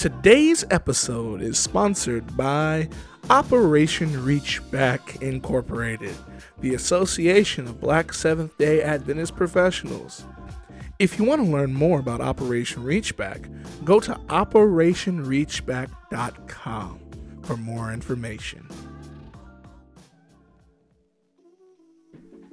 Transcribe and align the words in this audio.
Today's 0.00 0.64
episode 0.70 1.42
is 1.42 1.58
sponsored 1.58 2.34
by 2.34 2.88
Operation 3.28 4.24
Reach 4.24 4.62
Back 4.70 5.20
Incorporated, 5.20 6.16
the 6.60 6.72
Association 6.72 7.68
of 7.68 7.82
Black 7.82 8.14
Seventh 8.14 8.56
day 8.56 8.80
Adventist 8.80 9.36
Professionals. 9.36 10.24
If 10.98 11.18
you 11.18 11.26
want 11.26 11.44
to 11.44 11.50
learn 11.50 11.74
more 11.74 12.00
about 12.00 12.22
Operation 12.22 12.82
Reachback, 12.82 13.84
go 13.84 14.00
to 14.00 14.14
operationreachback.com 14.14 17.00
for 17.42 17.56
more 17.58 17.92
information. 17.92 18.66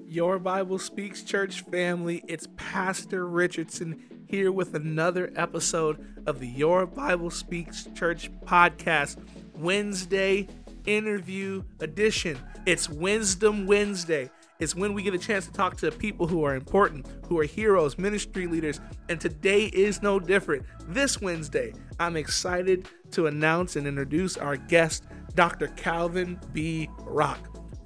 Your 0.06 0.38
Bible 0.38 0.79
Speaks 0.79 1.21
Church 1.21 1.61
family, 1.61 2.25
it's 2.28 2.50
Pastor 2.57 3.25
Richardson 3.25 4.04
here 4.28 4.52
with 4.52 4.76
another 4.76 5.32
episode 5.36 6.06
of 6.26 6.40
the 6.40 6.48
Your 6.48 6.86
Bible 6.86 7.32
Speaks 7.32 7.88
Church 7.96 8.30
podcast, 8.42 9.18
Wednesday 9.56 10.48
interview 10.86 11.64
edition. 11.80 12.38
It's 12.66 12.90
Wisdom 12.90 13.66
Wednesday. 13.66 14.30
It's 14.60 14.76
when 14.76 14.94
we 14.94 15.02
get 15.02 15.14
a 15.14 15.20
chance 15.20 15.46
to 15.46 15.54
talk 15.54 15.78
to 15.78 15.92
people 15.92 16.28
who 16.28 16.44
are 16.44 16.56
important, 16.56 17.08
who 17.28 17.40
are 17.40 17.46
heroes, 17.46 17.98
ministry 17.98 18.48
leaders, 18.48 18.82
and 19.08 19.22
today 19.22 19.66
is 19.68 20.02
no 20.02 20.20
different. 20.20 20.66
This 20.88 21.22
Wednesday, 21.22 21.74
I'm 22.00 22.18
excited 22.18 22.88
to 23.12 23.28
announce 23.28 23.78
and 23.78 23.88
introduce 23.88 24.36
our 24.36 24.58
guest, 24.58 25.06
Dr. 25.36 25.68
Calvin 25.68 26.39
B. 26.52 26.89
Rock 27.00 27.39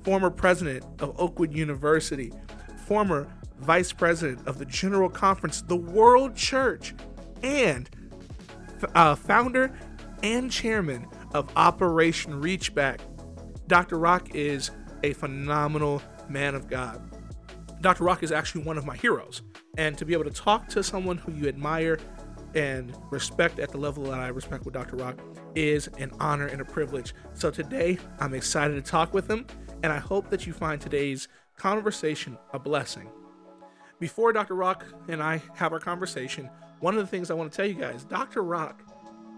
former 0.04 0.30
president 0.30 0.84
of 1.00 1.20
Oakwood 1.20 1.54
University, 1.54 2.32
former 2.86 3.28
vice 3.62 3.94
president 3.94 4.48
of 4.48 4.58
the 4.58 4.66
General 4.66 5.10
Conference, 5.10 5.62
the 5.62 5.76
World 5.76 6.36
Church, 6.36 6.94
and 7.44 7.90
uh, 8.96 9.16
founder 9.16 9.72
and 10.24 10.52
chairman 10.52 11.08
of 11.34 11.52
Operation 11.56 12.42
Reachback. 12.42 13.00
Dr. 13.68 13.98
Rock 13.98 14.36
is 14.36 14.72
a 15.04 15.14
phenomenal 15.14 16.02
man 16.30 16.56
of 16.56 16.68
God. 16.68 17.02
Dr. 17.82 18.04
Rock 18.04 18.24
is 18.24 18.32
actually 18.32 18.64
one 18.64 18.78
of 18.78 18.86
my 18.86 18.96
heroes. 18.96 19.42
And 19.78 19.98
to 19.98 20.06
be 20.06 20.14
able 20.14 20.26
to 20.26 20.32
talk 20.32 20.68
to 20.70 20.84
someone 20.84 21.18
who 21.18 21.32
you 21.32 21.48
admire 21.48 21.98
and 22.54 22.96
respect 23.10 23.60
at 23.60 23.72
the 23.72 23.78
level 23.78 24.04
that 24.04 24.20
I 24.20 24.28
respect 24.28 24.66
with 24.66 24.74
Dr. 24.74 24.98
Rock 24.98 25.18
is 25.56 25.88
an 25.98 26.12
honor 26.20 26.48
and 26.48 26.62
a 26.62 26.66
privilege. 26.66 27.14
So 27.34 27.50
today, 27.50 27.98
I'm 28.20 28.34
excited 28.34 28.74
to 28.74 28.82
talk 28.82 29.14
with 29.14 29.30
him 29.30 29.46
and 29.84 29.92
I 29.92 30.00
hope 30.00 30.30
that 30.30 30.46
you 30.46 30.54
find 30.54 30.80
today's 30.80 31.28
conversation 31.58 32.38
a 32.54 32.60
blessing. 32.60 33.10
Before 34.02 34.34
Dr. 34.34 34.56
Rock 34.56 34.84
and 35.10 35.22
I 35.22 35.44
have 35.54 35.72
our 35.72 35.80
conversation, 35.80 36.50
one 36.80 36.96
of 36.96 37.00
the 37.00 37.06
things 37.06 37.30
I 37.30 37.36
want 37.36 37.52
to 37.52 37.56
tell 37.56 37.68
you 37.68 37.76
guys, 37.76 38.04
Dr. 38.04 38.42
Rock 38.42 38.82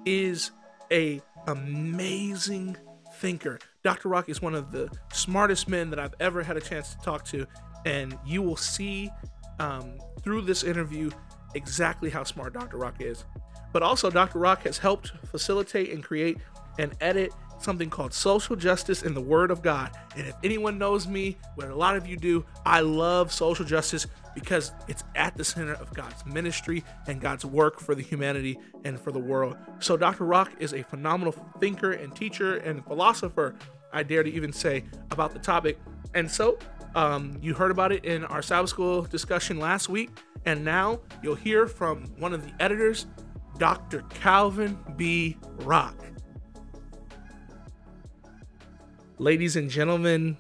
is 0.06 0.52
a 0.90 1.22
amazing 1.48 2.78
thinker. 3.16 3.60
Dr. 3.84 4.08
Rock 4.08 4.30
is 4.30 4.42
one 4.42 4.56
of 4.56 4.72
the 4.72 4.90
smartest 5.12 5.68
men 5.68 5.90
that 5.90 6.00
I've 6.00 6.16
ever 6.22 6.42
had 6.42 6.56
a 6.56 6.62
chance 6.62 6.96
to 6.96 6.98
talk 7.02 7.26
to, 7.26 7.46
and 7.86 8.18
you 8.26 8.42
will 8.42 8.56
see 8.56 9.12
um, 9.60 9.98
through 10.22 10.44
this 10.44 10.64
interview 10.64 11.12
exactly 11.56 12.10
how 12.10 12.24
smart 12.24 12.54
Dr. 12.54 12.78
Rock 12.78 13.02
is. 13.02 13.26
But 13.74 13.84
also, 13.84 14.10
Dr. 14.10 14.40
Rock 14.40 14.64
has 14.64 14.78
helped 14.78 15.12
facilitate 15.26 15.92
and 15.92 16.02
create 16.02 16.38
and 16.80 16.94
edit 17.02 17.34
something 17.60 17.90
called 17.90 18.14
social 18.14 18.56
justice 18.56 19.04
in 19.04 19.14
the 19.14 19.22
Word 19.22 19.52
of 19.52 19.62
God. 19.62 19.92
And 20.16 20.28
if 20.28 20.36
anyone 20.42 20.78
knows 20.78 21.06
me, 21.08 21.38
what 21.56 21.68
a 21.68 21.76
lot 21.76 21.98
of 21.98 22.08
you 22.08 22.18
do, 22.18 22.46
I 22.66 22.82
love 22.82 23.32
social 23.32 23.66
justice 23.66 24.08
because 24.34 24.72
it's 24.88 25.04
at 25.16 25.36
the 25.38 25.44
center 25.44 25.74
of 25.74 25.94
God's 25.94 26.26
ministry 26.26 26.84
and 27.08 27.22
God's 27.22 27.46
work 27.46 27.80
for 27.80 27.96
the 27.96 28.02
humanity 28.02 28.58
and 28.84 29.00
for 29.00 29.12
the 29.12 29.20
world. 29.20 29.58
So, 29.80 29.98
Dr. 29.98 30.26
Rock 30.26 30.52
is 30.60 30.74
a 30.74 30.84
phenomenal 30.84 31.34
thinker 31.60 31.92
and 31.92 32.16
teacher 32.16 32.58
and 32.58 32.84
philosopher, 32.86 33.56
I 33.92 34.04
dare 34.04 34.24
to 34.24 34.32
even 34.32 34.52
say, 34.52 34.86
about 35.12 35.34
the 35.34 35.40
topic. 35.40 35.80
And 36.14 36.30
so, 36.30 36.58
um, 36.96 37.38
you 37.42 37.54
heard 37.54 37.72
about 37.72 37.92
it 37.92 38.06
in 38.06 38.24
our 38.26 38.42
Sabbath 38.42 38.70
School 38.70 39.04
discussion 39.04 39.60
last 39.60 39.90
week. 39.90 40.10
And 40.46 40.66
now 40.66 41.00
you'll 41.22 41.36
hear 41.36 41.68
from 41.68 42.06
one 42.18 42.34
of 42.34 42.46
the 42.46 42.54
editors, 42.62 43.06
Dr. 43.58 44.02
Calvin 44.10 44.78
B. 44.98 45.38
Rock. 45.60 45.96
Ladies 49.20 49.56
and 49.56 49.70
gentlemen, 49.70 50.38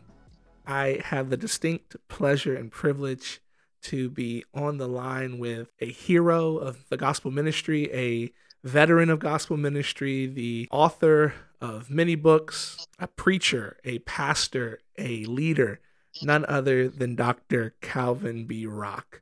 I 0.65 0.99
have 1.05 1.29
the 1.29 1.37
distinct 1.37 1.95
pleasure 2.07 2.55
and 2.55 2.71
privilege 2.71 3.39
to 3.83 4.09
be 4.09 4.43
on 4.53 4.77
the 4.77 4.87
line 4.87 5.37
with 5.37 5.69
a 5.79 5.91
hero 5.91 6.57
of 6.57 6.87
the 6.89 6.97
gospel 6.97 7.31
ministry, 7.31 7.91
a 7.93 8.31
veteran 8.67 9.09
of 9.09 9.19
gospel 9.19 9.57
ministry, 9.57 10.25
the 10.25 10.67
author 10.71 11.33
of 11.61 11.89
many 11.89 12.15
books, 12.15 12.87
a 12.99 13.07
preacher, 13.07 13.77
a 13.83 13.99
pastor, 13.99 14.79
a 14.97 15.25
leader, 15.25 15.79
none 16.21 16.45
other 16.47 16.89
than 16.89 17.15
Dr. 17.15 17.75
Calvin 17.81 18.45
B. 18.45 18.65
Rock. 18.65 19.21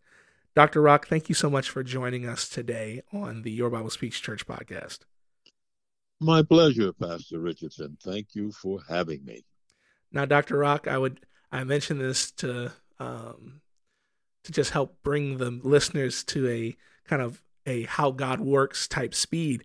Dr. 0.55 0.81
Rock, 0.81 1.07
thank 1.07 1.29
you 1.29 1.35
so 1.35 1.49
much 1.49 1.69
for 1.69 1.83
joining 1.83 2.27
us 2.27 2.49
today 2.49 3.01
on 3.13 3.43
the 3.43 3.51
Your 3.51 3.69
Bible 3.69 3.89
Speaks 3.89 4.19
Church 4.19 4.45
podcast. 4.45 4.99
My 6.19 6.43
pleasure, 6.43 6.91
Pastor 6.93 7.39
Richardson. 7.39 7.97
Thank 8.03 8.35
you 8.35 8.51
for 8.51 8.79
having 8.87 9.23
me. 9.25 9.43
Now, 10.11 10.25
Dr. 10.25 10.57
Rock, 10.57 10.87
I 10.87 10.97
would 10.97 11.25
I 11.51 11.63
mentioned 11.63 11.99
this 11.99 12.31
to 12.33 12.71
um, 12.99 13.61
to 14.43 14.51
just 14.51 14.71
help 14.71 14.97
bring 15.03 15.37
the 15.37 15.51
listeners 15.63 16.23
to 16.25 16.47
a 16.47 16.75
kind 17.07 17.21
of 17.21 17.41
a 17.65 17.83
how 17.83 18.11
God 18.11 18.39
works 18.39 18.87
type 18.87 19.13
speed. 19.13 19.63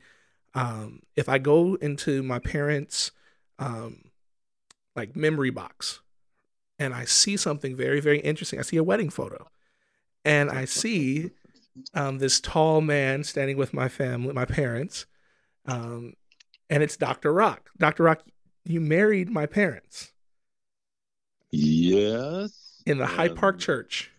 Um, 0.55 1.01
if 1.17 1.29
I 1.29 1.39
go 1.39 1.75
into 1.75 2.23
my 2.23 2.39
parents' 2.39 3.13
um, 3.59 4.11
like 4.95 5.17
memory 5.17 5.51
box 5.51 6.01
and 6.79 6.95
I 6.95 7.05
see 7.05 7.37
something 7.37 7.77
very 7.77 8.01
very 8.01 8.21
interesting, 8.21 8.59
I 8.59 8.63
see 8.63 8.77
a 8.77 8.85
wedding 8.85 9.11
photo, 9.11 9.49
and 10.25 10.51
I 10.51 10.65
see 10.65 11.31
um, 11.95 12.19
this 12.19 12.41
tall 12.41 12.81
man 12.81 13.25
standing 13.25 13.57
with 13.57 13.75
my 13.75 13.89
family, 13.89 14.33
my 14.33 14.45
parents, 14.45 15.07
um, 15.67 16.15
and 16.69 16.83
it's 16.83 16.97
Dr. 16.97 17.33
Rock. 17.33 17.71
Dr. 17.79 18.05
Rock, 18.05 18.23
you 18.65 18.81
married 18.81 19.31
my 19.31 19.47
parents. 19.47 20.13
Yes. 21.51 22.83
In 22.87 22.99
the 22.99 23.07
Hyde 23.07 23.37
Park 23.37 23.59
Church. 23.59 24.11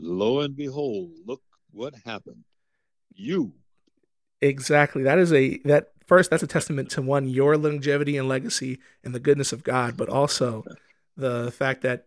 Lo 0.00 0.40
and 0.40 0.56
behold, 0.56 1.10
look 1.26 1.42
what 1.70 1.94
happened. 2.04 2.44
You. 3.14 3.52
Exactly. 4.40 5.02
That 5.02 5.18
is 5.18 5.32
a 5.32 5.58
that 5.64 5.92
first 6.06 6.30
that's 6.30 6.42
a 6.42 6.46
testament 6.46 6.90
to 6.90 7.02
one 7.02 7.28
your 7.28 7.56
longevity 7.56 8.16
and 8.16 8.28
legacy 8.28 8.78
and 9.04 9.14
the 9.14 9.20
goodness 9.20 9.52
of 9.52 9.62
God, 9.62 9.96
but 9.96 10.08
also 10.08 10.64
the 11.16 11.52
fact 11.52 11.82
that 11.82 12.06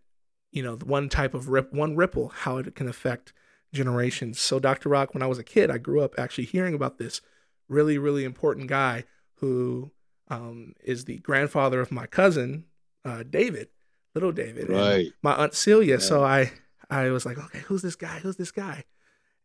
you 0.50 0.62
know 0.62 0.76
one 0.76 1.08
type 1.08 1.34
of 1.34 1.48
rip 1.48 1.72
one 1.72 1.96
ripple 1.96 2.28
how 2.28 2.58
it 2.58 2.74
can 2.74 2.88
affect 2.88 3.32
generations. 3.72 4.40
So 4.40 4.58
Dr. 4.58 4.88
Rock, 4.88 5.14
when 5.14 5.22
I 5.22 5.26
was 5.26 5.38
a 5.38 5.44
kid, 5.44 5.70
I 5.70 5.78
grew 5.78 6.00
up 6.00 6.14
actually 6.18 6.44
hearing 6.44 6.74
about 6.74 6.98
this 6.98 7.20
really 7.68 7.98
really 7.98 8.24
important 8.24 8.68
guy 8.68 9.04
who 9.36 9.92
um, 10.28 10.74
is 10.82 11.04
the 11.04 11.18
grandfather 11.18 11.80
of 11.80 11.92
my 11.92 12.06
cousin 12.06 12.64
uh, 13.04 13.22
David, 13.22 13.68
little 14.14 14.32
David, 14.32 14.70
right? 14.70 15.06
my 15.22 15.34
aunt 15.34 15.54
Celia. 15.54 15.94
Yeah. 15.94 16.00
So 16.00 16.24
I 16.24 16.52
I 16.90 17.10
was 17.10 17.26
like, 17.26 17.38
okay, 17.38 17.60
who's 17.60 17.82
this 17.82 17.96
guy? 17.96 18.18
Who's 18.20 18.36
this 18.36 18.50
guy? 18.50 18.84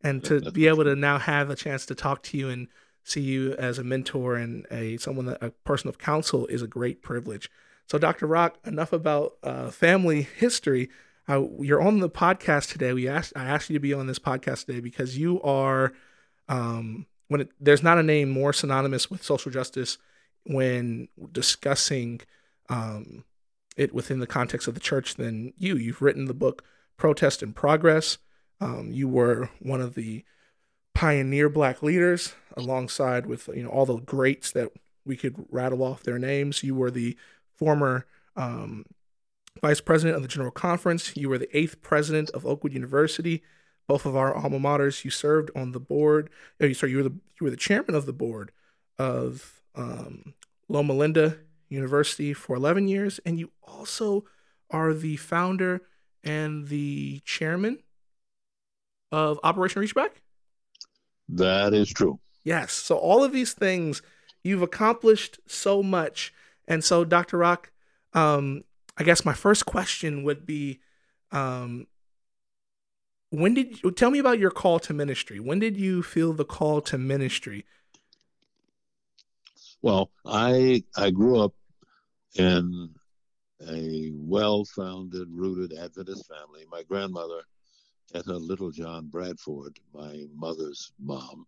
And 0.02 0.24
to 0.24 0.50
be 0.50 0.66
able 0.66 0.84
to 0.84 0.96
now 0.96 1.18
have 1.18 1.50
a 1.50 1.56
chance 1.56 1.84
to 1.86 1.94
talk 1.94 2.22
to 2.24 2.38
you 2.38 2.48
and 2.48 2.68
see 3.04 3.20
you 3.20 3.54
as 3.54 3.78
a 3.78 3.84
mentor 3.84 4.36
and 4.36 4.66
a 4.70 4.96
someone 4.96 5.26
that 5.26 5.42
a 5.42 5.50
person 5.50 5.88
of 5.88 5.98
counsel 5.98 6.46
is 6.46 6.62
a 6.62 6.66
great 6.66 7.02
privilege. 7.02 7.50
So, 7.86 7.98
Dr. 7.98 8.26
Rock, 8.26 8.58
enough 8.64 8.92
about 8.92 9.34
uh, 9.42 9.70
family 9.70 10.22
history. 10.22 10.88
Uh, 11.28 11.42
you're 11.58 11.82
on 11.82 12.00
the 12.00 12.10
podcast 12.10 12.72
today. 12.72 12.92
We 12.92 13.08
asked 13.08 13.32
I 13.36 13.44
asked 13.44 13.68
you 13.68 13.74
to 13.74 13.80
be 13.80 13.92
on 13.92 14.06
this 14.06 14.18
podcast 14.18 14.66
today 14.66 14.80
because 14.80 15.18
you 15.18 15.40
are 15.42 15.92
um, 16.48 17.06
when 17.28 17.42
it, 17.42 17.50
there's 17.60 17.82
not 17.82 17.98
a 17.98 18.02
name 18.02 18.30
more 18.30 18.52
synonymous 18.52 19.10
with 19.10 19.22
social 19.22 19.52
justice 19.52 19.98
when 20.44 21.08
discussing 21.32 22.20
um, 22.68 23.24
it 23.76 23.94
within 23.94 24.20
the 24.20 24.26
context 24.26 24.66
of 24.66 24.74
the 24.74 24.80
church 24.80 25.16
than 25.16 25.52
you. 25.56 25.76
You've 25.76 26.02
written 26.02 26.24
the 26.24 26.34
book 26.34 26.64
Protest 27.00 27.42
in 27.42 27.54
Progress. 27.54 28.18
Um, 28.60 28.90
you 28.92 29.08
were 29.08 29.48
one 29.58 29.80
of 29.80 29.94
the 29.94 30.22
pioneer 30.94 31.48
black 31.48 31.82
leaders 31.82 32.34
alongside 32.58 33.24
with 33.24 33.48
you 33.48 33.62
know 33.62 33.70
all 33.70 33.86
the 33.86 33.96
greats 33.96 34.52
that 34.52 34.70
we 35.06 35.16
could 35.16 35.46
rattle 35.50 35.82
off 35.82 36.02
their 36.02 36.18
names. 36.18 36.62
You 36.62 36.74
were 36.74 36.90
the 36.90 37.16
former 37.56 38.06
um, 38.36 38.84
vice 39.62 39.80
president 39.80 40.16
of 40.16 40.22
the 40.22 40.28
General 40.28 40.50
Conference. 40.50 41.16
You 41.16 41.30
were 41.30 41.38
the 41.38 41.56
eighth 41.56 41.80
president 41.80 42.28
of 42.30 42.44
Oakwood 42.44 42.74
University, 42.74 43.42
both 43.88 44.04
of 44.04 44.14
our 44.14 44.36
alma 44.36 44.60
maters. 44.60 45.02
You 45.02 45.10
served 45.10 45.50
on 45.56 45.72
the 45.72 45.80
board. 45.80 46.28
Oh, 46.60 46.70
sorry, 46.74 46.92
you 46.92 46.98
were 46.98 47.04
the 47.04 47.16
you 47.40 47.44
were 47.44 47.50
the 47.50 47.56
chairman 47.56 47.94
of 47.94 48.04
the 48.04 48.12
board 48.12 48.52
of 48.98 49.62
um, 49.74 50.34
Loma 50.68 50.92
Linda 50.92 51.38
University 51.70 52.34
for 52.34 52.56
11 52.56 52.88
years, 52.88 53.20
and 53.24 53.38
you 53.38 53.52
also 53.62 54.26
are 54.70 54.92
the 54.92 55.16
founder 55.16 55.80
and 56.24 56.68
the 56.68 57.20
chairman 57.24 57.78
of 59.12 59.40
Operation 59.42 59.82
Reachback. 59.82 60.10
That 61.28 61.74
is 61.74 61.90
true. 61.90 62.18
Yes. 62.44 62.72
So 62.72 62.96
all 62.96 63.22
of 63.22 63.32
these 63.32 63.52
things 63.52 64.02
you've 64.42 64.62
accomplished 64.62 65.38
so 65.46 65.82
much. 65.82 66.32
And 66.66 66.82
so, 66.82 67.04
Dr. 67.04 67.38
Rock, 67.38 67.70
um, 68.12 68.64
I 68.96 69.04
guess 69.04 69.24
my 69.24 69.34
first 69.34 69.66
question 69.66 70.24
would 70.24 70.46
be, 70.46 70.80
um, 71.32 71.86
when 73.30 73.54
did 73.54 73.82
you 73.82 73.90
tell 73.92 74.10
me 74.10 74.18
about 74.18 74.38
your 74.38 74.50
call 74.50 74.78
to 74.80 74.92
ministry? 74.92 75.38
When 75.38 75.58
did 75.58 75.76
you 75.76 76.02
feel 76.02 76.32
the 76.32 76.44
call 76.44 76.80
to 76.82 76.98
ministry? 76.98 77.64
Well, 79.82 80.10
I 80.26 80.84
I 80.96 81.10
grew 81.10 81.38
up 81.40 81.54
in 82.34 82.90
a 83.68 84.10
well-founded, 84.14 85.28
rooted 85.30 85.76
Adventist 85.78 86.28
family. 86.28 86.64
My 86.70 86.82
grandmother, 86.82 87.42
Etta 88.14 88.36
Littlejohn 88.36 89.08
Bradford, 89.08 89.78
my 89.94 90.24
mother's 90.34 90.92
mom, 90.98 91.46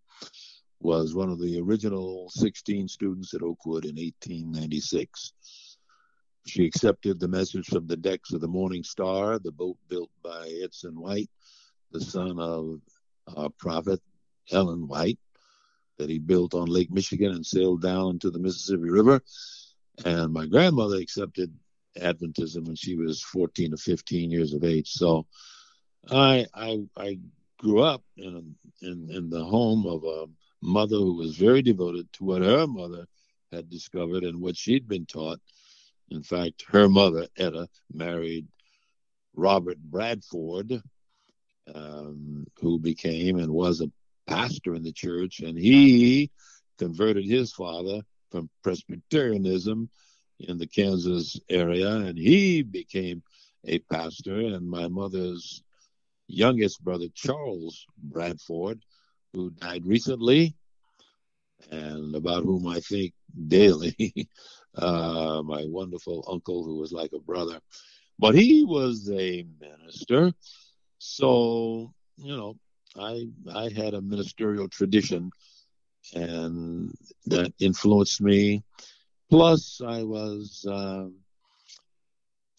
was 0.81 1.14
one 1.14 1.31
of 1.31 1.41
the 1.41 1.61
original 1.61 2.29
16 2.31 2.88
students 2.88 3.35
at 3.35 3.43
Oakwood 3.43 3.85
in 3.85 3.97
1896. 3.97 5.32
She 6.47 6.67
accepted 6.67 7.20
the 7.20 7.29
message 7.29 7.67
from 7.67 7.87
the 7.87 7.97
decks 7.97 8.32
of 8.32 8.41
the 8.41 8.49
Morning 8.49 8.82
Star, 8.82 9.38
the 9.38 9.53
boat 9.53 9.79
built 9.88 10.11
by 10.23 10.49
Edson 10.62 11.00
White, 11.00 11.31
the 11.93 12.00
son 12.00 12.38
of 12.41 12.81
our 13.37 13.50
prophet 13.50 14.00
Ellen 14.50 14.88
White, 14.88 15.20
that 15.99 16.11
he 16.11 16.19
built 16.19 16.55
on 16.55 16.67
Lake 16.67 16.91
Michigan 16.91 17.31
and 17.31 17.47
sailed 17.47 17.81
down 17.81 18.19
to 18.19 18.31
the 18.31 18.41
Mississippi 18.41 18.91
River. 18.91 19.20
And 20.05 20.32
my 20.32 20.47
grandmother 20.47 20.97
accepted 20.97 21.55
Adventism 21.99 22.67
when 22.67 22.77
she 22.77 22.97
was 22.97 23.23
14 23.23 23.75
or 23.75 23.77
15 23.77 24.31
years 24.31 24.55
of 24.55 24.65
age. 24.65 24.91
So 24.91 25.27
I 26.11 26.47
I, 26.55 26.87
I 26.97 27.19
grew 27.59 27.81
up 27.81 28.03
in, 28.17 28.55
in 28.81 29.09
in 29.11 29.31
the 29.31 29.44
home 29.44 29.87
of 29.87 30.05
a 30.05 30.27
mother 30.61 30.97
who 30.97 31.17
was 31.17 31.37
very 31.37 31.62
devoted 31.62 32.12
to 32.15 32.25
what 32.25 32.43
her 32.43 32.67
mother 32.67 33.06
had 33.50 33.69
discovered 33.69 34.25
and 34.25 34.41
what 34.41 34.56
she'd 34.56 34.89
been 34.89 35.06
taught. 35.06 35.41
In 36.11 36.23
fact, 36.23 36.65
her 36.69 36.89
mother, 36.89 37.27
Etta, 37.37 37.69
married 37.93 38.47
Robert 39.35 39.79
Bradford, 39.79 40.83
um, 41.75 42.47
who 42.61 42.79
became 42.79 43.38
and 43.38 43.50
was 43.50 43.81
a 43.81 43.91
pastor 44.27 44.75
in 44.75 44.83
the 44.83 44.93
church, 44.93 45.41
and 45.41 45.59
he 45.59 46.31
converted 46.79 47.25
his 47.25 47.53
father 47.53 48.03
from 48.31 48.49
Presbyterianism 48.62 49.88
in 50.49 50.59
the 50.59 50.67
Kansas 50.67 51.39
area, 51.49 51.89
and 51.89 52.19
he 52.19 52.62
became 52.62 53.23
a 53.65 53.79
pastor. 53.79 54.37
And 54.37 54.69
my 54.69 54.89
mother's 54.89 55.62
youngest 56.29 56.83
brother, 56.83 57.06
Charles 57.15 57.87
Bradford, 58.03 58.81
who 59.33 59.50
died 59.50 59.87
recently, 59.87 60.55
and 61.71 62.15
about 62.15 62.44
whom 62.44 62.67
I 62.67 62.81
think 62.81 63.12
daily, 63.49 64.29
uh, 64.75 65.43
my 65.44 65.65
wonderful 65.67 66.25
uncle, 66.31 66.65
who 66.65 66.77
was 66.77 66.93
like 66.93 67.12
a 67.12 67.19
brother. 67.19 67.61
But 68.19 68.35
he 68.35 68.65
was 68.65 69.11
a 69.11 69.47
minister. 69.61 70.33
So, 70.99 71.93
you 72.17 72.37
know, 72.37 72.56
I 72.97 73.29
I 73.53 73.71
had 73.71 73.95
a 73.95 74.00
ministerial 74.00 74.69
tradition, 74.69 75.31
and 76.15 76.93
that 77.27 77.53
influenced 77.59 78.21
me. 78.21 78.62
Plus, 79.32 79.81
I 79.81 80.02
was 80.02 80.62
uh, 80.69 81.06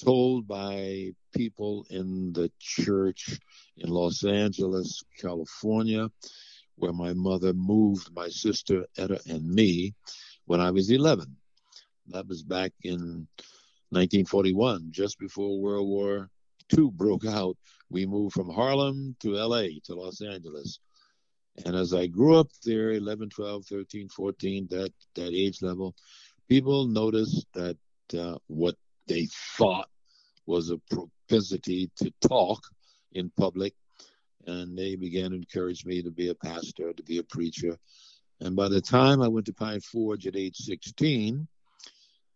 told 0.04 0.48
by 0.48 1.12
people 1.36 1.86
in 1.92 2.34
the 2.34 2.52
church 2.60 3.38
in 3.78 3.92
Los 3.92 4.24
Angeles, 4.24 5.04
California, 5.20 6.10
where 6.78 6.92
my 6.92 7.14
mother 7.14 7.54
moved 7.54 8.10
my 8.16 8.28
sister 8.28 8.88
Etta 8.98 9.20
and 9.30 9.48
me 9.48 9.94
when 10.46 10.60
I 10.60 10.72
was 10.72 10.90
11. 10.90 11.38
That 12.08 12.28
was 12.28 12.42
back 12.42 12.72
in 12.82 13.28
1941, 13.92 14.88
just 14.90 15.20
before 15.20 15.62
World 15.62 15.88
War 15.88 16.32
II 16.76 16.90
broke 16.90 17.28
out 17.28 17.56
we 17.92 18.08
moved 18.08 18.34
from 18.34 18.50
Harlem 18.50 19.16
to 19.20 19.34
LA 19.36 19.68
to 19.84 19.94
Los 19.94 20.22
Angeles. 20.22 20.80
And 21.66 21.76
as 21.76 21.94
I 21.94 22.08
grew 22.08 22.40
up 22.40 22.48
there, 22.66 22.94
11, 22.94 23.30
12, 23.30 23.66
13, 23.68 24.10
14, 24.10 24.68
that, 24.72 24.92
that 25.14 25.34
age 25.34 25.62
level, 25.62 25.94
people 26.50 26.88
noticed 26.88 27.46
that 27.54 27.78
uh, 28.18 28.38
what 28.48 28.76
they 29.08 29.28
thought 29.58 29.90
was 30.46 30.70
a 30.70 30.78
propensity 30.90 31.90
to 31.98 32.12
talk 32.22 32.62
in 33.14 33.32
public. 33.38 33.74
And 34.46 34.78
they 34.78 34.96
began 34.96 35.32
to 35.32 35.38
encourage 35.38 35.86
me 35.86 36.02
to 36.02 36.12
be 36.12 36.30
a 36.30 36.36
pastor, 36.36 36.92
to 36.92 37.04
be 37.04 37.20
a 37.20 37.24
preacher. 37.24 37.78
And 38.42 38.56
by 38.56 38.68
the 38.68 38.82
time 38.82 39.22
I 39.22 39.30
went 39.30 39.46
to 39.46 39.54
Pine 39.54 39.80
Forge 39.80 40.28
at 40.28 40.36
age 40.36 40.58
16, 40.58 41.48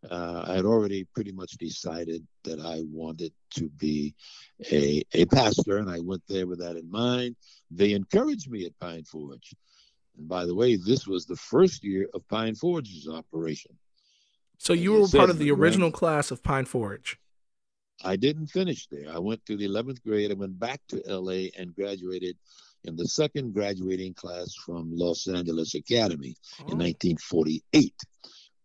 uh, 0.09 0.45
I 0.47 0.53
had 0.55 0.65
already 0.65 1.05
pretty 1.13 1.31
much 1.31 1.51
decided 1.53 2.25
that 2.43 2.61
I 2.61 2.83
wanted 2.89 3.33
to 3.55 3.67
be 3.69 4.13
a, 4.71 5.03
a 5.13 5.25
pastor, 5.25 5.77
and 5.77 5.89
I 5.89 5.99
went 5.99 6.21
there 6.29 6.47
with 6.47 6.59
that 6.59 6.77
in 6.77 6.89
mind. 6.89 7.35
They 7.71 7.93
encouraged 7.93 8.49
me 8.49 8.65
at 8.65 8.79
Pine 8.79 9.03
Forge. 9.03 9.53
And 10.17 10.29
by 10.29 10.45
the 10.45 10.55
way, 10.55 10.77
this 10.77 11.07
was 11.07 11.25
the 11.25 11.35
first 11.35 11.83
year 11.83 12.07
of 12.13 12.27
Pine 12.29 12.55
Forge's 12.55 13.09
operation. 13.09 13.77
So 14.57 14.73
you 14.73 14.93
were 14.93 15.07
part 15.07 15.29
of 15.29 15.37
the 15.37 15.51
original 15.51 15.91
class 15.91 16.31
of 16.31 16.43
Pine 16.43 16.65
Forge. 16.65 17.19
I 18.03 18.15
didn't 18.15 18.47
finish 18.47 18.87
there. 18.87 19.11
I 19.11 19.19
went 19.19 19.45
to 19.45 19.57
the 19.57 19.67
11th 19.67 20.03
grade. 20.03 20.31
I 20.31 20.35
went 20.35 20.59
back 20.59 20.81
to 20.89 21.01
LA 21.07 21.49
and 21.57 21.75
graduated 21.75 22.37
in 22.83 22.95
the 22.95 23.07
second 23.07 23.53
graduating 23.53 24.13
class 24.13 24.53
from 24.53 24.89
Los 24.93 25.27
Angeles 25.27 25.75
Academy 25.75 26.35
oh. 26.59 26.71
in 26.71 26.77
1948. 26.77 27.93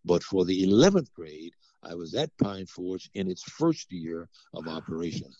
But 0.05 0.23
for 0.23 0.45
the 0.45 0.67
11th 0.67 1.13
grade, 1.15 1.53
I 1.83 1.95
was 1.95 2.15
at 2.15 2.31
Pine 2.39 2.67
Forge 2.67 3.11
in 3.15 3.31
its 3.31 3.43
first 3.43 3.91
year 3.93 4.29
of 4.55 4.67
wow. 4.67 4.77
operation. 4.77 5.31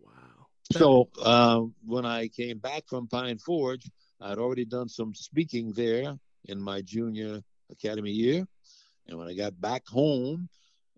Wow. 0.00 0.46
So 0.72 1.08
uh, 1.22 1.60
when 1.84 2.06
I 2.06 2.28
came 2.28 2.58
back 2.58 2.84
from 2.88 3.08
Pine 3.08 3.38
Forge, 3.38 3.90
I'd 4.20 4.38
already 4.38 4.64
done 4.64 4.88
some 4.88 5.14
speaking 5.14 5.72
there 5.72 6.16
in 6.46 6.60
my 6.60 6.80
junior 6.80 7.40
academy 7.70 8.10
year. 8.10 8.46
And 9.08 9.18
when 9.18 9.28
I 9.28 9.34
got 9.34 9.60
back 9.60 9.86
home 9.86 10.48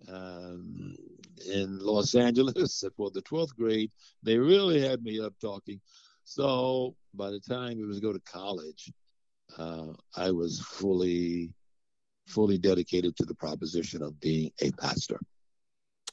um, 0.08 0.96
in 1.52 1.78
Los 1.78 2.14
Angeles 2.14 2.84
for 2.96 3.10
the 3.10 3.22
12th 3.22 3.54
grade, 3.56 3.90
they 4.22 4.38
really 4.38 4.80
had 4.80 5.02
me 5.02 5.20
up 5.20 5.34
talking. 5.40 5.80
So 6.24 6.96
by 7.14 7.30
the 7.30 7.40
time 7.40 7.80
it 7.80 7.86
was 7.86 8.00
go 8.00 8.12
to 8.12 8.20
college, 8.20 8.92
uh, 9.58 9.92
I 10.16 10.30
was 10.30 10.60
fully 10.60 11.52
fully 12.26 12.58
dedicated 12.58 13.16
to 13.16 13.25
the 13.25 13.34
proposition 13.34 14.02
of 14.02 14.18
being 14.20 14.50
a 14.60 14.72
pastor. 14.72 15.20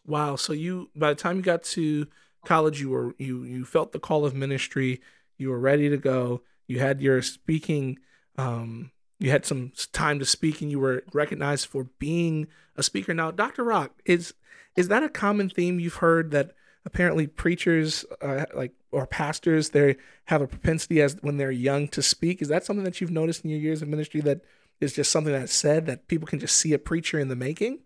Wow. 0.05 0.35
So 0.35 0.53
you 0.53 0.91
by 0.95 1.09
the 1.09 1.15
time 1.15 1.37
you 1.37 1.41
got 1.41 1.63
to 1.63 2.07
college 2.45 2.79
you 2.79 2.89
were 2.89 3.15
you 3.17 3.43
you 3.43 3.65
felt 3.65 3.91
the 3.91 3.99
call 3.99 4.25
of 4.25 4.35
ministry, 4.35 5.01
you 5.37 5.49
were 5.49 5.59
ready 5.59 5.89
to 5.89 5.97
go. 5.97 6.43
You 6.67 6.79
had 6.79 7.01
your 7.01 7.21
speaking 7.21 7.97
um 8.37 8.91
you 9.23 9.31
had 9.31 9.45
some 9.45 9.71
time 9.93 10.19
to 10.19 10.25
speak 10.25 10.61
and 10.61 10.69
you 10.69 10.81
were 10.81 11.01
recognized 11.13 11.67
for 11.67 11.85
being 11.97 12.45
a 12.75 12.83
speaker. 12.83 13.13
Now, 13.13 13.31
Dr. 13.31 13.63
Rock, 13.63 14.01
is 14.03 14.33
is 14.75 14.89
that 14.89 15.01
a 15.01 15.07
common 15.07 15.49
theme 15.49 15.79
you've 15.79 15.95
heard 15.95 16.31
that 16.31 16.51
apparently 16.85 17.27
preachers 17.27 18.03
uh, 18.21 18.45
like 18.53 18.73
or 18.91 19.07
pastors 19.07 19.69
they 19.69 19.95
have 20.25 20.41
a 20.41 20.47
propensity 20.47 21.01
as 21.01 21.15
when 21.21 21.37
they're 21.37 21.51
young 21.51 21.87
to 21.89 22.01
speak? 22.01 22.41
Is 22.41 22.49
that 22.49 22.65
something 22.65 22.83
that 22.83 22.99
you've 22.99 23.11
noticed 23.11 23.45
in 23.45 23.49
your 23.49 23.61
years 23.61 23.81
of 23.81 23.87
ministry 23.87 24.19
that 24.21 24.41
is 24.81 24.91
just 24.91 25.09
something 25.09 25.31
that's 25.31 25.53
said 25.53 25.85
that 25.85 26.09
people 26.09 26.27
can 26.27 26.39
just 26.39 26.57
see 26.57 26.73
a 26.73 26.79
preacher 26.79 27.17
in 27.17 27.29
the 27.29 27.35
making? 27.37 27.79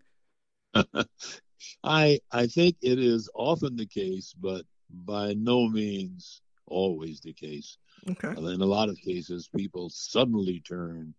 I 1.84 2.18
I 2.32 2.48
think 2.48 2.78
it 2.82 2.98
is 2.98 3.30
often 3.32 3.76
the 3.76 3.86
case, 3.86 4.34
but 4.36 4.64
by 4.90 5.34
no 5.34 5.68
means 5.68 6.42
always 6.66 7.20
the 7.20 7.32
case. 7.32 7.78
Okay. 8.10 8.30
In 8.30 8.60
a 8.60 8.66
lot 8.66 8.88
of 8.88 8.98
cases, 8.98 9.48
people 9.54 9.88
suddenly 9.88 10.60
turn 10.66 11.14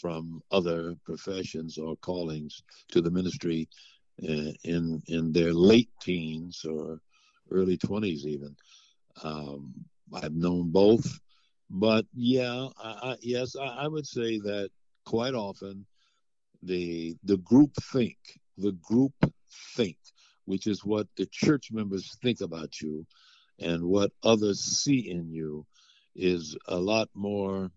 from 0.00 0.42
other 0.50 0.96
professions 1.04 1.78
or 1.78 1.96
callings 1.96 2.62
to 2.90 3.00
the 3.00 3.10
ministry 3.10 3.68
uh, 4.22 4.52
in 4.64 5.02
in 5.06 5.32
their 5.32 5.52
late 5.52 5.90
teens 6.00 6.64
or 6.64 7.00
early 7.50 7.76
twenties, 7.76 8.26
even. 8.26 8.56
Um, 9.22 9.72
I've 10.12 10.34
known 10.34 10.70
both, 10.70 11.18
but 11.70 12.06
yeah, 12.14 12.68
I, 12.78 12.88
I, 12.88 13.16
yes, 13.20 13.56
I, 13.56 13.66
I 13.66 13.88
would 13.88 14.06
say 14.06 14.38
that 14.38 14.70
quite 15.04 15.34
often 15.34 15.86
the 16.62 17.16
the 17.24 17.38
group 17.38 17.72
think, 17.92 18.16
the 18.58 18.72
group 18.72 19.14
think, 19.76 19.96
which 20.44 20.66
is 20.66 20.84
what 20.84 21.06
the 21.16 21.26
church 21.26 21.70
members 21.72 22.16
think 22.22 22.40
about 22.40 22.80
you 22.80 23.06
and 23.58 23.82
what 23.84 24.12
others 24.22 24.60
see 24.60 25.10
in 25.10 25.30
you 25.30 25.66
is 26.14 26.56
a 26.68 26.76
lot 26.76 27.08
more 27.14 27.70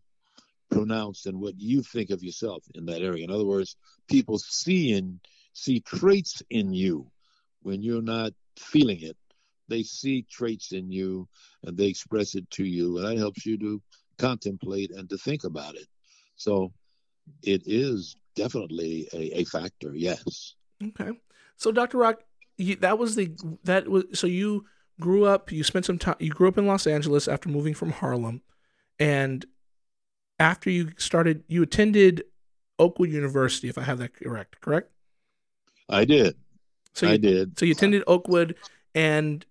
pronounced 0.69 1.23
than 1.25 1.39
what 1.39 1.59
you 1.59 1.81
think 1.81 2.09
of 2.09 2.23
yourself 2.23 2.63
in 2.75 2.85
that 2.85 3.01
area. 3.01 3.23
In 3.23 3.31
other 3.31 3.45
words, 3.45 3.75
people 4.07 4.38
see 4.38 4.93
in 4.93 5.19
see 5.53 5.79
traits 5.81 6.41
in 6.49 6.73
you 6.73 7.09
when 7.61 7.81
you're 7.81 8.01
not 8.01 8.33
feeling 8.57 9.01
it. 9.01 9.17
They 9.67 9.83
see 9.83 10.25
traits 10.29 10.71
in 10.71 10.91
you 10.91 11.27
and 11.63 11.77
they 11.77 11.88
express 11.88 12.35
it 12.35 12.49
to 12.51 12.63
you, 12.63 12.97
and 12.97 13.05
that 13.05 13.17
helps 13.17 13.45
you 13.45 13.57
to 13.59 13.81
contemplate 14.17 14.91
and 14.91 15.09
to 15.09 15.17
think 15.17 15.43
about 15.43 15.75
it. 15.75 15.88
So 16.35 16.71
it 17.43 17.63
is 17.65 18.15
definitely 18.35 19.07
a, 19.13 19.39
a 19.39 19.43
factor. 19.45 19.93
Yes. 19.95 20.55
Okay. 20.83 21.11
So, 21.57 21.71
Dr. 21.71 21.97
Rock, 21.97 22.21
you, 22.57 22.75
that 22.77 22.97
was 22.97 23.15
the 23.15 23.31
that 23.63 23.88
was 23.88 24.05
so 24.13 24.27
you 24.27 24.65
grew 24.99 25.25
up. 25.25 25.51
You 25.51 25.63
spent 25.63 25.85
some 25.85 25.97
time. 25.97 26.15
You 26.19 26.31
grew 26.31 26.47
up 26.47 26.57
in 26.57 26.67
Los 26.67 26.88
Angeles 26.88 27.27
after 27.27 27.49
moving 27.49 27.73
from 27.73 27.91
Harlem, 27.91 28.41
and 28.99 29.45
after 30.39 30.69
you 30.69 30.91
started, 30.98 31.43
you 31.48 31.62
attended 31.63 32.24
Oakwood 32.77 33.12
University, 33.12 33.67
if 33.69 33.77
I 33.77 33.84
have 33.84 33.98
that 34.00 34.13
correct. 34.13 34.62
Correct. 34.62 34.89
I 35.89 36.05
did. 36.05 36.36
So 36.93 37.05
you, 37.05 37.13
I 37.13 37.17
did. 37.17 37.60
So 37.60 37.65
you 37.65 37.74
attended 37.74 38.03
Oakwood, 38.08 38.55
and 38.96 39.46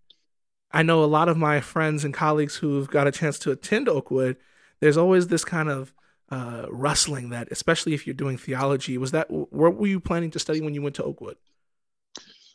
I 0.72 0.82
know 0.82 1.04
a 1.04 1.06
lot 1.06 1.28
of 1.28 1.36
my 1.36 1.60
friends 1.60 2.04
and 2.04 2.14
colleagues 2.14 2.56
who've 2.56 2.88
got 2.88 3.06
a 3.06 3.12
chance 3.12 3.38
to 3.40 3.50
attend 3.50 3.88
Oakwood. 3.88 4.36
There's 4.80 4.96
always 4.96 5.28
this 5.28 5.44
kind 5.44 5.68
of 5.68 5.92
uh, 6.30 6.66
rustling 6.70 7.30
that, 7.30 7.48
especially 7.50 7.94
if 7.94 8.06
you're 8.06 8.14
doing 8.14 8.36
theology. 8.36 8.98
Was 8.98 9.12
that 9.12 9.30
what 9.30 9.76
were 9.76 9.86
you 9.86 10.00
planning 10.00 10.30
to 10.32 10.38
study 10.38 10.60
when 10.60 10.74
you 10.74 10.82
went 10.82 10.96
to 10.96 11.04
Oakwood? 11.04 11.36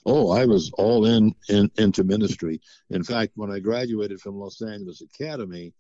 Oh, 0.06 0.32
I 0.32 0.46
was 0.46 0.70
all 0.78 1.06
in, 1.06 1.34
in 1.50 1.72
into 1.78 2.04
ministry. 2.04 2.62
In 2.90 3.04
fact, 3.04 3.34
when 3.36 3.52
I 3.52 3.60
graduated 3.60 4.20
from 4.20 4.38
Los 4.38 4.62
Angeles 4.62 5.02
Academy, 5.02 5.74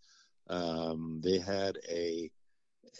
um, 0.49 1.19
they 1.23 1.39
had 1.39 1.77
a 1.89 2.31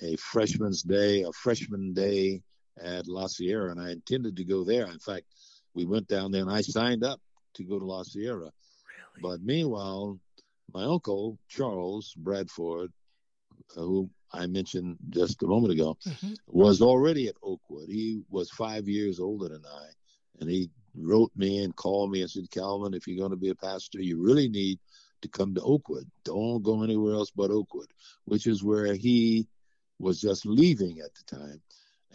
a 0.01 0.15
freshman's 0.17 0.81
day, 0.81 1.23
a 1.23 1.31
freshman 1.31 1.93
day 1.93 2.41
at 2.81 3.07
La 3.07 3.27
Sierra, 3.27 3.71
and 3.71 3.79
I 3.79 3.91
intended 3.91 4.37
to 4.37 4.43
go 4.43 4.63
there. 4.63 4.87
In 4.87 4.99
fact, 4.99 5.25
we 5.73 5.85
went 5.85 6.07
down 6.07 6.31
there, 6.31 6.41
and 6.41 6.51
I 6.51 6.61
signed 6.61 7.03
up 7.03 7.19
to 7.55 7.63
go 7.63 7.79
to 7.79 7.85
La 7.85 8.03
Sierra. 8.03 8.37
Really? 8.39 8.51
But 9.21 9.41
meanwhile, 9.41 10.19
my 10.73 10.83
uncle 10.83 11.37
Charles 11.47 12.13
Bradford, 12.17 12.91
who 13.75 14.09
I 14.31 14.47
mentioned 14.47 14.97
just 15.09 15.43
a 15.43 15.47
moment 15.47 15.73
ago, 15.73 15.97
mm-hmm. 16.05 16.33
was 16.47 16.81
already 16.81 17.27
at 17.27 17.35
Oakwood. 17.43 17.87
He 17.87 18.23
was 18.29 18.49
five 18.49 18.87
years 18.87 19.19
older 19.19 19.49
than 19.49 19.63
I, 19.65 19.85
and 20.39 20.49
he 20.49 20.69
wrote 20.95 21.31
me 21.35 21.63
and 21.63 21.75
called 21.75 22.11
me 22.11 22.21
and 22.21 22.29
said, 22.29 22.49
Calvin, 22.51 22.93
if 22.93 23.07
you're 23.07 23.19
going 23.19 23.31
to 23.31 23.37
be 23.37 23.49
a 23.49 23.55
pastor, 23.55 24.01
you 24.01 24.21
really 24.21 24.49
need 24.49 24.79
to 25.21 25.27
come 25.29 25.55
to 25.55 25.61
Oakwood. 25.61 26.09
Don't 26.25 26.61
go 26.63 26.83
anywhere 26.83 27.13
else 27.13 27.31
but 27.31 27.51
Oakwood, 27.51 27.87
which 28.25 28.47
is 28.47 28.63
where 28.63 28.93
he 28.93 29.47
was 30.03 30.21
just 30.21 30.45
leaving 30.45 30.99
at 30.99 31.11
the 31.15 31.35
time. 31.35 31.61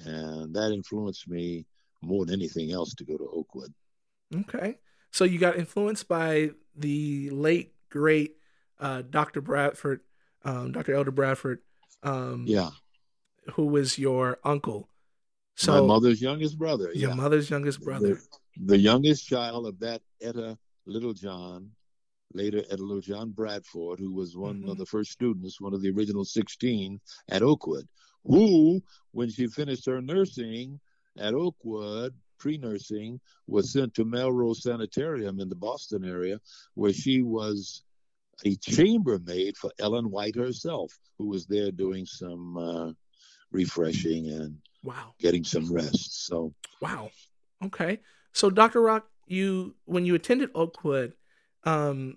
And 0.05 0.55
that 0.55 0.73
influenced 0.73 1.29
me 1.29 1.67
more 2.03 2.25
than 2.25 2.37
anything 2.37 2.71
else 2.71 2.95
to 2.95 3.05
go 3.05 3.17
to 3.17 3.29
Oakwood. 3.33 3.75
Okay. 4.35 4.79
So 5.11 5.25
you 5.25 5.39
got 5.39 5.57
influenced 5.57 6.07
by 6.07 6.51
the 6.77 7.31
late, 7.31 7.75
great 7.91 8.37
uh, 8.79 9.03
Dr. 9.09 9.41
Bradford, 9.41 10.01
um, 10.45 10.73
Dr. 10.73 10.95
Elder 10.95 11.11
Bradford. 11.11 11.61
Um, 12.03 12.45
yeah. 12.47 12.71
Who 13.55 13.67
was 13.67 13.99
your 13.99 14.39
uncle? 14.45 14.89
So 15.57 15.73
my 15.73 15.95
mother's 15.95 16.23
youngest 16.23 16.59
brother. 16.59 16.93
Your 16.95 17.11
yeah. 17.11 17.17
mother's 17.17 17.51
youngest 17.51 17.83
brother. 17.83 18.21
The, 18.57 18.75
the, 18.75 18.79
youngest 18.79 19.27
child 19.27 19.67
of 19.67 19.81
that 19.81 20.03
Etta 20.21 20.57
Littlejohn, 20.87 21.73
later 22.33 22.63
Etta 22.71 22.83
Littlejohn 22.83 23.31
Bradford, 23.31 23.99
who 23.99 24.13
was 24.13 24.37
one 24.37 24.61
mm-hmm. 24.61 24.71
of 24.71 24.79
the 24.79 24.87
first 24.87 25.13
students, 25.13 25.61
one 25.61 25.75
of 25.75 25.83
the 25.83 25.91
original 25.91 26.25
16 26.25 27.01
at 27.31 27.43
Oakwood, 27.43 27.89
who, 28.25 28.81
when 29.13 29.31
she 29.31 29.47
finished 29.47 29.87
her 29.87 30.01
nursing 30.01 30.81
at 31.19 31.35
Oakwood, 31.35 32.15
pre-nursing, 32.39 33.21
was 33.47 33.73
sent 33.73 33.95
to 33.95 34.05
Melrose 34.05 34.63
Sanitarium 34.63 35.41
in 35.41 35.49
the 35.49 35.57
Boston 35.57 36.05
area, 36.05 36.39
where 36.75 36.93
she 36.93 37.23
was 37.23 37.83
a 38.45 38.55
chambermaid 38.57 39.57
for 39.57 39.73
Ellen 39.79 40.11
White 40.11 40.37
herself, 40.37 40.93
who 41.19 41.27
was 41.27 41.47
there 41.47 41.73
doing 41.73 42.07
some 42.07 42.57
uh, 42.57 42.93
refreshing 43.51 44.29
and 44.29 44.59
wow, 44.83 45.15
getting 45.19 45.45
some 45.45 45.73
rest. 45.73 46.27
So 46.27 46.55
wow, 46.81 47.11
okay. 47.65 47.99
So 48.33 48.51
Dr. 48.51 48.81
Rock, 48.81 49.09
you 49.27 49.75
when 49.87 50.07
you 50.07 50.15
attended 50.15 50.51
Oakwood, 50.55 51.15
um, 51.65 52.17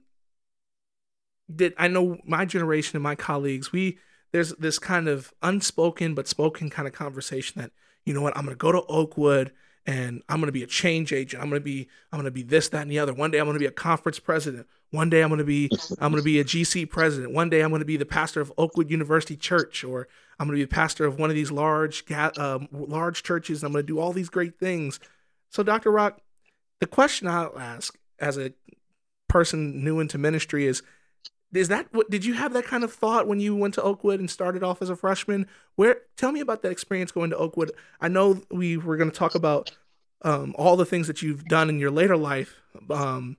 did 1.53 1.73
I 1.77 1.87
know 1.87 2.17
my 2.25 2.45
generation 2.45 2.95
and 2.97 3.03
my 3.03 3.15
colleagues 3.15 3.71
we 3.71 3.97
there's 4.31 4.53
this 4.55 4.79
kind 4.79 5.07
of 5.07 5.33
unspoken 5.41 6.15
but 6.15 6.27
spoken 6.27 6.69
kind 6.69 6.87
of 6.87 6.93
conversation 6.93 7.61
that 7.61 7.71
you 8.05 8.13
know 8.13 8.21
what 8.21 8.35
I'm 8.37 8.45
going 8.45 8.55
to 8.55 8.59
go 8.59 8.71
to 8.71 8.83
Oakwood 8.83 9.51
and 9.85 10.21
I'm 10.29 10.37
going 10.37 10.47
to 10.47 10.51
be 10.51 10.63
a 10.63 10.67
change 10.67 11.11
agent. 11.11 11.41
I'm 11.41 11.49
going 11.49 11.59
to 11.59 11.65
be 11.65 11.87
I'm 12.11 12.17
going 12.17 12.25
to 12.25 12.31
be 12.31 12.43
this 12.43 12.69
that 12.69 12.83
and 12.83 12.91
the 12.91 12.99
other. 12.99 13.13
One 13.13 13.31
day 13.31 13.39
I'm 13.39 13.45
going 13.45 13.55
to 13.55 13.59
be 13.59 13.65
a 13.65 13.71
conference 13.71 14.19
president. 14.19 14.67
One 14.91 15.09
day 15.09 15.21
I'm 15.21 15.29
going 15.29 15.39
to 15.39 15.45
be 15.45 15.69
I'm 15.99 16.11
going 16.11 16.21
to 16.21 16.25
be 16.25 16.39
a 16.39 16.43
GC 16.43 16.89
president. 16.89 17.33
One 17.33 17.49
day 17.49 17.61
I'm 17.61 17.69
going 17.69 17.79
to 17.79 17.85
be 17.85 17.97
the 17.97 18.05
pastor 18.05 18.41
of 18.41 18.53
Oakwood 18.57 18.91
University 18.91 19.35
Church 19.35 19.83
or 19.83 20.07
I'm 20.39 20.47
going 20.47 20.57
to 20.57 20.61
be 20.61 20.65
the 20.65 20.75
pastor 20.75 21.05
of 21.05 21.19
one 21.19 21.29
of 21.29 21.35
these 21.35 21.51
large 21.51 22.09
um, 22.37 22.67
large 22.71 23.23
churches. 23.23 23.63
I'm 23.63 23.71
going 23.71 23.83
to 23.83 23.87
do 23.87 23.99
all 23.99 24.13
these 24.13 24.29
great 24.29 24.59
things. 24.59 24.99
So 25.49 25.63
Dr. 25.63 25.91
Rock, 25.91 26.21
the 26.79 26.87
question 26.87 27.27
I'll 27.27 27.57
ask 27.59 27.97
as 28.19 28.37
a 28.37 28.53
person 29.31 29.83
new 29.83 29.99
into 29.99 30.17
ministry 30.17 30.67
is 30.67 30.83
is 31.53 31.67
that 31.67 31.87
what 31.91 32.09
did 32.09 32.23
you 32.23 32.33
have 32.33 32.53
that 32.53 32.65
kind 32.65 32.83
of 32.83 32.93
thought 32.93 33.27
when 33.27 33.39
you 33.39 33.55
went 33.55 33.73
to 33.73 33.81
Oakwood 33.81 34.19
and 34.19 34.29
started 34.29 34.63
off 34.63 34.81
as 34.81 34.89
a 34.89 34.95
freshman? 34.95 35.47
Where 35.75 36.01
tell 36.15 36.31
me 36.31 36.39
about 36.39 36.61
that 36.61 36.71
experience 36.71 37.11
going 37.11 37.29
to 37.31 37.37
Oakwood. 37.37 37.71
I 37.99 38.07
know 38.07 38.41
we 38.49 38.77
were 38.77 38.97
going 38.97 39.11
to 39.11 39.17
talk 39.17 39.35
about 39.35 39.71
um, 40.21 40.55
all 40.57 40.77
the 40.77 40.85
things 40.85 41.07
that 41.07 41.21
you've 41.21 41.45
done 41.45 41.69
in 41.69 41.79
your 41.79 41.91
later 41.91 42.15
life, 42.15 42.61
um, 42.89 43.37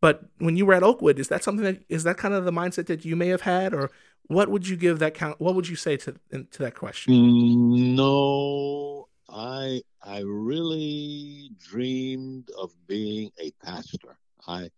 but 0.00 0.24
when 0.38 0.56
you 0.56 0.66
were 0.66 0.74
at 0.74 0.82
Oakwood, 0.82 1.18
is 1.18 1.28
that 1.28 1.42
something 1.42 1.64
that 1.64 1.82
is 1.88 2.04
that 2.04 2.18
kind 2.18 2.34
of 2.34 2.44
the 2.44 2.52
mindset 2.52 2.86
that 2.86 3.04
you 3.04 3.16
may 3.16 3.28
have 3.28 3.42
had, 3.42 3.72
or 3.72 3.90
what 4.26 4.48
would 4.50 4.68
you 4.68 4.76
give 4.76 4.98
that 4.98 5.14
count? 5.14 5.40
What 5.40 5.54
would 5.54 5.68
you 5.68 5.76
say 5.76 5.96
to 5.98 6.14
to 6.30 6.58
that 6.58 6.74
question? 6.74 7.14
Mm, 7.14 7.94
no, 7.96 9.08
I 9.28 9.80
I 10.02 10.20
really 10.20 11.50
dreamed 11.58 12.50
of 12.58 12.72
being 12.86 13.30
a 13.40 13.52
pastor. 13.64 14.18
I 14.46 14.68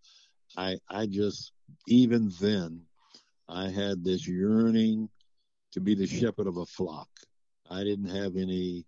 I 0.56 0.78
I 0.88 1.06
just 1.06 1.52
even 1.88 2.32
then, 2.40 2.82
I 3.48 3.68
had 3.68 4.02
this 4.02 4.26
yearning 4.26 5.08
to 5.72 5.80
be 5.80 5.94
the 5.94 6.06
shepherd 6.06 6.46
of 6.46 6.56
a 6.56 6.66
flock. 6.66 7.08
I 7.70 7.84
didn't 7.84 8.14
have 8.14 8.36
any 8.36 8.86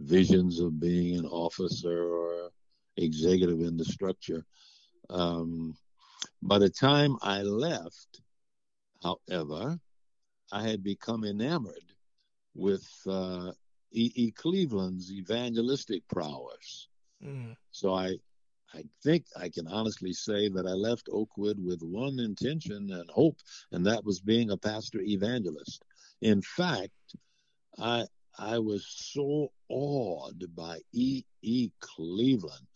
visions 0.00 0.60
of 0.60 0.80
being 0.80 1.18
an 1.18 1.26
officer 1.26 2.04
or 2.04 2.50
executive 2.96 3.60
in 3.60 3.76
the 3.76 3.84
structure. 3.84 4.44
Um, 5.08 5.74
by 6.42 6.58
the 6.58 6.70
time 6.70 7.16
I 7.22 7.42
left, 7.42 8.20
however, 9.02 9.78
I 10.52 10.62
had 10.62 10.82
become 10.82 11.24
enamored 11.24 11.94
with 12.54 12.86
uh, 13.08 13.52
E. 13.92 14.12
E. 14.14 14.30
Cleveland's 14.30 15.12
evangelistic 15.12 16.06
prowess. 16.08 16.88
Mm. 17.24 17.56
So 17.70 17.94
I 17.94 18.16
I 18.72 18.84
think 19.02 19.24
I 19.36 19.48
can 19.48 19.66
honestly 19.66 20.12
say 20.12 20.48
that 20.48 20.66
I 20.66 20.72
left 20.72 21.08
Oakwood 21.10 21.58
with 21.58 21.82
one 21.82 22.20
intention 22.20 22.90
and 22.92 23.10
hope, 23.10 23.38
and 23.72 23.84
that 23.86 24.04
was 24.04 24.20
being 24.20 24.50
a 24.50 24.56
pastor 24.56 25.00
evangelist. 25.00 25.84
In 26.20 26.40
fact, 26.42 26.92
I 27.78 28.06
I 28.38 28.58
was 28.58 28.86
so 28.86 29.48
awed 29.68 30.44
by 30.54 30.80
E. 30.92 31.24
E. 31.42 31.70
Cleveland. 31.80 32.66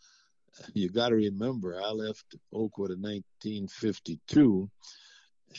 You 0.72 0.88
got 0.88 1.08
to 1.08 1.16
remember, 1.16 1.80
I 1.82 1.90
left 1.90 2.36
Oakwood 2.52 2.90
in 2.92 3.02
1952, 3.02 4.70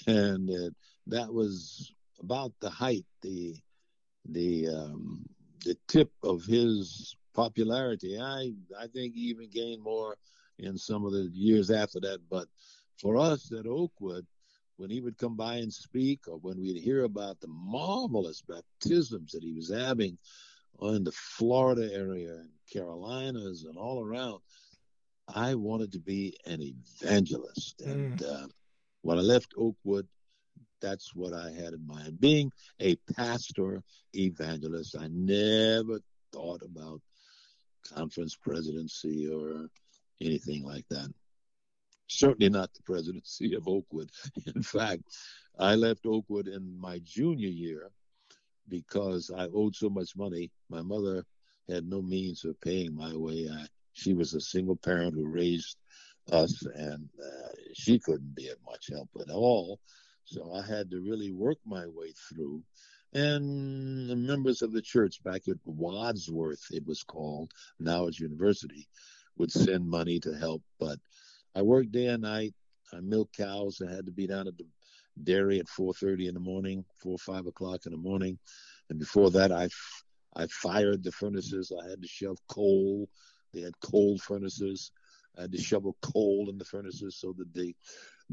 and 0.08 0.50
uh, 0.50 0.70
that 1.08 1.34
was 1.34 1.92
about 2.20 2.54
the 2.62 2.70
height, 2.70 3.06
the 3.22 3.56
the 4.26 4.68
um, 4.70 5.26
the 5.66 5.78
tip 5.88 6.12
of 6.24 6.44
his 6.46 7.16
popularity. 7.36 8.20
I 8.20 8.54
I 8.80 8.88
think 8.88 9.14
he 9.14 9.22
even 9.22 9.50
gained 9.50 9.84
more 9.84 10.18
in 10.58 10.78
some 10.78 11.06
of 11.06 11.12
the 11.12 11.30
years 11.34 11.70
after 11.70 12.00
that. 12.02 12.20
But 12.30 12.48
for 13.00 13.18
us 13.18 13.52
at 13.52 13.68
Oakwood, 13.68 14.26
when 14.78 14.90
he 14.90 15.02
would 15.02 15.18
come 15.18 15.36
by 15.36 15.56
and 15.56 15.72
speak, 15.72 16.28
or 16.28 16.38
when 16.38 16.60
we'd 16.60 16.82
hear 16.82 17.04
about 17.04 17.40
the 17.40 17.48
marvelous 17.48 18.42
baptisms 18.42 19.32
that 19.32 19.44
he 19.44 19.54
was 19.54 19.72
having 19.72 20.18
in 20.82 21.04
the 21.04 21.12
Florida 21.12 21.94
area 21.94 22.34
and 22.34 22.50
Carolinas 22.72 23.64
and 23.64 23.78
all 23.78 24.04
around, 24.04 24.42
I 25.28 25.56
wanted 25.56 25.94
to 25.94 26.00
be 26.00 26.38
an 26.46 26.62
evangelist. 26.62 27.82
Mm. 27.86 27.92
And 27.92 28.24
uh, 28.24 28.48
when 29.02 29.18
I 29.18 29.22
left 29.22 29.54
Oakwood, 29.58 30.08
that's 30.82 31.16
what 31.16 31.34
I 31.34 31.52
had 31.52 31.74
in 31.74 31.88
mind. 31.88 32.20
Being 32.20 32.52
a 32.80 32.96
pastor 33.16 33.82
evangelist, 34.14 34.96
I 35.00 35.08
never 35.08 36.00
thought 36.32 36.62
about 36.64 37.02
conference 37.94 38.36
presidency 38.36 39.30
or 39.32 39.68
anything 40.22 40.64
like 40.64 40.86
that. 40.90 41.12
Certainly 42.08 42.50
not 42.50 42.74
the 42.74 42.84
presidency 42.84 43.56
of 43.56 43.68
Oakwood. 43.68 44.10
In 44.56 44.62
fact, 44.62 45.04
I 45.58 45.76
left 45.76 46.06
Oakwood 46.06 46.48
in 46.48 46.80
my 46.80 47.00
junior 47.04 47.48
year 47.48 47.90
because 48.68 49.32
I 49.36 49.48
owed 49.54 49.76
so 49.76 49.90
much 49.90 50.16
money. 50.16 50.52
My 50.70 50.82
mother 50.82 51.24
had 51.70 51.88
no 51.88 52.02
means 52.02 52.46
of 52.46 52.60
paying 52.62 52.96
my 52.96 53.16
way. 53.16 53.50
I, 53.52 53.66
she 53.94 54.14
was 54.14 54.34
a 54.34 54.42
single 54.42 54.76
parent 54.76 55.16
who 55.16 55.28
raised 55.28 55.78
us, 56.32 56.62
and 56.76 57.08
uh, 57.24 57.50
she 57.74 58.00
couldn't 58.00 58.36
be 58.36 58.50
of 58.50 58.58
much 58.66 58.90
help 58.92 59.10
at 59.20 59.32
all. 59.32 59.80
So 60.26 60.54
I 60.54 60.66
had 60.66 60.90
to 60.92 61.02
really 61.02 61.32
work 61.32 61.58
my 61.66 61.86
way 61.88 62.14
through. 62.30 62.64
And 63.16 64.10
the 64.10 64.16
members 64.16 64.62
of 64.62 64.74
the 64.74 64.82
church 64.82 65.24
back 65.24 65.48
at 65.48 65.56
Wadsworth, 65.64 66.66
it 66.72 66.86
was 66.86 67.02
called, 67.02 67.54
now 67.80 68.08
it's 68.08 68.20
university, 68.20 68.90
would 69.38 69.52
send 69.52 69.88
money 69.88 70.20
to 70.20 70.34
help. 70.34 70.62
But 70.80 71.00
I 71.56 71.62
worked 71.62 71.94
day 71.94 72.08
and 72.08 72.24
night. 72.24 72.54
I 72.94 73.00
milked 73.00 73.38
cows. 73.38 73.82
I 73.82 73.90
had 73.90 74.06
to 74.06 74.12
be 74.12 74.28
down 74.28 74.48
at 74.50 74.58
the 74.58 74.66
dairy 75.24 75.60
at 75.60 75.68
4:30 75.68 76.28
in 76.28 76.34
the 76.34 76.42
morning, 76.42 76.84
four 76.98 77.14
or 77.14 77.18
five 77.18 77.48
o'clock 77.48 77.86
in 77.86 77.94
the 77.94 77.98
morning, 77.98 78.38
and 78.90 79.00
before 79.00 79.32
that, 79.32 79.52
I 79.52 79.70
I 80.36 80.48
fired 80.48 81.02
the 81.02 81.14
furnaces. 81.14 81.72
I 81.72 81.90
had 81.90 82.02
to 82.02 82.08
shove 82.08 82.38
coal. 82.50 83.10
They 83.54 83.62
had 83.62 83.80
coal 83.80 84.18
furnaces. 84.18 84.92
I 85.38 85.44
had 85.44 85.54
to 85.54 85.58
shovel 85.62 85.96
coal 86.02 86.50
in 86.50 86.58
the 86.58 86.66
furnaces 86.66 87.16
so 87.16 87.34
that 87.38 87.54
the 87.54 87.74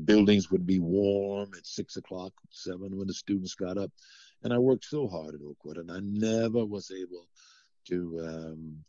buildings 0.05 0.51
would 0.51 0.67
be 0.67 0.81
warm 0.81 1.51
at 1.57 1.67
six 1.67 1.97
o'clock, 1.97 2.33
seven 2.51 2.97
when 2.97 3.07
the 3.07 3.15
students 3.15 3.55
got 3.55 3.79
up. 3.79 3.93
And 4.45 4.53
I 4.53 4.59
worked 4.59 4.85
so 4.85 5.07
hard 5.07 5.35
at 5.35 5.41
Oakwood, 5.41 5.79
and 5.79 5.91
I 5.91 6.01
never 6.01 6.65
was 6.65 6.91
able 6.91 7.29
to 7.89 8.21
um, 8.27 8.85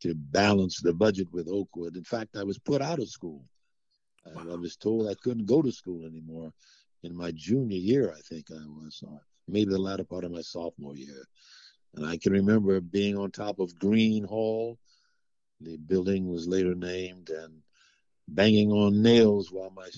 to 0.00 0.14
balance 0.14 0.80
the 0.80 0.92
budget 0.92 1.28
with 1.32 1.48
Oakwood. 1.48 1.96
In 1.96 2.04
fact, 2.04 2.36
I 2.36 2.42
was 2.42 2.58
put 2.58 2.82
out 2.82 2.98
of 2.98 3.08
school. 3.08 3.44
Wow. 4.26 4.52
I, 4.52 4.56
was 4.56 4.76
told 4.76 5.08
I 5.08 5.14
couldn't 5.22 5.46
go 5.46 5.62
to 5.62 5.72
school 5.72 6.06
anymore 6.06 6.52
in 7.02 7.16
my 7.16 7.32
junior 7.32 7.78
year. 7.78 8.12
I 8.16 8.20
think 8.20 8.46
I 8.50 8.66
was, 8.66 9.02
or 9.06 9.20
maybe 9.48 9.70
the 9.70 9.78
latter 9.78 10.04
part 10.04 10.24
of 10.24 10.32
my 10.32 10.42
sophomore 10.42 10.96
year. 10.96 11.24
And 11.94 12.06
I 12.06 12.16
can 12.18 12.32
remember 12.32 12.80
being 12.80 13.16
on 13.16 13.30
top 13.30 13.58
of 13.58 13.78
Green 13.78 14.24
Hall. 14.24 14.78
The 15.60 15.76
building 15.76 16.28
was 16.28 16.48
later 16.48 16.74
named, 16.74 17.30
and 17.30 17.62
banging 18.28 18.72
on 18.72 19.02
nails 19.02 19.50
while 19.50 19.70
my 19.70 19.88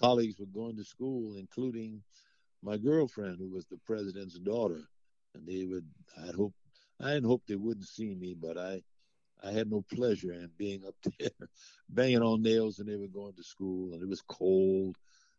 colleagues 0.00 0.38
were 0.38 0.46
going 0.46 0.76
to 0.76 0.84
school, 0.84 1.36
including 1.36 2.02
my 2.62 2.76
girlfriend, 2.76 3.38
who 3.38 3.48
was 3.48 3.66
the 3.66 3.78
president's 3.86 4.38
daughter. 4.38 4.82
And 5.34 5.46
they 5.46 5.64
would, 5.64 5.86
I'd 6.26 6.34
hope, 6.34 6.54
I 7.00 7.10
had 7.10 7.24
hoped 7.24 7.48
they 7.48 7.56
wouldn't 7.56 7.86
see 7.86 8.14
me, 8.14 8.34
but 8.34 8.58
I, 8.58 8.82
I 9.42 9.52
had 9.52 9.70
no 9.70 9.84
pleasure 9.94 10.32
in 10.32 10.50
being 10.58 10.84
up 10.86 10.94
there, 11.18 11.48
banging 11.88 12.22
on 12.22 12.42
nails, 12.42 12.78
and 12.78 12.88
they 12.88 12.96
were 12.96 13.08
going 13.08 13.34
to 13.34 13.42
school, 13.42 13.94
and 13.94 14.02
it 14.02 14.08
was 14.08 14.22
cold. 14.22 14.96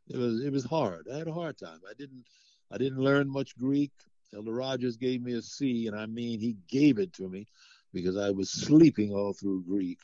It 0.07 0.17
was, 0.17 0.43
it 0.43 0.51
was 0.51 0.65
hard. 0.65 1.07
I 1.13 1.17
had 1.17 1.27
a 1.27 1.33
hard 1.33 1.57
time. 1.57 1.79
I 1.89 1.93
didn't, 1.93 2.25
I 2.71 2.77
didn't 2.77 2.99
learn 2.99 3.29
much 3.29 3.57
Greek. 3.57 3.91
Elder 4.33 4.53
Rogers 4.53 4.97
gave 4.97 5.21
me 5.21 5.33
a 5.33 5.41
C, 5.41 5.87
and 5.87 5.95
I 5.95 6.05
mean, 6.05 6.39
he 6.39 6.57
gave 6.69 6.99
it 6.99 7.13
to 7.13 7.27
me 7.27 7.47
because 7.93 8.17
I 8.17 8.31
was 8.31 8.49
sleeping 8.49 9.13
all 9.13 9.33
through 9.33 9.63
Greek, 9.63 9.99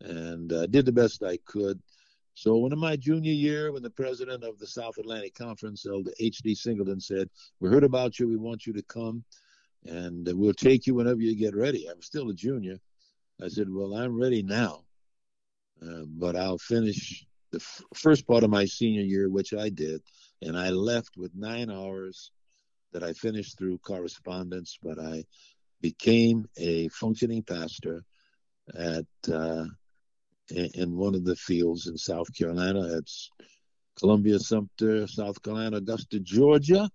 and 0.00 0.52
uh, 0.52 0.66
did 0.66 0.86
the 0.86 0.92
best 0.92 1.22
I 1.22 1.36
could. 1.44 1.80
So, 2.38 2.56
when 2.56 2.72
in 2.72 2.78
my 2.78 2.94
junior 2.94 3.32
year, 3.32 3.72
when 3.72 3.82
the 3.82 3.90
president 3.90 4.44
of 4.44 4.60
the 4.60 4.66
South 4.68 4.96
Atlantic 4.98 5.34
Conference, 5.34 5.84
Elder 5.84 6.12
H.D. 6.20 6.54
Singleton, 6.54 7.00
said, 7.00 7.28
"We 7.58 7.68
heard 7.68 7.82
about 7.82 8.20
you. 8.20 8.28
We 8.28 8.36
want 8.36 8.64
you 8.64 8.72
to 8.74 8.82
come, 8.84 9.24
and 9.86 10.24
we'll 10.32 10.54
take 10.54 10.86
you 10.86 10.94
whenever 10.94 11.20
you 11.20 11.34
get 11.34 11.56
ready." 11.56 11.88
I 11.90 11.94
was 11.94 12.06
still 12.06 12.30
a 12.30 12.34
junior. 12.34 12.78
I 13.42 13.48
said, 13.48 13.68
"Well, 13.68 13.92
I'm 13.92 14.16
ready 14.16 14.44
now, 14.44 14.84
uh, 15.82 16.04
but 16.06 16.36
I'll 16.36 16.58
finish 16.58 17.26
the 17.50 17.58
f- 17.58 17.82
first 17.92 18.24
part 18.24 18.44
of 18.44 18.50
my 18.50 18.66
senior 18.66 19.02
year, 19.02 19.28
which 19.28 19.52
I 19.52 19.68
did, 19.68 20.00
and 20.40 20.56
I 20.56 20.70
left 20.70 21.16
with 21.16 21.34
nine 21.34 21.72
hours 21.72 22.30
that 22.92 23.02
I 23.02 23.14
finished 23.14 23.58
through 23.58 23.78
correspondence, 23.78 24.78
but 24.80 25.00
I 25.00 25.24
became 25.80 26.48
a 26.56 26.86
functioning 26.90 27.42
pastor 27.42 28.04
at 28.76 29.06
uh, 29.28 29.64
in 30.50 30.96
one 30.96 31.14
of 31.14 31.24
the 31.24 31.36
fields 31.36 31.86
in 31.86 31.96
South 31.96 32.34
Carolina. 32.34 32.98
It's 32.98 33.30
Columbia, 33.98 34.38
Sumter, 34.38 35.06
South 35.06 35.42
Carolina, 35.42 35.78
Augusta, 35.78 36.20
Georgia. 36.20 36.90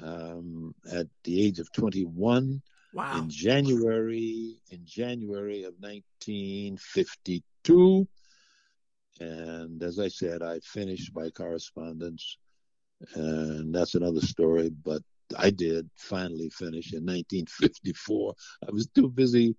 Um, 0.00 0.74
at 0.90 1.06
the 1.24 1.44
age 1.44 1.58
of 1.58 1.70
21, 1.72 2.62
wow. 2.94 3.18
in 3.18 3.28
January 3.28 4.56
in 4.70 4.86
January 4.86 5.64
of 5.64 5.74
1952, 5.80 8.08
and 9.20 9.82
as 9.82 9.98
I 9.98 10.08
said, 10.08 10.42
I 10.42 10.60
finished 10.60 11.12
by 11.12 11.28
correspondence 11.28 12.38
and 13.14 13.74
that's 13.74 13.94
another 13.94 14.20
story. 14.20 14.70
But 14.70 15.02
I 15.36 15.50
did 15.50 15.88
finally 15.96 16.50
finish 16.50 16.92
in 16.92 17.04
1954. 17.04 18.34
I 18.68 18.70
was 18.70 18.86
too 18.88 19.08
busy 19.08 19.56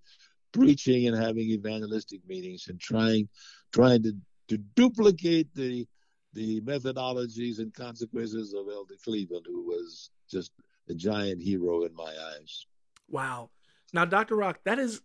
preaching 0.54 1.08
and 1.08 1.22
having 1.22 1.50
evangelistic 1.50 2.22
meetings 2.28 2.68
and 2.70 2.80
trying 2.80 3.28
trying 3.72 4.04
to, 4.04 4.16
to 4.48 4.58
duplicate 4.76 5.54
the 5.54 5.88
the 6.34 6.62
methodologies 6.62 7.60
and 7.60 7.74
consequences 7.74 8.54
of 8.54 8.68
Elder 8.68 8.96
Cleveland, 9.04 9.46
who 9.48 9.66
was 9.66 10.10
just 10.30 10.52
a 10.90 10.94
giant 10.96 11.42
hero 11.42 11.84
in 11.84 11.94
my 11.94 12.12
eyes. 12.36 12.66
Wow. 13.08 13.50
Now, 13.94 14.06
Dr. 14.06 14.36
Rock, 14.36 14.60
that 14.64 14.80
is 14.80 15.02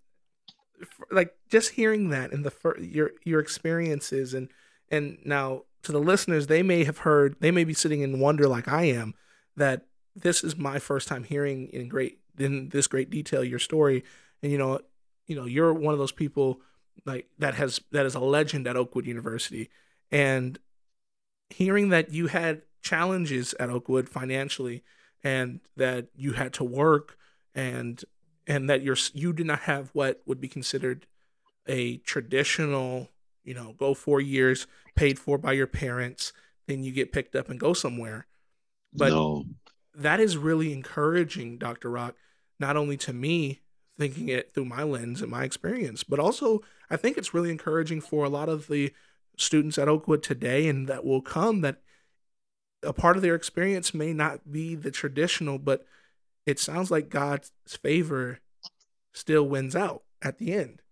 like 1.10 1.34
just 1.50 1.70
hearing 1.70 2.10
that 2.10 2.32
and 2.32 2.44
the 2.44 2.52
your 2.80 3.10
your 3.24 3.40
experiences 3.40 4.32
and 4.32 4.48
and 4.90 5.18
now 5.24 5.64
to 5.82 5.92
the 5.92 6.00
listeners, 6.00 6.46
they 6.46 6.62
may 6.62 6.84
have 6.84 6.98
heard, 6.98 7.36
they 7.40 7.50
may 7.50 7.64
be 7.64 7.74
sitting 7.74 8.00
in 8.00 8.20
wonder 8.20 8.48
like 8.48 8.68
I 8.68 8.84
am 8.84 9.14
that 9.56 9.82
this 10.14 10.42
is 10.42 10.56
my 10.56 10.78
first 10.78 11.08
time 11.08 11.24
hearing 11.24 11.68
in 11.68 11.88
great 11.88 12.18
in 12.38 12.68
this 12.70 12.86
great 12.86 13.10
detail 13.10 13.42
your 13.44 13.58
story, 13.58 14.04
and 14.42 14.52
you 14.52 14.58
know, 14.58 14.80
you 15.28 15.36
know, 15.36 15.44
you're 15.44 15.72
one 15.72 15.92
of 15.92 15.98
those 15.98 16.12
people 16.12 16.60
like 17.06 17.28
that 17.38 17.54
has 17.54 17.80
that 17.92 18.06
is 18.06 18.16
a 18.16 18.20
legend 18.20 18.66
at 18.66 18.76
Oakwood 18.76 19.06
University, 19.06 19.70
and 20.10 20.58
hearing 21.50 21.90
that 21.90 22.12
you 22.12 22.26
had 22.26 22.62
challenges 22.82 23.54
at 23.60 23.70
Oakwood 23.70 24.08
financially, 24.08 24.82
and 25.22 25.60
that 25.76 26.08
you 26.16 26.32
had 26.32 26.52
to 26.54 26.64
work, 26.64 27.16
and 27.54 28.04
and 28.48 28.68
that 28.68 28.82
you're 28.82 28.96
you 29.12 29.32
did 29.32 29.46
not 29.46 29.60
have 29.60 29.90
what 29.92 30.20
would 30.26 30.40
be 30.40 30.48
considered 30.48 31.06
a 31.68 31.98
traditional 31.98 33.10
you 33.48 33.54
know, 33.54 33.74
go 33.78 33.94
four 33.94 34.20
years, 34.20 34.66
paid 34.94 35.18
for 35.18 35.38
by 35.38 35.52
your 35.52 35.66
parents, 35.66 36.34
then 36.66 36.84
you 36.84 36.92
get 36.92 37.12
picked 37.12 37.34
up 37.34 37.48
and 37.48 37.58
go 37.58 37.72
somewhere. 37.72 38.26
But 38.92 39.08
no. 39.08 39.46
that 39.94 40.20
is 40.20 40.36
really 40.36 40.70
encouraging, 40.74 41.56
Dr. 41.56 41.90
Rock, 41.90 42.14
not 42.60 42.76
only 42.76 42.98
to 42.98 43.14
me 43.14 43.62
thinking 43.98 44.28
it 44.28 44.54
through 44.54 44.64
my 44.66 44.82
lens 44.82 45.22
and 45.22 45.30
my 45.30 45.44
experience, 45.44 46.04
but 46.04 46.20
also 46.20 46.60
I 46.90 46.96
think 46.96 47.18
it's 47.18 47.34
really 47.34 47.50
encouraging 47.50 48.00
for 48.00 48.24
a 48.24 48.28
lot 48.30 48.48
of 48.48 48.68
the 48.68 48.92
students 49.36 49.78
at 49.78 49.88
Oakwood 49.88 50.22
today 50.22 50.68
and 50.68 50.88
that 50.88 51.04
will 51.04 51.22
come 51.22 51.60
that 51.62 51.80
a 52.82 52.92
part 52.92 53.16
of 53.16 53.22
their 53.22 53.34
experience 53.34 53.92
may 53.92 54.12
not 54.12 54.50
be 54.52 54.74
the 54.74 54.90
traditional, 54.90 55.58
but 55.58 55.84
it 56.46 56.58
sounds 56.58 56.90
like 56.90 57.08
God's 57.08 57.52
favor 57.68 58.38
still 59.12 59.48
wins 59.48 59.74
out 59.74 60.02
at 60.22 60.38
the 60.38 60.52
end. 60.54 60.82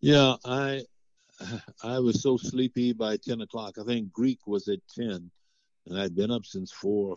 Yeah, 0.00 0.36
I 0.44 0.82
I 1.82 1.98
was 1.98 2.22
so 2.22 2.36
sleepy 2.36 2.92
by 2.92 3.16
ten 3.16 3.40
o'clock. 3.40 3.78
I 3.78 3.84
think 3.84 4.12
Greek 4.12 4.46
was 4.46 4.68
at 4.68 4.80
ten, 4.94 5.30
and 5.86 5.98
I'd 6.00 6.14
been 6.14 6.30
up 6.30 6.44
since 6.44 6.72
four 6.72 7.16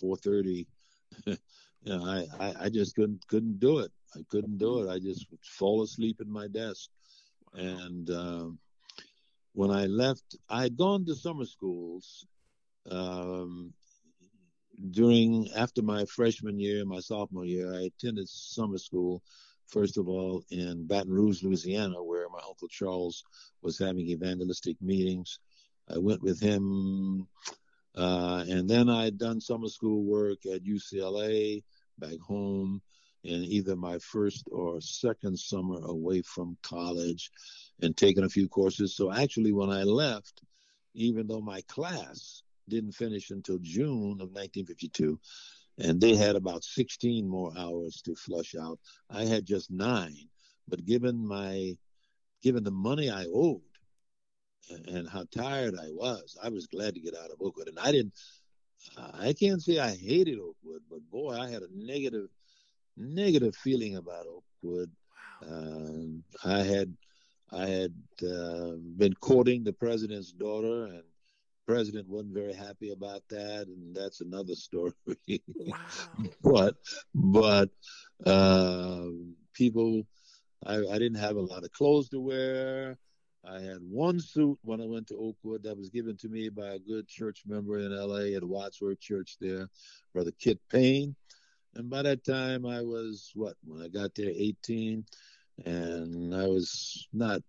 four 0.00 0.16
thirty. 0.16 0.66
you 1.86 1.96
know, 1.96 2.04
I, 2.04 2.26
I 2.40 2.54
I 2.64 2.68
just 2.68 2.96
couldn't 2.96 3.26
couldn't 3.28 3.60
do 3.60 3.78
it. 3.78 3.92
I 4.16 4.20
couldn't 4.28 4.58
do 4.58 4.82
it. 4.82 4.90
I 4.92 4.98
just 4.98 5.30
would 5.30 5.44
fall 5.44 5.82
asleep 5.82 6.20
in 6.20 6.30
my 6.30 6.48
desk. 6.48 6.90
And 7.54 8.10
um, 8.10 8.58
when 9.52 9.70
I 9.70 9.86
left, 9.86 10.36
I 10.50 10.62
had 10.62 10.76
gone 10.76 11.06
to 11.06 11.14
summer 11.14 11.44
schools 11.44 12.26
um, 12.90 13.72
during 14.90 15.48
after 15.52 15.80
my 15.80 16.04
freshman 16.06 16.58
year, 16.58 16.80
and 16.80 16.88
my 16.88 16.98
sophomore 16.98 17.46
year. 17.46 17.72
I 17.72 17.82
attended 17.82 18.28
summer 18.28 18.78
school 18.78 19.22
first 19.68 19.96
of 19.96 20.08
all 20.08 20.42
in 20.50 20.86
Baton 20.86 21.12
Rouge, 21.12 21.42
Louisiana, 21.42 22.02
where 22.02 22.28
my 22.28 22.40
uncle 22.46 22.68
Charles 22.68 23.24
was 23.62 23.78
having 23.78 24.08
evangelistic 24.08 24.76
meetings. 24.80 25.38
I 25.88 25.98
went 25.98 26.22
with 26.22 26.40
him, 26.40 27.28
uh, 27.94 28.44
and 28.48 28.68
then 28.68 28.88
I 28.88 29.04
had 29.04 29.18
done 29.18 29.40
summer 29.40 29.68
school 29.68 30.02
work 30.02 30.46
at 30.46 30.64
UCLA 30.64 31.62
back 31.98 32.18
home 32.20 32.80
in 33.24 33.44
either 33.44 33.76
my 33.76 33.98
first 33.98 34.48
or 34.52 34.80
second 34.80 35.38
summer 35.38 35.80
away 35.84 36.22
from 36.22 36.56
college 36.62 37.30
and 37.82 37.96
taken 37.96 38.24
a 38.24 38.28
few 38.28 38.48
courses. 38.48 38.94
So 38.94 39.12
actually, 39.12 39.52
when 39.52 39.70
I 39.70 39.82
left, 39.82 40.42
even 40.94 41.26
though 41.26 41.40
my 41.40 41.60
class 41.62 42.42
didn't 42.68 42.92
finish 42.92 43.30
until 43.30 43.58
June 43.60 44.20
of 44.20 44.30
1952, 44.32 45.18
and 45.78 46.00
they 46.00 46.16
had 46.16 46.36
about 46.36 46.64
16 46.64 47.28
more 47.28 47.52
hours 47.56 48.00
to 48.02 48.14
flush 48.14 48.54
out. 48.54 48.78
I 49.10 49.24
had 49.24 49.44
just 49.44 49.70
nine, 49.70 50.28
but 50.68 50.84
given 50.84 51.26
my, 51.26 51.76
given 52.42 52.64
the 52.64 52.70
money 52.70 53.10
I 53.10 53.26
owed, 53.32 53.60
and 54.88 55.08
how 55.08 55.24
tired 55.30 55.76
I 55.78 55.90
was, 55.90 56.36
I 56.42 56.48
was 56.48 56.66
glad 56.66 56.94
to 56.94 57.00
get 57.00 57.14
out 57.14 57.30
of 57.30 57.40
Oakwood. 57.40 57.68
And 57.68 57.78
I 57.78 57.92
didn't, 57.92 58.14
I 59.18 59.32
can't 59.32 59.62
say 59.62 59.78
I 59.78 59.94
hated 59.94 60.38
Oakwood, 60.38 60.82
but 60.90 61.00
boy, 61.10 61.36
I 61.38 61.50
had 61.50 61.62
a 61.62 61.68
negative, 61.72 62.28
negative 62.96 63.54
feeling 63.56 63.96
about 63.96 64.26
Oakwood. 64.26 64.90
Um, 65.46 66.22
I 66.44 66.62
had, 66.62 66.94
I 67.52 67.66
had 67.66 67.94
uh, 68.22 68.72
been 68.96 69.14
courting 69.20 69.64
the 69.64 69.72
president's 69.72 70.32
daughter, 70.32 70.84
and 70.84 71.02
president 71.66 72.08
wasn't 72.08 72.34
very 72.34 72.54
happy 72.54 72.92
about 72.92 73.22
that, 73.30 73.66
and 73.66 73.94
that's 73.94 74.20
another 74.20 74.54
story. 74.66 74.92
Wow. 75.56 75.76
but 76.42 76.76
but 77.14 77.70
uh, 78.24 79.06
people, 79.52 80.02
I, 80.64 80.76
I 80.76 80.98
didn't 80.98 81.18
have 81.18 81.36
a 81.36 81.40
lot 81.40 81.64
of 81.64 81.72
clothes 81.72 82.08
to 82.10 82.20
wear. 82.20 82.98
I 83.48 83.60
had 83.60 83.78
one 83.80 84.18
suit 84.18 84.58
when 84.62 84.80
I 84.80 84.86
went 84.86 85.06
to 85.08 85.16
Oakwood 85.16 85.62
that 85.62 85.76
was 85.76 85.88
given 85.88 86.16
to 86.18 86.28
me 86.28 86.48
by 86.48 86.74
a 86.74 86.78
good 86.78 87.06
church 87.06 87.42
member 87.46 87.78
in 87.78 87.94
LA 87.94 88.36
at 88.36 88.42
Wadsworth 88.42 89.00
Church 89.00 89.36
there, 89.40 89.68
Brother 90.12 90.32
Kit 90.38 90.58
Payne. 90.68 91.14
And 91.74 91.88
by 91.88 92.02
that 92.02 92.24
time, 92.24 92.66
I 92.66 92.82
was 92.82 93.30
what? 93.34 93.54
When 93.64 93.82
I 93.82 93.88
got 93.88 94.14
there, 94.14 94.32
18, 94.34 95.04
and 95.64 96.34
I 96.34 96.46
was 96.46 97.06
not 97.12 97.42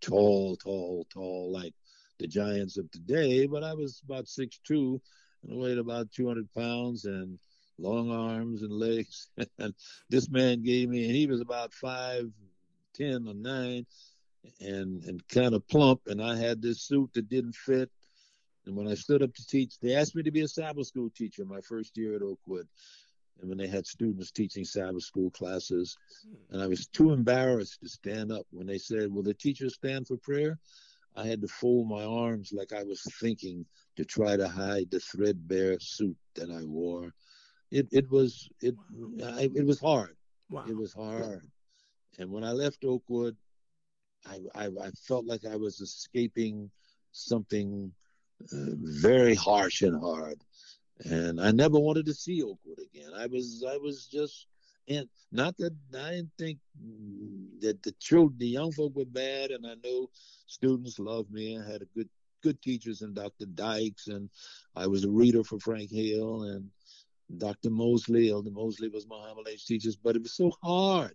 tall, 0.00 0.56
tall, 0.56 1.06
tall 1.12 1.52
like 1.52 1.74
the 2.18 2.26
giants 2.26 2.76
of 2.76 2.90
today, 2.90 3.46
but 3.46 3.62
I 3.62 3.74
was 3.74 4.02
about 4.04 4.28
six 4.28 4.58
two 4.66 5.00
and 5.46 5.58
weighed 5.58 5.78
about 5.78 6.10
200 6.10 6.52
pounds 6.54 7.04
and 7.04 7.38
long 7.78 8.10
arms 8.10 8.62
and 8.62 8.72
legs. 8.72 9.28
and 9.58 9.74
this 10.08 10.28
man 10.28 10.62
gave 10.62 10.88
me, 10.88 11.04
and 11.04 11.14
he 11.14 11.26
was 11.26 11.40
about 11.40 11.72
five, 11.72 12.30
ten 12.94 13.28
or 13.28 13.34
nine, 13.34 13.86
and 14.60 15.04
and 15.04 15.26
kind 15.28 15.54
of 15.54 15.66
plump. 15.68 16.02
And 16.06 16.22
I 16.22 16.36
had 16.36 16.62
this 16.62 16.82
suit 16.82 17.10
that 17.14 17.28
didn't 17.28 17.54
fit. 17.54 17.90
And 18.66 18.76
when 18.76 18.88
I 18.88 18.94
stood 18.94 19.22
up 19.22 19.32
to 19.32 19.46
teach, 19.46 19.78
they 19.80 19.94
asked 19.94 20.16
me 20.16 20.22
to 20.24 20.32
be 20.32 20.40
a 20.40 20.48
Sabbath 20.48 20.88
school 20.88 21.10
teacher 21.10 21.44
my 21.44 21.60
first 21.60 21.96
year 21.96 22.16
at 22.16 22.22
Oakwood. 22.22 22.66
And 23.40 23.48
when 23.48 23.58
they 23.58 23.68
had 23.68 23.86
students 23.86 24.30
teaching 24.30 24.64
Sabbath 24.64 25.02
school 25.02 25.30
classes, 25.30 25.96
and 26.50 26.62
I 26.62 26.66
was 26.66 26.86
too 26.86 27.12
embarrassed 27.12 27.80
to 27.82 27.88
stand 27.88 28.32
up 28.32 28.46
when 28.50 28.66
they 28.66 28.78
said, 28.78 29.12
Will 29.12 29.22
the 29.22 29.34
teacher 29.34 29.68
stand 29.68 30.06
for 30.08 30.16
prayer? 30.16 30.58
I 31.14 31.26
had 31.26 31.40
to 31.42 31.48
fold 31.48 31.88
my 31.88 32.04
arms 32.04 32.52
like 32.52 32.72
I 32.72 32.82
was 32.82 33.02
thinking 33.20 33.64
to 33.96 34.04
try 34.04 34.36
to 34.36 34.48
hide 34.48 34.90
the 34.90 35.00
threadbare 35.00 35.78
suit 35.80 36.16
that 36.34 36.50
I 36.50 36.62
wore. 36.64 37.14
It 37.70 37.88
it 37.90 38.10
was 38.10 38.48
it 38.60 38.74
I, 39.24 39.50
it 39.54 39.66
was 39.66 39.80
hard. 39.80 40.16
Wow. 40.50 40.64
It 40.68 40.76
was 40.76 40.92
hard. 40.92 41.40
And 42.18 42.30
when 42.30 42.44
I 42.44 42.52
left 42.52 42.84
Oakwood, 42.84 43.36
I 44.28 44.64
I, 44.64 44.66
I 44.66 44.90
felt 45.06 45.26
like 45.26 45.44
I 45.44 45.56
was 45.56 45.80
escaping 45.80 46.70
something 47.12 47.92
uh, 48.52 48.76
very 48.76 49.34
harsh 49.34 49.82
and 49.82 50.00
hard. 50.00 50.42
And 51.04 51.40
I 51.40 51.50
never 51.50 51.78
wanted 51.78 52.06
to 52.06 52.14
see 52.14 52.42
Oakwood 52.42 52.78
again. 52.78 53.10
I 53.14 53.26
was 53.26 53.64
I 53.68 53.76
was 53.76 54.06
just 54.06 54.46
and 54.88 55.08
not 55.32 55.56
that 55.58 55.74
I 55.94 56.10
didn't 56.12 56.30
think 56.38 56.58
that 57.60 57.82
the 57.82 57.92
children, 57.98 58.38
the 58.38 58.46
young 58.46 58.72
folk 58.72 58.94
were 58.94 59.04
bad, 59.04 59.50
and 59.50 59.66
I 59.66 59.74
know 59.84 60.08
students 60.46 60.98
loved 60.98 61.30
me. 61.32 61.58
I 61.58 61.70
had 61.70 61.82
a 61.82 61.86
good 61.96 62.08
good 62.42 62.60
teachers 62.62 63.02
and 63.02 63.14
Dr. 63.14 63.46
Dykes, 63.46 64.06
and 64.06 64.30
I 64.76 64.86
was 64.86 65.04
a 65.04 65.10
reader 65.10 65.42
for 65.42 65.58
Frank 65.58 65.90
Hill 65.90 66.44
and 66.44 66.70
Dr. 67.38 67.70
Mosley. 67.70 68.30
Elder 68.30 68.50
Mosley 68.50 68.88
was 68.88 69.06
my 69.08 69.16
homilage 69.16 69.64
teachers, 69.64 69.96
but 69.96 70.14
it 70.16 70.22
was 70.22 70.36
so 70.36 70.52
hard. 70.62 71.14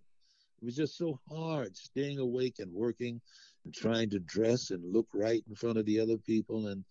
It 0.62 0.66
was 0.66 0.76
just 0.76 0.96
so 0.96 1.18
hard 1.28 1.76
staying 1.76 2.20
awake 2.20 2.60
and 2.60 2.72
working 2.72 3.20
and 3.64 3.74
trying 3.74 4.08
to 4.10 4.20
dress 4.20 4.70
and 4.70 4.92
look 4.92 5.08
right 5.12 5.42
in 5.48 5.56
front 5.56 5.76
of 5.76 5.84
the 5.86 5.98
other 5.98 6.18
people, 6.18 6.68
and 6.68 6.84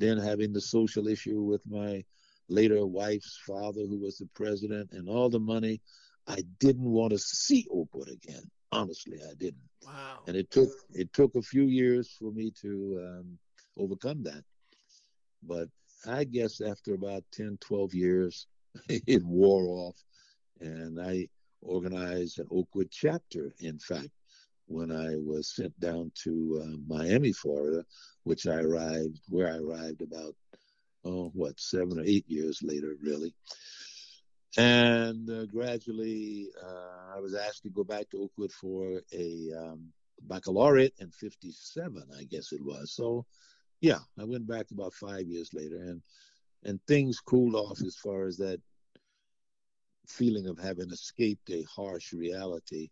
then 0.00 0.18
having 0.18 0.52
the 0.52 0.60
social 0.60 1.06
issue 1.06 1.40
with 1.40 1.64
my 1.70 2.04
later 2.48 2.84
wife's 2.84 3.38
father, 3.46 3.82
who 3.82 4.00
was 4.00 4.18
the 4.18 4.28
president, 4.34 4.90
and 4.90 5.08
all 5.08 5.30
the 5.30 5.38
money. 5.38 5.80
I 6.26 6.42
didn't 6.58 6.90
want 6.90 7.12
to 7.12 7.18
see 7.18 7.68
Oakwood 7.70 8.08
again. 8.08 8.50
Honestly, 8.72 9.20
I 9.22 9.34
didn't. 9.34 9.62
Wow. 9.84 10.22
And 10.26 10.36
it 10.36 10.50
took 10.50 10.70
it 10.92 11.12
took 11.12 11.36
a 11.36 11.42
few 11.42 11.66
years 11.66 12.16
for 12.18 12.32
me 12.32 12.52
to 12.62 13.00
um, 13.06 13.38
overcome 13.78 14.24
that. 14.24 14.42
But 15.40 15.68
I 16.04 16.24
guess 16.24 16.60
after 16.60 16.94
about 16.94 17.22
10, 17.32 17.58
12 17.60 17.94
years, 17.94 18.48
it 18.88 19.22
wore 19.22 19.68
off, 19.68 20.02
and 20.60 21.00
I 21.00 21.28
organized 21.64 22.38
an 22.38 22.46
Oakwood 22.50 22.88
chapter. 22.90 23.52
In 23.60 23.78
fact, 23.78 24.10
when 24.66 24.90
I 24.90 25.16
was 25.16 25.54
sent 25.54 25.78
down 25.80 26.12
to 26.24 26.62
uh, 26.62 26.76
Miami, 26.86 27.32
Florida, 27.32 27.84
which 28.24 28.46
I 28.46 28.56
arrived 28.56 29.20
where 29.28 29.52
I 29.52 29.58
arrived 29.58 30.02
about 30.02 30.34
oh 31.04 31.30
what 31.34 31.60
seven 31.60 31.98
or 31.98 32.04
eight 32.04 32.24
years 32.28 32.60
later, 32.62 32.94
really. 33.02 33.34
And 34.56 35.28
uh, 35.28 35.46
gradually, 35.46 36.48
uh, 36.62 37.16
I 37.16 37.20
was 37.20 37.34
asked 37.34 37.64
to 37.64 37.70
go 37.70 37.82
back 37.82 38.08
to 38.10 38.22
Oakwood 38.22 38.52
for 38.52 39.00
a 39.12 39.50
um, 39.58 39.92
baccalaureate 40.22 40.94
in 40.98 41.10
57, 41.10 42.04
I 42.16 42.24
guess 42.24 42.52
it 42.52 42.64
was. 42.64 42.92
So, 42.92 43.26
yeah, 43.80 43.98
I 44.18 44.24
went 44.24 44.46
back 44.46 44.66
about 44.70 44.94
five 44.94 45.26
years 45.26 45.50
later, 45.52 45.76
and 45.76 46.02
and 46.66 46.80
things 46.86 47.20
cooled 47.20 47.54
off 47.54 47.82
as 47.82 47.96
far 47.96 48.24
as 48.26 48.38
that 48.38 48.60
feeling 50.06 50.46
of 50.46 50.58
having 50.58 50.90
escaped 50.90 51.50
a 51.50 51.62
harsh 51.64 52.12
reality. 52.12 52.88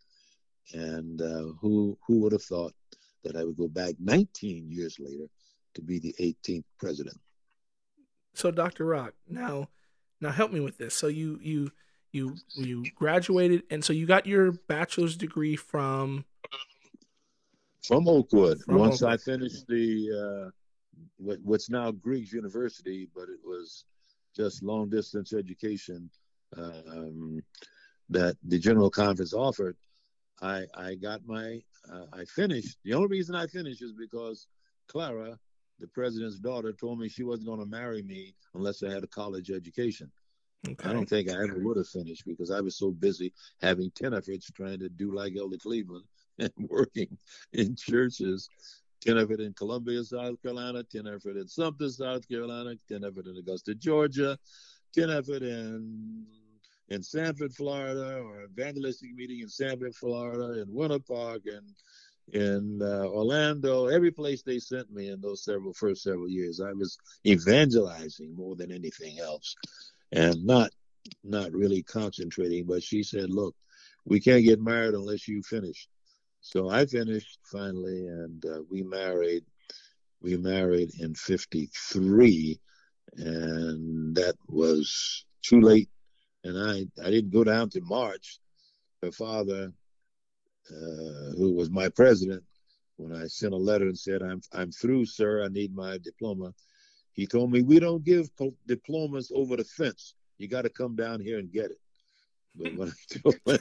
And 0.73 1.21
uh, 1.21 1.53
who 1.61 1.99
who 2.07 2.21
would 2.21 2.33
have 2.33 2.43
thought 2.43 2.73
that 3.25 3.37
I 3.37 3.45
would 3.45 3.57
go 3.57 3.69
back 3.69 3.95
19 3.99 4.71
years 4.71 4.97
later 4.99 5.27
to 5.75 5.83
be 5.83 5.99
the 5.99 6.15
18th 6.21 6.65
president? 6.79 7.19
So, 8.35 8.51
Dr. 8.51 8.87
Rock, 8.87 9.15
now 9.29 9.69
now 10.21 10.31
help 10.31 10.53
me 10.53 10.61
with 10.61 10.79
this. 10.79 10.95
So 10.95 11.09
you 11.09 11.39
you 11.43 11.71
you 12.13 12.37
you 12.55 12.85
graduated, 12.95 13.65
and 13.71 13.85
so 13.85 13.93
you 13.93 14.07
got 14.07 14.27
your 14.27 14.53
bachelor's 14.53 15.17
degree 15.17 15.57
from 15.57 16.25
from 17.83 18.09
Oakwood. 18.09 18.63
From 18.63 18.79
Once 18.79 19.03
Oakwood. 19.03 19.21
I 19.21 19.23
finished 19.23 19.67
the 19.67 20.45
uh, 20.47 20.51
what, 21.17 21.39
what's 21.43 21.69
now 21.69 21.91
Griggs 21.91 22.33
University, 22.33 23.09
but 23.15 23.25
it 23.25 23.41
was 23.45 23.85
just 24.35 24.63
long 24.63 24.89
distance 24.89 25.33
education 25.33 26.09
um, 26.57 27.43
that 28.11 28.37
the 28.45 28.59
General 28.59 28.91
Conference 28.91 29.33
offered. 29.33 29.77
I 30.41 30.65
I 30.75 30.95
got 30.95 31.27
my 31.27 31.63
uh, 31.91 32.07
I 32.13 32.25
finished. 32.25 32.79
The 32.85 32.95
only 32.95 33.09
reason 33.09 33.35
I 33.35 33.47
finished 33.47 33.83
is 33.83 33.93
because 33.93 34.47
Clara, 34.89 35.39
the 35.79 35.87
president's 35.89 36.39
daughter, 36.39 36.73
told 36.73 36.99
me 36.99 37.09
she 37.09 37.23
wasn't 37.23 37.49
going 37.49 37.61
to 37.61 37.67
marry 37.67 38.03
me 38.03 38.35
unless 38.55 38.83
I 38.83 38.91
had 38.91 39.05
a 39.05 39.09
college 39.09 39.51
education. 39.51 40.11
okay. 40.67 40.89
I 40.89 40.93
don't 40.93 41.09
think 41.09 41.31
I 41.31 41.35
ever 41.35 41.59
would 41.59 41.77
have 41.77 41.89
finished 41.89 42.25
because 42.27 42.51
I 42.51 42.61
was 42.61 42.77
so 42.77 42.91
busy 42.91 43.33
having 43.61 43.91
tent 43.93 44.15
efforts 44.15 44.51
trying 44.51 44.79
to 44.81 44.89
do 44.89 45.15
like 45.15 45.35
Elder 45.37 45.59
Cleveland 45.59 46.05
and 46.39 46.53
working 46.59 47.17
in 47.53 47.77
churches. 47.77 48.49
Tent 49.01 49.19
effort 49.19 49.41
in 49.41 49.53
Columbia, 49.55 50.05
South 50.05 50.41
Carolina, 50.43 50.85
Tent 50.85 51.09
effort 51.09 51.37
in 51.37 51.49
Sumter, 51.49 51.89
South 51.89 52.29
Carolina, 52.29 52.75
Tent 52.89 53.05
effort 53.05 53.27
in 53.27 53.37
Augusta, 53.37 53.75
Georgia, 53.75 54.39
Tent 54.95 55.11
effort 55.11 55.43
in 55.43 56.25
in 56.89 57.03
Sanford, 57.03 57.55
Florida, 57.55 58.19
or 58.19 58.45
evangelistic 58.45 59.15
meeting 59.15 59.41
in 59.41 59.49
Sanford, 59.49 59.95
Florida, 59.95 60.61
in 60.61 60.73
Winter 60.73 60.99
Park, 60.99 61.43
and 61.47 61.67
in 62.33 62.81
uh, 62.83 63.05
Orlando, 63.07 63.87
every 63.87 64.11
place 64.11 64.43
they 64.43 64.59
sent 64.59 64.91
me 64.93 65.09
in 65.09 65.21
those 65.21 65.45
several 65.45 65.73
first 65.75 66.03
several 66.03 66.29
years, 66.29 66.61
I 66.61 66.73
was 66.73 66.97
evangelizing 67.27 68.35
more 68.35 68.57
than 68.57 68.73
anything 68.73 69.19
else, 69.19 69.55
and 70.13 70.45
not 70.45 70.71
not 71.25 71.53
really 71.53 71.83
concentrating. 71.83 72.65
But 72.65 72.83
she 72.83 73.03
said, 73.03 73.31
"Look, 73.31 73.55
we 74.05 74.21
can't 74.21 74.45
get 74.45 74.61
married 74.61 74.95
unless 74.95 75.29
you 75.29 75.43
finish." 75.43 75.89
So 76.41 76.69
I 76.69 76.87
finished 76.87 77.39
finally, 77.45 78.07
and 78.07 78.45
uh, 78.47 78.63
we 78.71 78.83
married. 78.83 79.45
We 80.21 80.37
married 80.37 80.93
in 81.01 81.15
'53, 81.15 82.61
and 83.17 84.15
that 84.15 84.37
was 84.49 85.25
too 85.43 85.61
late. 85.61 85.89
And 86.45 86.59
I 86.59 86.87
I 87.05 87.11
didn't 87.11 87.31
go 87.31 87.45
down 87.45 87.71
to 87.71 87.81
March. 87.81 88.39
Her 89.03 89.13
father 89.13 89.73
uh, 90.71 91.33
who 91.37 91.53
was 91.53 91.71
my 91.71 91.89
president, 91.89 92.43
when 92.97 93.13
I 93.15 93.27
sent 93.27 93.53
a 93.53 93.57
letter 93.57 93.87
and 93.87 93.99
said, 93.99 94.23
"I'm 94.23 94.41
I'm 94.53 94.71
through, 94.71 95.07
sir. 95.07 95.45
I 95.45 95.49
need 95.49 95.75
my 95.75 95.99
diploma," 95.99 96.55
he 97.13 97.27
told 97.27 97.51
me, 97.51 97.63
"We 97.63 97.81
don't 97.81 98.05
give 98.05 98.31
diplomas 98.67 99.33
over 99.35 99.57
the 99.57 99.65
fence. 99.65 100.15
You 100.39 100.49
got 100.49 100.63
to 100.63 100.71
come 100.71 100.95
down 100.95 101.21
here 101.21 101.39
and 101.39 101.51
get 101.51 101.71
it." 101.73 101.81
But 102.55 102.75
when 102.75 102.89
I 102.89 103.19
told 103.23 103.61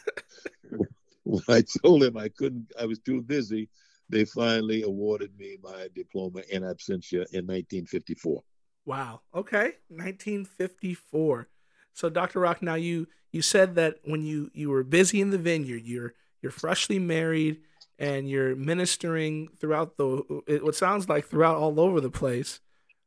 when 1.23 1.43
I 1.47 1.63
told 1.83 2.03
him 2.03 2.17
I 2.17 2.29
couldn't, 2.29 2.71
I 2.79 2.85
was 2.85 2.99
too 2.99 3.21
busy. 3.21 3.69
They 4.09 4.25
finally 4.25 4.83
awarded 4.83 5.37
me 5.37 5.57
my 5.63 5.87
diploma 5.95 6.41
in 6.49 6.63
absentia 6.63 7.25
in 7.31 7.47
1954. 7.47 8.43
Wow. 8.85 9.21
Okay. 9.33 9.75
1954. 9.87 11.47
So 11.93 12.09
Dr. 12.09 12.39
Rock, 12.39 12.61
now 12.61 12.75
you 12.75 13.07
you 13.31 13.41
said 13.41 13.75
that 13.75 13.95
when 14.03 14.23
you 14.23 14.51
you 14.53 14.69
were 14.69 14.83
busy 14.83 15.21
in 15.21 15.29
the 15.29 15.37
vineyard, 15.37 15.83
you're 15.85 16.13
you're 16.41 16.51
freshly 16.51 16.99
married 16.99 17.61
and 17.99 18.29
you're 18.29 18.55
ministering 18.55 19.49
throughout 19.59 19.97
the 19.97 20.43
it, 20.47 20.63
what 20.63 20.75
sounds 20.75 21.07
like 21.07 21.27
throughout 21.27 21.57
all 21.57 21.79
over 21.79 22.01
the 22.01 22.09
place. 22.09 22.59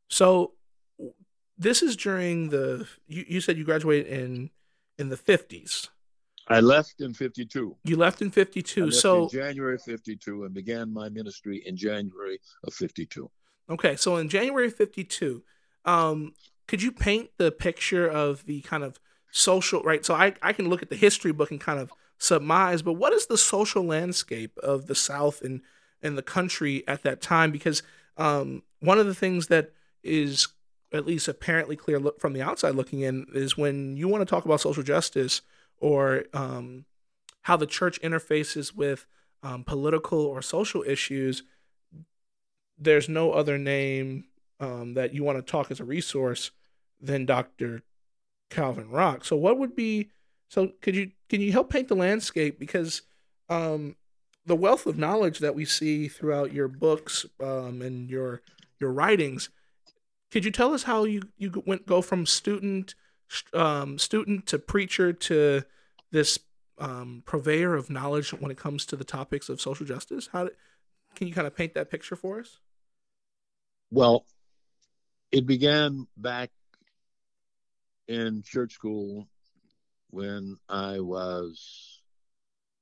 So 0.07 0.53
this 1.57 1.81
is 1.81 1.95
during 1.95 2.49
the 2.49 2.87
you, 3.07 3.25
you 3.27 3.41
said 3.41 3.57
you 3.57 3.63
graduated 3.63 4.07
in 4.07 4.49
in 4.97 5.09
the 5.09 5.17
50s. 5.17 5.89
I 6.47 6.59
left 6.59 7.01
in 7.01 7.13
52. 7.13 7.75
You 7.83 7.95
left 7.97 8.21
in 8.21 8.27
I 8.27 8.31
52. 8.31 8.85
left 8.85 8.95
So 8.97 9.23
in 9.23 9.29
January 9.29 9.77
52 9.77 10.43
and 10.43 10.53
began 10.53 10.93
my 10.93 11.09
ministry 11.09 11.63
in 11.65 11.75
January 11.75 12.39
of 12.63 12.73
52. 12.73 13.29
Okay, 13.69 13.95
so 13.95 14.17
in 14.17 14.29
January 14.29 14.69
52, 14.69 15.43
um, 15.85 16.33
could 16.67 16.81
you 16.81 16.91
paint 16.91 17.29
the 17.37 17.51
picture 17.51 18.07
of 18.07 18.45
the 18.45 18.61
kind 18.61 18.83
of 18.83 18.99
social, 19.31 19.83
right? 19.83 20.05
So 20.05 20.13
I, 20.13 20.33
I 20.41 20.53
can 20.53 20.69
look 20.69 20.81
at 20.81 20.89
the 20.89 20.95
history 20.95 21.31
book 21.31 21.51
and 21.51 21.59
kind 21.59 21.79
of 21.79 21.91
surmise, 22.17 22.81
but 22.81 22.93
what 22.93 23.13
is 23.13 23.27
the 23.27 23.37
social 23.37 23.83
landscape 23.83 24.57
of 24.59 24.87
the 24.87 24.95
South 24.95 25.41
and, 25.41 25.61
and 26.01 26.17
the 26.17 26.23
country 26.23 26.83
at 26.87 27.03
that 27.03 27.21
time? 27.21 27.51
Because 27.51 27.83
um, 28.17 28.63
one 28.79 28.99
of 28.99 29.05
the 29.05 29.15
things 29.15 29.47
that 29.47 29.71
is 30.03 30.47
at 30.93 31.05
least 31.05 31.27
apparently 31.27 31.75
clear 31.75 31.99
look 31.99 32.19
from 32.19 32.33
the 32.33 32.41
outside 32.41 32.75
looking 32.75 33.01
in 33.01 33.25
is 33.33 33.57
when 33.57 33.97
you 33.97 34.07
want 34.07 34.21
to 34.21 34.25
talk 34.25 34.45
about 34.45 34.61
social 34.61 34.83
justice 34.83 35.41
or 35.79 36.23
um, 36.33 36.85
how 37.41 37.57
the 37.57 37.67
church 37.67 38.01
interfaces 38.01 38.73
with 38.73 39.05
um, 39.43 39.63
political 39.63 40.19
or 40.19 40.41
social 40.41 40.83
issues, 40.87 41.43
there's 42.77 43.09
no 43.09 43.33
other 43.33 43.57
name 43.57 44.25
um, 44.59 44.93
that 44.93 45.13
you 45.13 45.23
want 45.23 45.37
to 45.37 45.51
talk 45.51 45.71
as 45.71 45.79
a 45.79 45.85
resource 45.85 46.51
than 47.01 47.25
Dr. 47.25 47.83
Calvin 48.49 48.89
Rock. 48.89 49.25
So, 49.25 49.35
what 49.35 49.57
would 49.57 49.75
be 49.75 50.09
so? 50.49 50.71
Could 50.81 50.95
you 50.95 51.11
can 51.29 51.41
you 51.41 51.51
help 51.51 51.69
paint 51.69 51.87
the 51.87 51.95
landscape 51.95 52.59
because 52.59 53.01
um, 53.49 53.95
the 54.45 54.55
wealth 54.55 54.85
of 54.85 54.97
knowledge 54.97 55.39
that 55.39 55.55
we 55.55 55.65
see 55.65 56.07
throughout 56.07 56.53
your 56.53 56.67
books 56.67 57.25
um, 57.39 57.81
and 57.81 58.09
your 58.09 58.41
your 58.79 58.91
writings? 58.91 59.49
Could 60.31 60.45
you 60.45 60.51
tell 60.51 60.73
us 60.73 60.83
how 60.83 61.03
you 61.05 61.23
you 61.37 61.63
went 61.65 61.85
go 61.85 62.01
from 62.01 62.25
student 62.25 62.95
um, 63.53 63.97
student 63.97 64.45
to 64.47 64.59
preacher 64.59 65.13
to 65.13 65.63
this 66.11 66.39
um, 66.77 67.23
purveyor 67.25 67.75
of 67.75 67.89
knowledge 67.89 68.31
when 68.31 68.51
it 68.51 68.57
comes 68.57 68.85
to 68.85 68.95
the 68.95 69.03
topics 69.03 69.49
of 69.49 69.61
social 69.61 69.85
justice? 69.85 70.29
How 70.31 70.49
can 71.15 71.27
you 71.27 71.33
kind 71.33 71.47
of 71.47 71.55
paint 71.55 71.73
that 71.73 71.89
picture 71.89 72.15
for 72.15 72.39
us? 72.39 72.59
Well, 73.91 74.25
it 75.35 75.45
began 75.45 76.07
back 76.15 76.49
in 78.07 78.41
church 78.41 78.71
school 78.71 79.27
when 80.09 80.55
I 80.69 81.01
was 81.01 82.01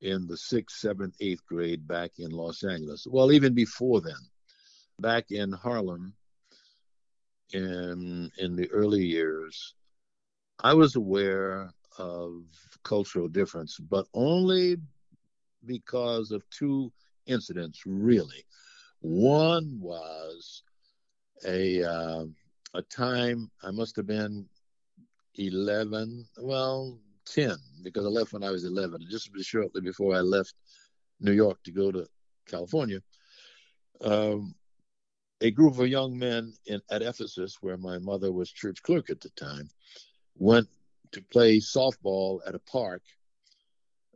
in 0.02 0.28
the 0.28 0.38
sixth, 0.38 0.78
seventh, 0.78 1.16
eighth 1.20 1.44
grade 1.48 1.88
back 1.88 2.12
in 2.20 2.30
Los 2.30 2.64
Angeles. 2.64 3.08
Well, 3.10 3.32
even 3.32 3.56
before 3.56 4.02
then, 4.02 4.22
back 5.00 5.32
in 5.32 5.52
Harlem, 5.52 6.14
in 7.54 8.30
in 8.38 8.56
the 8.56 8.70
early 8.70 9.04
years, 9.04 9.74
I 10.60 10.76
was 10.76 10.96
aware 10.96 11.72
of 11.98 12.44
cultural 12.84 13.30
difference, 13.30 13.80
but 13.80 14.06
only 14.14 14.78
because 15.66 16.30
of 16.30 16.48
two 16.52 16.94
incidents, 17.26 17.82
really. 17.88 18.46
One 19.00 19.80
was 19.82 20.62
a 21.46 21.84
uh, 21.84 22.26
a 22.74 22.82
time 22.82 23.50
I 23.64 23.72
must 23.72 23.96
have 23.96 24.08
been 24.08 24.48
11, 25.36 26.26
well, 26.40 27.00
10, 27.26 27.56
because 27.84 28.06
I 28.06 28.10
left 28.10 28.34
when 28.34 28.44
I 28.44 28.52
was 28.52 28.66
11, 28.66 29.06
just 29.10 29.30
shortly 29.42 29.82
before 29.82 30.16
I 30.16 30.20
left 30.20 30.54
New 31.20 31.32
York 31.32 31.62
to 31.64 31.72
go 31.72 31.92
to 31.92 32.08
California. 32.48 33.00
Um, 34.02 34.56
a 35.42 35.52
group 35.52 35.78
of 35.78 35.88
young 35.88 36.18
men 36.18 36.54
in, 36.66 36.82
at 36.90 37.02
Ephesus, 37.02 37.58
where 37.62 37.78
my 37.78 37.98
mother 38.00 38.32
was 38.32 38.52
church 38.52 38.82
clerk 38.82 39.10
at 39.10 39.22
the 39.22 39.30
time, 39.32 39.70
went 40.38 40.68
to 41.12 41.22
play 41.22 41.58
softball 41.58 42.40
at 42.48 42.56
a 42.56 42.60
park. 42.60 43.02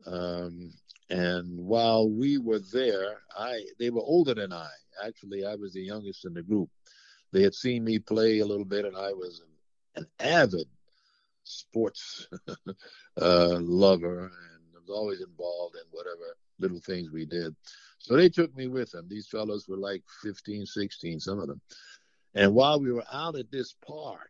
Um, 0.06 0.72
and 1.10 1.60
while 1.60 2.10
we 2.10 2.38
were 2.38 2.62
there, 2.74 3.22
I 3.38 3.62
they 3.80 3.90
were 3.90 4.02
older 4.02 4.34
than 4.34 4.52
I. 4.52 4.70
Actually, 5.06 5.46
I 5.46 5.56
was 5.56 5.74
the 5.74 5.82
youngest 5.82 6.26
in 6.26 6.34
the 6.34 6.42
group. 6.42 6.70
They 7.32 7.44
had 7.44 7.54
seen 7.54 7.84
me 7.84 8.00
play 8.00 8.40
a 8.40 8.46
little 8.46 8.66
bit, 8.66 8.86
and 8.86 8.96
I 8.96 9.14
was 9.14 9.42
an, 9.96 10.04
an 10.04 10.08
avid 10.20 10.68
sports 11.44 12.28
uh, 13.22 13.60
lover 13.62 14.26
and 14.26 14.74
was 14.74 14.90
always 14.90 15.22
involved 15.22 15.76
in 15.76 15.84
whatever 15.92 16.38
little 16.60 16.80
things 16.80 17.12
we 17.12 17.26
did. 17.26 17.56
So 18.00 18.16
they 18.16 18.30
took 18.30 18.56
me 18.56 18.68
with 18.68 18.92
them. 18.92 19.08
These 19.10 19.28
fellows 19.28 19.68
were 19.68 19.78
like 19.78 20.04
15, 20.24 20.66
16, 20.66 21.20
some 21.20 21.40
of 21.40 21.48
them. 21.48 21.62
And 22.34 22.54
while 22.54 22.80
we 22.80 22.92
were 22.92 23.04
out 23.12 23.36
at 23.36 23.52
this 23.52 23.76
park, 23.86 24.30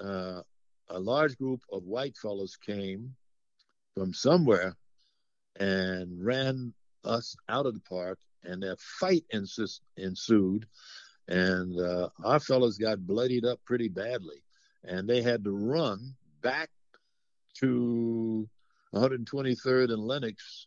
uh, 0.00 0.42
a 0.88 0.98
large 0.98 1.36
group 1.36 1.60
of 1.72 1.84
white 1.84 2.16
fellows 2.16 2.56
came 2.56 3.14
from 3.94 4.14
somewhere 4.14 4.76
and 5.58 6.24
ran 6.24 6.72
us 7.04 7.36
out 7.48 7.66
of 7.66 7.74
the 7.74 7.80
park, 7.80 8.18
and 8.42 8.64
a 8.64 8.76
fight 8.76 9.24
ensued. 9.96 10.66
And 11.30 11.80
uh, 11.80 12.10
our 12.24 12.40
fellows 12.40 12.76
got 12.76 13.06
bloodied 13.06 13.44
up 13.46 13.60
pretty 13.64 13.88
badly 13.88 14.42
and 14.84 15.08
they 15.08 15.22
had 15.22 15.44
to 15.44 15.52
run 15.52 16.14
back 16.42 16.70
to 17.58 18.48
123rd 18.94 19.92
and 19.92 20.02
Lenox, 20.02 20.66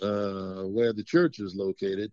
uh, 0.00 0.62
where 0.64 0.92
the 0.92 1.04
church 1.04 1.38
is 1.38 1.54
located, 1.54 2.10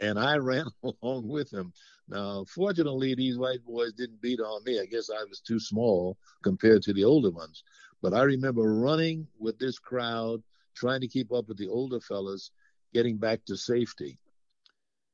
and 0.00 0.18
I 0.18 0.36
ran 0.38 0.66
along 0.82 1.28
with 1.28 1.50
them. 1.50 1.72
Now, 2.08 2.44
fortunately, 2.44 3.14
these 3.14 3.38
white 3.38 3.64
boys 3.64 3.92
didn't 3.92 4.22
beat 4.22 4.40
on 4.40 4.64
me. 4.64 4.80
I 4.80 4.86
guess 4.86 5.10
I 5.10 5.24
was 5.24 5.40
too 5.40 5.60
small 5.60 6.16
compared 6.42 6.82
to 6.82 6.92
the 6.92 7.04
older 7.04 7.30
ones. 7.30 7.64
But 8.00 8.14
I 8.14 8.22
remember 8.22 8.62
running 8.62 9.26
with 9.38 9.58
this 9.58 9.78
crowd, 9.78 10.42
trying 10.74 11.00
to 11.00 11.08
keep 11.08 11.32
up 11.32 11.48
with 11.48 11.58
the 11.58 11.68
older 11.68 12.00
fellas, 12.00 12.50
getting 12.94 13.18
back 13.18 13.44
to 13.46 13.56
safety. 13.56 14.18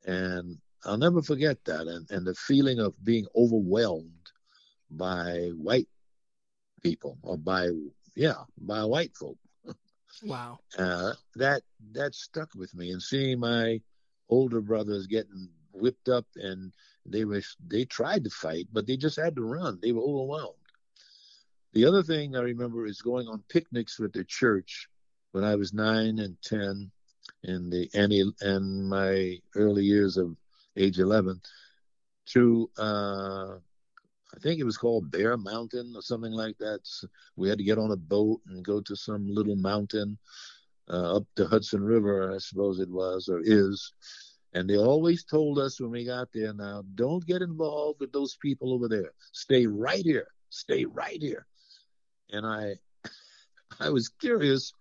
And 0.06 0.58
I'll 0.84 0.98
never 0.98 1.22
forget 1.22 1.64
that. 1.64 1.86
And, 1.86 2.10
and 2.10 2.26
the 2.26 2.34
feeling 2.34 2.78
of 2.78 2.92
being 3.04 3.26
overwhelmed 3.34 4.30
by 4.90 5.50
white 5.56 5.88
people 6.82 7.18
or 7.22 7.38
by 7.38 7.70
yeah 8.14 8.42
by 8.58 8.84
white 8.84 9.16
folk. 9.16 9.38
Wow. 10.22 10.58
Uh, 10.78 11.12
that 11.36 11.62
that 11.92 12.14
stuck 12.14 12.48
with 12.56 12.74
me 12.74 12.90
and 12.90 13.00
seeing 13.00 13.38
my 13.38 13.80
older 14.28 14.60
brothers 14.60 15.06
getting 15.06 15.48
whipped 15.72 16.08
up 16.08 16.26
and 16.34 16.72
they 17.06 17.24
were 17.24 17.42
they 17.68 17.84
tried 17.84 18.24
to 18.24 18.30
fight 18.30 18.66
but 18.72 18.86
they 18.86 18.96
just 18.96 19.16
had 19.16 19.36
to 19.36 19.44
run. 19.44 19.78
They 19.80 19.92
were 19.92 20.02
overwhelmed. 20.02 20.56
The 21.74 21.84
other 21.84 22.02
thing 22.02 22.34
i 22.36 22.40
remember 22.40 22.86
is 22.86 23.02
going 23.02 23.28
on 23.28 23.42
picnics 23.48 23.98
with 23.98 24.12
the 24.12 24.24
church 24.24 24.88
when 25.32 25.44
i 25.44 25.54
was 25.54 25.72
nine 25.72 26.18
and 26.18 26.36
ten 26.42 26.90
in 27.44 27.70
the 27.70 27.88
and, 27.94 28.12
and 28.40 28.88
my 28.88 29.38
early 29.54 29.84
years 29.84 30.16
of 30.16 30.36
age 30.76 30.98
11 30.98 31.40
to 32.26 32.70
uh, 32.78 33.56
I 34.34 34.40
think 34.40 34.58
it 34.58 34.64
was 34.64 34.76
called 34.76 35.10
Bear 35.10 35.36
Mountain 35.36 35.92
or 35.94 36.02
something 36.02 36.32
like 36.32 36.58
that. 36.58 36.80
So 36.82 37.06
we 37.36 37.48
had 37.48 37.58
to 37.58 37.64
get 37.64 37.78
on 37.78 37.92
a 37.92 37.96
boat 37.96 38.40
and 38.48 38.64
go 38.64 38.80
to 38.80 38.96
some 38.96 39.28
little 39.28 39.56
mountain 39.56 40.18
uh, 40.90 41.16
up 41.16 41.24
the 41.36 41.46
Hudson 41.46 41.82
River, 41.82 42.34
I 42.34 42.38
suppose 42.38 42.80
it 42.80 42.90
was 42.90 43.28
or 43.28 43.40
is. 43.42 43.92
And 44.52 44.68
they 44.68 44.76
always 44.76 45.24
told 45.24 45.58
us 45.58 45.80
when 45.80 45.90
we 45.90 46.04
got 46.04 46.28
there, 46.32 46.52
now 46.52 46.82
don't 46.94 47.24
get 47.26 47.42
involved 47.42 48.00
with 48.00 48.12
those 48.12 48.36
people 48.36 48.72
over 48.72 48.88
there. 48.88 49.12
Stay 49.32 49.66
right 49.66 50.04
here. 50.04 50.28
Stay 50.50 50.84
right 50.84 51.20
here. 51.20 51.46
And 52.30 52.46
I, 52.46 52.74
I 53.80 53.90
was 53.90 54.08
curious 54.08 54.72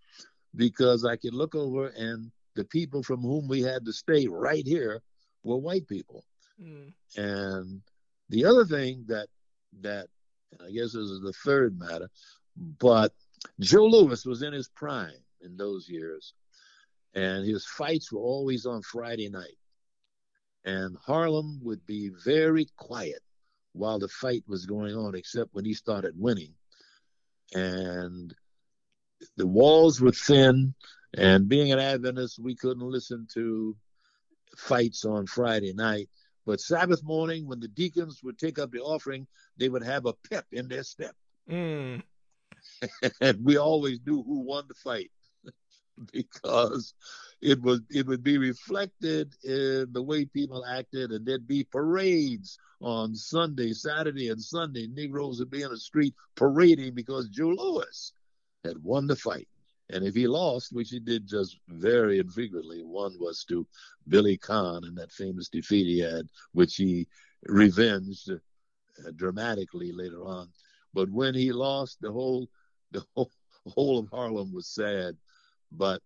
because 0.55 1.05
I 1.05 1.15
could 1.15 1.33
look 1.33 1.55
over 1.55 1.87
and 1.89 2.31
the 2.55 2.65
people 2.65 3.01
from 3.01 3.21
whom 3.21 3.47
we 3.47 3.61
had 3.61 3.85
to 3.85 3.93
stay 3.93 4.27
right 4.27 4.65
here 4.65 5.01
were 5.43 5.57
white 5.57 5.87
people. 5.87 6.23
Mm. 6.61 6.93
And 7.15 7.81
the 8.29 8.45
other 8.45 8.65
thing 8.65 9.05
that 9.07 9.27
that 9.81 10.07
I 10.61 10.71
guess 10.71 10.93
this 10.93 10.95
is 10.95 11.21
the 11.21 11.33
third 11.43 11.77
matter, 11.77 12.09
but 12.55 13.13
Joe 13.59 13.85
Louis 13.85 14.25
was 14.25 14.41
in 14.41 14.53
his 14.53 14.69
prime 14.69 15.11
in 15.41 15.57
those 15.57 15.89
years, 15.89 16.33
and 17.13 17.45
his 17.45 17.65
fights 17.65 18.11
were 18.11 18.21
always 18.21 18.65
on 18.65 18.81
Friday 18.81 19.29
night. 19.29 19.57
And 20.65 20.95
Harlem 21.05 21.59
would 21.63 21.85
be 21.85 22.09
very 22.23 22.67
quiet 22.77 23.21
while 23.73 23.99
the 23.99 24.07
fight 24.07 24.43
was 24.47 24.65
going 24.65 24.95
on, 24.95 25.15
except 25.15 25.53
when 25.53 25.65
he 25.65 25.73
started 25.73 26.13
winning. 26.17 26.53
And 27.53 28.33
the 29.35 29.47
walls 29.47 29.99
were 29.99 30.11
thin, 30.11 30.73
and 31.15 31.49
being 31.49 31.71
an 31.71 31.79
Adventist, 31.79 32.39
we 32.39 32.55
couldn't 32.55 32.87
listen 32.87 33.27
to 33.33 33.75
fights 34.57 35.05
on 35.05 35.25
Friday 35.25 35.73
night. 35.73 36.09
But 36.45 36.59
Sabbath 36.59 37.03
morning, 37.03 37.47
when 37.47 37.59
the 37.59 37.67
deacons 37.67 38.21
would 38.23 38.37
take 38.37 38.59
up 38.59 38.71
the 38.71 38.81
offering, 38.81 39.27
they 39.57 39.69
would 39.69 39.83
have 39.83 40.05
a 40.05 40.13
pep 40.29 40.45
in 40.51 40.67
their 40.67 40.83
step. 40.83 41.15
Mm. 41.49 42.01
and 43.21 43.43
we 43.43 43.57
always 43.57 43.99
knew 44.05 44.23
who 44.23 44.41
won 44.41 44.65
the 44.67 44.73
fight 44.73 45.11
because 46.11 46.93
it 47.41 47.61
was 47.61 47.81
it 47.89 48.05
would 48.07 48.23
be 48.23 48.37
reflected 48.37 49.33
in 49.43 49.87
the 49.91 50.01
way 50.01 50.25
people 50.25 50.65
acted, 50.65 51.11
and 51.11 51.25
there'd 51.25 51.47
be 51.47 51.63
parades 51.63 52.57
on 52.81 53.15
Sunday, 53.15 53.73
Saturday, 53.73 54.29
and 54.29 54.41
Sunday. 54.41 54.87
Negroes 54.87 55.39
would 55.39 55.49
be 55.49 55.61
in 55.61 55.69
the 55.69 55.77
street 55.77 56.13
parading 56.35 56.95
because 56.95 57.29
Joe 57.29 57.49
Louis 57.49 58.13
had 58.63 58.81
won 58.83 59.07
the 59.07 59.15
fight. 59.15 59.47
And 59.89 60.05
if 60.05 60.15
he 60.15 60.27
lost, 60.27 60.73
which 60.73 60.89
he 60.89 60.99
did 60.99 61.27
just 61.27 61.59
very 61.67 62.19
infrequently, 62.19 62.83
one 62.83 63.15
was 63.19 63.43
to 63.45 63.67
Billy 64.07 64.37
Conn 64.37 64.85
in 64.85 64.95
that 64.95 65.11
famous 65.11 65.49
defeat 65.49 65.85
he 65.85 65.99
had, 65.99 66.27
which 66.53 66.75
he 66.75 67.07
revenged 67.47 68.31
uh, 68.31 69.11
dramatically 69.15 69.91
later 69.91 70.23
on. 70.25 70.49
But 70.93 71.09
when 71.09 71.33
he 71.33 71.51
lost, 71.51 71.97
the 72.01 72.11
whole 72.11 72.49
the 72.91 73.03
whole, 73.15 73.31
whole 73.67 73.99
of 73.99 74.09
Harlem 74.09 74.53
was 74.53 74.67
sad. 74.67 75.17
But 75.71 76.01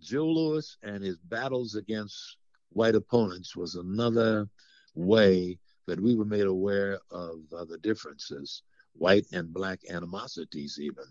Joe 0.00 0.26
Louis 0.26 0.76
and 0.82 1.02
his 1.02 1.18
battles 1.18 1.74
against 1.74 2.36
white 2.70 2.94
opponents 2.94 3.56
was 3.56 3.74
another 3.74 4.48
way 4.94 5.58
that 5.86 6.00
we 6.00 6.14
were 6.14 6.24
made 6.24 6.46
aware 6.46 6.98
of 7.10 7.40
uh, 7.56 7.64
the 7.64 7.78
differences, 7.78 8.62
white 8.92 9.26
and 9.32 9.52
black 9.52 9.80
animosities, 9.88 10.78
even. 10.80 11.04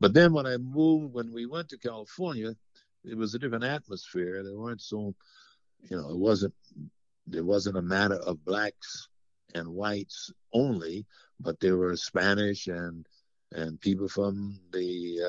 But 0.00 0.14
then 0.14 0.32
when 0.32 0.46
I 0.46 0.56
moved, 0.56 1.14
when 1.14 1.32
we 1.32 1.46
went 1.46 1.68
to 1.70 1.78
California, 1.78 2.54
it 3.04 3.16
was 3.16 3.34
a 3.34 3.38
different 3.38 3.64
atmosphere. 3.64 4.42
There 4.42 4.58
weren't 4.58 4.82
so, 4.82 5.14
you 5.90 5.96
know, 5.96 6.10
it 6.10 6.16
wasn't, 6.16 6.54
there 7.26 7.44
wasn't 7.44 7.76
a 7.76 7.82
matter 7.82 8.16
of 8.16 8.44
blacks 8.44 9.08
and 9.54 9.68
whites 9.68 10.32
only, 10.52 11.06
but 11.40 11.58
there 11.60 11.76
were 11.76 11.96
Spanish 11.96 12.66
and 12.66 13.06
and 13.52 13.80
people 13.80 14.08
from 14.08 14.60
the 14.72 15.20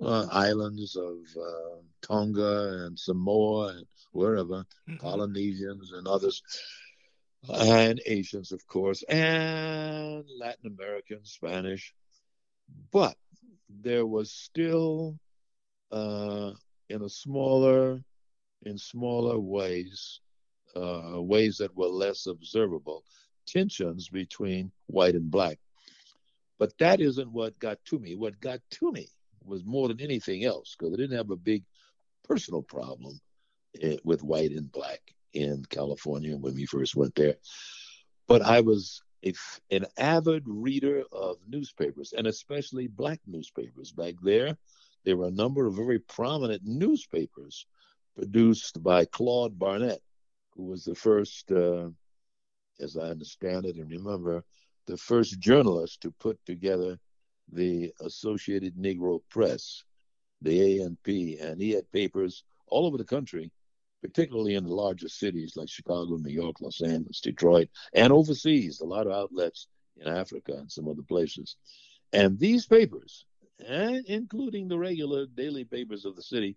uh, 0.00 0.04
uh, 0.04 0.26
islands 0.30 0.94
of 0.96 1.16
uh, 1.40 1.80
Tonga 2.02 2.84
and 2.84 2.98
Samoa 2.98 3.68
and 3.68 3.86
wherever, 4.12 4.64
mm-hmm. 4.88 4.96
Polynesians 4.96 5.92
and 5.92 6.06
others, 6.06 6.42
and 7.48 8.00
Asians, 8.04 8.52
of 8.52 8.66
course, 8.66 9.02
and 9.04 10.24
Latin 10.38 10.66
American, 10.78 11.24
Spanish. 11.24 11.94
But 12.92 13.16
there 13.68 14.06
was 14.06 14.32
still, 14.32 15.18
uh, 15.92 16.52
in 16.88 17.02
a 17.02 17.08
smaller, 17.08 18.02
in 18.62 18.78
smaller 18.78 19.38
ways, 19.38 20.20
uh, 20.76 21.20
ways 21.20 21.58
that 21.58 21.76
were 21.76 21.86
less 21.86 22.26
observable, 22.26 23.04
tensions 23.46 24.08
between 24.08 24.70
white 24.86 25.14
and 25.14 25.30
black. 25.30 25.58
But 26.58 26.76
that 26.78 27.00
isn't 27.00 27.32
what 27.32 27.58
got 27.58 27.78
to 27.86 27.98
me. 27.98 28.16
What 28.16 28.40
got 28.40 28.60
to 28.72 28.92
me 28.92 29.08
was 29.44 29.64
more 29.64 29.88
than 29.88 30.00
anything 30.00 30.44
else 30.44 30.76
because 30.76 30.92
I 30.92 30.96
didn't 30.96 31.16
have 31.16 31.30
a 31.30 31.36
big 31.36 31.64
personal 32.24 32.62
problem 32.62 33.20
eh, 33.80 33.96
with 34.04 34.22
white 34.22 34.50
and 34.50 34.70
black 34.70 35.00
in 35.32 35.64
California 35.70 36.36
when 36.36 36.54
we 36.54 36.66
first 36.66 36.96
went 36.96 37.14
there. 37.14 37.36
But 38.26 38.42
I 38.42 38.60
was 38.60 39.02
an 39.70 39.86
avid 39.96 40.42
reader 40.46 41.04
of 41.12 41.36
newspapers 41.48 42.12
and 42.16 42.26
especially 42.26 42.86
black 42.86 43.20
newspapers. 43.26 43.92
Back 43.92 44.14
there, 44.22 44.56
there 45.04 45.16
were 45.16 45.28
a 45.28 45.32
number 45.32 45.66
of 45.66 45.74
very 45.74 45.98
prominent 45.98 46.62
newspapers 46.64 47.66
produced 48.16 48.82
by 48.82 49.04
Claude 49.04 49.58
Barnett, 49.58 50.00
who 50.54 50.64
was 50.64 50.84
the 50.84 50.94
first, 50.94 51.50
uh, 51.52 51.88
as 52.80 52.96
I 52.96 53.06
understand 53.08 53.64
it 53.64 53.76
and 53.76 53.90
remember, 53.90 54.44
the 54.86 54.96
first 54.96 55.38
journalist 55.38 56.00
to 56.02 56.10
put 56.12 56.38
together 56.46 56.98
the 57.52 57.92
Associated 58.00 58.76
Negro 58.76 59.20
Press, 59.30 59.84
the 60.42 60.80
ANP, 60.80 61.42
and 61.42 61.60
he 61.60 61.72
had 61.72 61.90
papers 61.92 62.44
all 62.66 62.86
over 62.86 62.98
the 62.98 63.04
country, 63.04 63.50
particularly 64.02 64.54
in 64.54 64.64
the 64.64 64.74
larger 64.74 65.08
cities 65.08 65.54
like 65.56 65.68
Chicago, 65.68 66.16
New 66.16 66.32
York, 66.32 66.60
Los 66.60 66.80
Angeles, 66.80 67.20
Detroit, 67.20 67.68
and 67.92 68.12
overseas, 68.12 68.80
a 68.80 68.84
lot 68.84 69.06
of 69.06 69.12
outlets 69.12 69.68
in 69.96 70.08
Africa 70.08 70.52
and 70.52 70.70
some 70.70 70.88
other 70.88 71.02
places. 71.02 71.56
And 72.12 72.38
these 72.38 72.66
papers, 72.66 73.24
and 73.66 74.04
including 74.06 74.68
the 74.68 74.78
regular 74.78 75.26
daily 75.26 75.64
papers 75.64 76.04
of 76.04 76.16
the 76.16 76.22
city, 76.22 76.56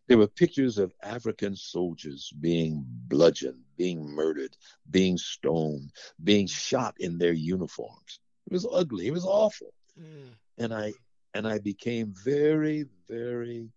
there 0.07 0.17
were 0.17 0.27
pictures 0.27 0.77
of 0.77 0.93
African 1.03 1.55
soldiers 1.55 2.31
being 2.39 2.85
bludgeoned, 2.87 3.61
being 3.75 4.05
murdered, 4.05 4.55
being 4.89 5.17
stoned, 5.17 5.91
being 6.23 6.47
shot 6.47 6.95
in 6.99 7.17
their 7.17 7.33
uniforms. 7.33 8.19
It 8.45 8.53
was 8.53 8.67
ugly. 8.71 9.07
It 9.07 9.13
was 9.13 9.25
awful. 9.25 9.73
Mm. 9.99 10.29
And 10.57 10.73
I 10.73 10.93
and 11.33 11.47
I 11.47 11.59
became 11.59 12.13
very, 12.23 12.85
very 13.09 13.69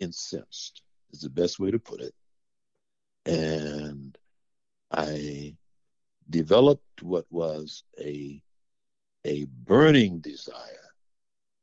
incensed, 0.00 0.82
is 1.12 1.20
the 1.20 1.30
best 1.30 1.58
way 1.60 1.70
to 1.70 1.78
put 1.78 2.00
it. 2.00 2.14
And 3.26 4.16
I 4.90 5.56
developed 6.28 7.02
what 7.02 7.26
was 7.30 7.84
a, 7.98 8.42
a 9.24 9.44
burning 9.64 10.20
desire 10.20 10.54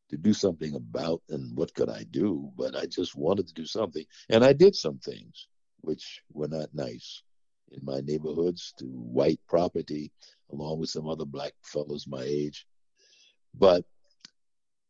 to 0.09 0.17
do 0.17 0.33
something 0.33 0.75
about 0.75 1.21
and 1.29 1.57
what 1.57 1.73
could 1.73 1.89
I 1.89 2.03
do, 2.03 2.51
but 2.55 2.75
I 2.75 2.85
just 2.85 3.15
wanted 3.15 3.47
to 3.47 3.53
do 3.53 3.65
something. 3.65 4.05
And 4.29 4.43
I 4.43 4.53
did 4.53 4.75
some 4.75 4.99
things 4.99 5.47
which 5.81 6.21
were 6.31 6.47
not 6.47 6.73
nice 6.73 7.23
in 7.71 7.83
my 7.83 7.99
neighborhoods 8.01 8.73
to 8.79 8.85
white 8.85 9.39
property 9.47 10.11
along 10.51 10.79
with 10.79 10.89
some 10.89 11.07
other 11.07 11.25
black 11.25 11.53
fellows 11.63 12.07
my 12.07 12.23
age. 12.23 12.65
But 13.53 13.83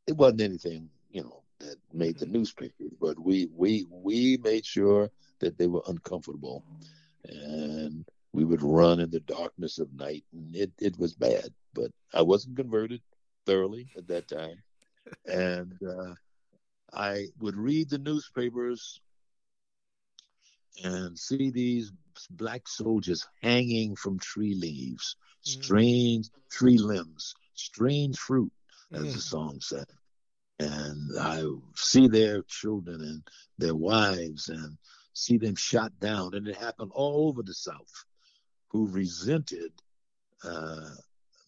it 0.06 0.16
wasn't 0.16 0.42
anything, 0.42 0.90
you 1.10 1.24
know, 1.24 1.44
that 1.60 1.78
made 1.92 2.20
the 2.20 2.26
mm-hmm. 2.26 2.36
newspapers, 2.36 2.92
but 3.02 3.20
we 3.20 3.50
we 3.54 3.86
we 3.90 4.38
made 4.44 4.66
sure 4.66 5.10
that 5.40 5.58
they 5.58 5.68
were 5.68 5.84
uncomfortable, 5.88 6.64
and 7.26 8.06
we 8.34 8.46
would 8.46 8.62
run 8.62 9.00
in 9.00 9.10
the 9.10 9.20
darkness 9.22 9.80
of 9.80 9.94
night, 9.94 10.24
and 10.34 10.56
it 10.56 10.72
it 10.80 10.98
was 10.98 11.14
bad. 11.14 11.50
But 11.74 11.92
I 12.14 12.22
wasn't 12.22 12.58
converted 12.58 13.02
thoroughly 13.46 13.90
at 13.98 14.08
that 14.08 14.28
time, 14.28 14.62
and 15.26 15.74
uh, 15.84 16.14
I 16.94 17.28
would 17.40 17.56
read 17.56 17.90
the 17.90 17.98
newspapers 17.98 19.02
and 20.84 21.18
see 21.18 21.50
these 21.50 21.92
black 22.32 22.68
soldiers 22.68 23.26
hanging 23.42 23.96
from 23.96 24.20
tree 24.20 24.56
leaves, 24.56 25.16
mm. 25.42 25.64
strange 25.64 26.30
tree 26.50 26.78
limbs, 26.78 27.36
strange 27.54 28.18
fruit, 28.18 28.52
as 28.92 29.04
mm. 29.04 29.14
the 29.14 29.22
song 29.34 29.60
said. 29.62 29.88
And 30.60 31.12
I 31.20 31.44
see 31.76 32.08
their 32.08 32.42
children 32.44 33.02
and 33.02 33.24
their 33.58 33.76
wives 33.76 34.50
and 34.50 34.78
see 35.18 35.38
them 35.38 35.56
shot 35.56 35.92
down. 36.00 36.36
And 36.36 36.48
it 36.48 36.56
happened 36.56 36.92
all 36.94 37.28
over 37.28 37.42
the 37.42 37.54
South 37.54 38.06
who 38.70 38.88
resented 38.88 39.72
uh, 40.44 40.90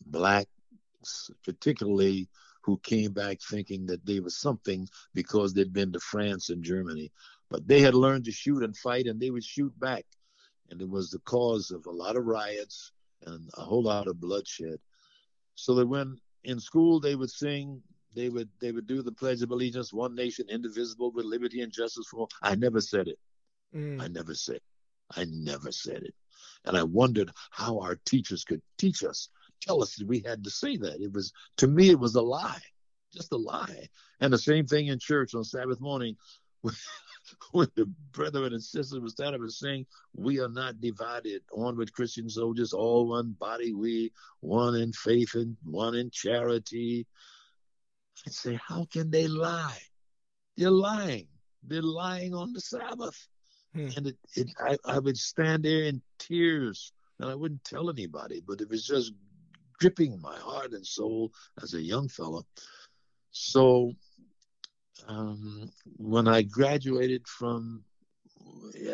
blacks, 0.06 1.30
particularly 1.46 2.28
who 2.64 2.78
came 2.80 3.14
back 3.14 3.40
thinking 3.42 3.86
that 3.86 4.06
they 4.06 4.20
were 4.20 4.30
something 4.30 4.88
because 5.14 5.54
they'd 5.54 5.74
been 5.74 5.92
to 5.94 6.00
France 6.00 6.50
and 6.50 6.64
Germany. 6.64 7.12
But 7.50 7.68
they 7.68 7.82
had 7.82 7.96
learned 7.96 8.26
to 8.26 8.32
shoot 8.32 8.64
and 8.64 8.76
fight, 8.76 9.08
and 9.08 9.20
they 9.20 9.32
would 9.32 9.44
shoot 9.44 9.78
back. 9.80 10.06
And 10.70 10.82
it 10.82 10.90
was 10.90 11.10
the 11.10 11.20
cause 11.20 11.72
of 11.72 11.86
a 11.86 11.92
lot 11.92 12.16
of 12.16 12.26
riots 12.26 12.92
and 13.26 13.50
a 13.56 13.62
whole 13.62 13.84
lot 13.84 14.08
of 14.08 14.20
bloodshed. 14.20 14.80
So 15.56 15.74
that 15.76 15.88
when 15.88 16.18
in 16.44 16.60
school 16.60 17.00
they 17.00 17.16
would 17.16 17.32
sing 17.32 17.82
they 18.16 18.30
would 18.30 18.50
they 18.60 18.72
would 18.72 18.88
do 18.88 19.02
the 19.02 19.12
pledge 19.12 19.42
of 19.42 19.52
allegiance 19.52 19.94
one 19.94 20.16
nation 20.16 20.46
indivisible 20.50 21.12
with 21.12 21.26
liberty 21.26 21.62
and 21.62 21.72
justice 21.72 22.08
for 22.10 22.22
all 22.22 22.30
i 22.42 22.56
never 22.56 22.80
said 22.80 23.08
it 23.08 23.20
mm. 23.76 24.02
i 24.02 24.08
never 24.08 24.34
said 24.34 24.56
it. 24.56 24.64
i 25.16 25.26
never 25.30 25.72
said 25.72 26.04
it 26.04 26.14
and 26.66 26.78
i 26.78 26.84
wondered 26.84 27.30
how 27.52 27.80
our 27.80 27.96
teachers 28.06 28.44
could 28.44 28.62
teach 28.78 29.04
us 29.04 29.30
tell 29.62 29.82
us 29.82 29.96
that 29.96 30.08
we 30.08 30.20
had 30.20 30.44
to 30.44 30.50
say 30.50 30.78
that 30.78 31.02
it 31.02 31.12
was 31.12 31.34
to 31.58 31.67
me 31.67 31.90
it 31.90 32.00
was 32.00 32.15
a 32.15 32.22
lie 32.22 32.62
just 33.13 33.32
a 33.32 33.38
lie 33.38 33.88
and 34.20 34.32
the 34.32 34.38
same 34.38 34.65
thing 34.65 34.88
in 34.88 35.00
church 35.00 35.34
on 35.34 35.44
sabbath 35.44 35.82
morning 35.82 36.15
when 37.52 37.67
the 37.76 37.86
brethren 38.12 38.54
and 38.54 38.63
sisters 38.63 39.00
would 39.00 39.12
stand 39.12 39.36
up 39.36 39.42
and 39.42 39.52
sing, 39.52 39.86
We 40.15 40.40
are 40.40 40.50
not 40.50 40.82
divided, 40.82 41.44
onward 41.52 41.94
Christian 41.94 42.30
soldiers, 42.30 42.74
all 42.74 43.08
one 43.08 43.36
body, 43.40 43.74
we, 43.74 44.12
one 44.42 44.76
in 44.76 44.94
faith 44.94 45.36
and 45.36 45.56
one 45.63 45.96
in 45.96 46.10
charity. 46.12 47.08
I'd 48.26 48.34
say, 48.34 48.60
How 48.65 48.88
can 48.92 49.12
they 49.12 49.28
lie? 49.28 49.80
They're 50.58 50.72
lying. 50.72 51.28
They're 51.63 51.82
lying 51.82 52.34
on 52.34 52.54
the 52.54 52.62
Sabbath. 52.62 53.28
Hmm. 53.74 53.90
And 53.98 54.08
it, 54.08 54.17
it 54.36 54.48
I, 54.60 54.78
I 54.86 55.00
would 55.00 55.17
stand 55.17 55.63
there 55.63 55.84
in 55.84 56.02
tears 56.17 56.92
and 57.20 57.30
I 57.30 57.36
wouldn't 57.36 57.63
tell 57.63 57.90
anybody, 57.90 58.42
but 58.46 58.62
it 58.62 58.70
was 58.70 58.86
just 58.86 59.13
gripping 59.80 60.20
my 60.22 60.38
heart 60.38 60.74
and 60.74 60.86
soul 60.86 61.32
as 61.62 61.74
a 61.74 61.82
young 61.82 62.08
fellow. 62.08 62.46
So 63.32 63.94
um, 65.08 65.72
when 65.98 66.28
I 66.28 66.42
graduated 66.42 67.28
from 67.28 67.84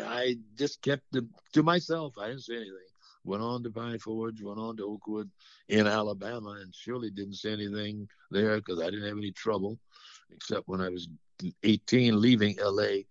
I 0.04 0.36
just 0.56 0.82
kept 0.82 1.10
them 1.12 1.30
to 1.52 1.62
myself. 1.62 2.14
I 2.18 2.28
didn't 2.28 2.44
say 2.44 2.56
anything. 2.56 2.72
Went 3.24 3.42
on 3.42 3.62
to 3.64 3.70
Pine 3.70 3.98
Forge, 3.98 4.40
went 4.42 4.60
on 4.60 4.76
to 4.76 4.84
Oakwood 4.84 5.30
in 5.68 5.86
Alabama, 5.86 6.58
and 6.62 6.74
surely 6.74 7.10
didn't 7.10 7.34
say 7.34 7.52
anything 7.52 8.08
there 8.30 8.56
because 8.56 8.80
I 8.80 8.84
didn't 8.84 9.08
have 9.08 9.18
any 9.18 9.32
trouble, 9.32 9.78
except 10.30 10.68
when 10.68 10.80
I 10.80 10.88
was 10.88 11.08
18 11.64 12.20
leaving 12.20 12.56
LA 12.62 13.02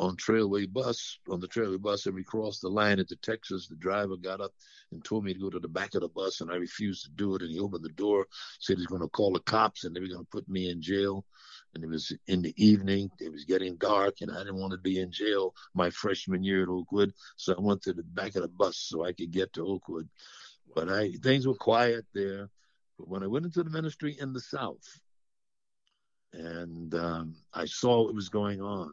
on 0.00 0.16
Trailway 0.16 0.72
bus, 0.72 1.18
on 1.28 1.40
the 1.40 1.46
Trailway 1.46 1.80
bus, 1.80 2.06
and 2.06 2.14
we 2.14 2.24
crossed 2.24 2.62
the 2.62 2.70
line 2.70 2.98
into 2.98 3.16
Texas. 3.16 3.68
The 3.68 3.76
driver 3.76 4.16
got 4.16 4.40
up 4.40 4.52
and 4.92 5.04
told 5.04 5.24
me 5.24 5.34
to 5.34 5.38
go 5.38 5.50
to 5.50 5.60
the 5.60 5.68
back 5.68 5.94
of 5.94 6.00
the 6.00 6.08
bus, 6.08 6.40
and 6.40 6.50
I 6.50 6.56
refused 6.56 7.04
to 7.04 7.10
do 7.10 7.34
it. 7.36 7.42
And 7.42 7.50
he 7.50 7.60
opened 7.60 7.84
the 7.84 7.90
door, 7.90 8.26
said 8.60 8.78
he's 8.78 8.86
going 8.86 9.02
to 9.02 9.08
call 9.08 9.30
the 9.30 9.40
cops, 9.40 9.84
and 9.84 9.94
they 9.94 10.00
were 10.00 10.08
going 10.08 10.24
to 10.24 10.30
put 10.30 10.48
me 10.48 10.70
in 10.70 10.80
jail. 10.80 11.26
And 11.74 11.84
it 11.84 11.86
was 11.86 12.12
in 12.28 12.40
the 12.40 12.54
evening. 12.56 13.10
It 13.20 13.30
was 13.30 13.44
getting 13.44 13.76
dark, 13.76 14.22
and 14.22 14.30
I 14.30 14.38
didn't 14.38 14.58
want 14.58 14.72
to 14.72 14.78
be 14.78 15.00
in 15.00 15.12
jail 15.12 15.54
my 15.74 15.90
freshman 15.90 16.42
year 16.42 16.62
at 16.62 16.70
Oakwood, 16.70 17.12
so 17.36 17.54
I 17.54 17.60
went 17.60 17.82
to 17.82 17.92
the 17.92 18.02
back 18.02 18.36
of 18.36 18.42
the 18.42 18.48
bus 18.48 18.78
so 18.78 19.04
I 19.04 19.12
could 19.12 19.30
get 19.30 19.52
to 19.52 19.66
Oakwood. 19.66 20.08
But 20.74 20.88
I 20.88 21.12
things 21.22 21.46
were 21.46 21.54
quiet 21.54 22.06
there. 22.14 22.48
But 22.98 23.08
when 23.08 23.22
I 23.22 23.26
went 23.26 23.44
into 23.44 23.62
the 23.62 23.70
ministry 23.70 24.16
in 24.18 24.32
the 24.32 24.40
South, 24.40 24.98
and 26.32 26.94
um, 26.94 27.34
I 27.52 27.66
saw 27.66 28.04
what 28.04 28.14
was 28.14 28.30
going 28.30 28.62
on. 28.62 28.92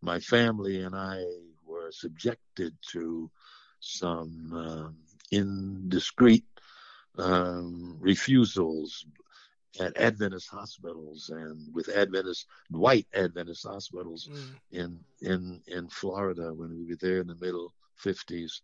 My 0.00 0.20
family 0.20 0.82
and 0.82 0.94
I 0.94 1.24
were 1.66 1.90
subjected 1.90 2.74
to 2.92 3.30
some 3.80 4.52
um, 4.52 4.96
indiscreet 5.30 6.44
um, 7.18 7.96
refusals 8.00 9.06
at 9.80 9.96
Adventist 9.96 10.48
hospitals 10.48 11.30
and 11.30 11.74
with 11.74 11.88
Adventist 11.88 12.46
white 12.70 13.06
Adventist 13.14 13.66
hospitals 13.66 14.28
mm. 14.32 14.54
in 14.72 14.98
in 15.20 15.60
in 15.66 15.88
Florida 15.88 16.52
when 16.52 16.70
we 16.70 16.84
were 16.84 16.98
there 17.00 17.20
in 17.20 17.26
the 17.26 17.34
middle 17.36 17.72
50s, 18.02 18.60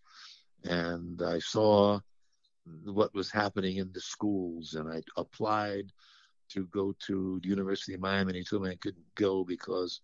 and 0.65 1.21
I 1.23 1.39
saw 1.39 2.01
what 2.85 3.15
was 3.15 3.31
happening 3.31 3.77
in 3.77 3.91
the 3.93 4.01
schools, 4.01 4.75
and 4.75 4.91
I 4.91 5.03
applied 5.17 5.91
to 6.51 6.67
go 6.67 6.95
to 7.07 7.41
the 7.43 7.49
University 7.49 7.95
of 7.95 8.01
Miami, 8.01 8.31
and 8.31 8.37
he 8.37 8.45
told 8.45 8.63
me 8.63 8.71
I 8.71 8.77
couldn't 8.77 9.15
go 9.15 9.45
because 9.45 10.01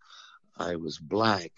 I 0.59 0.77
was 0.77 0.99
black 0.99 1.53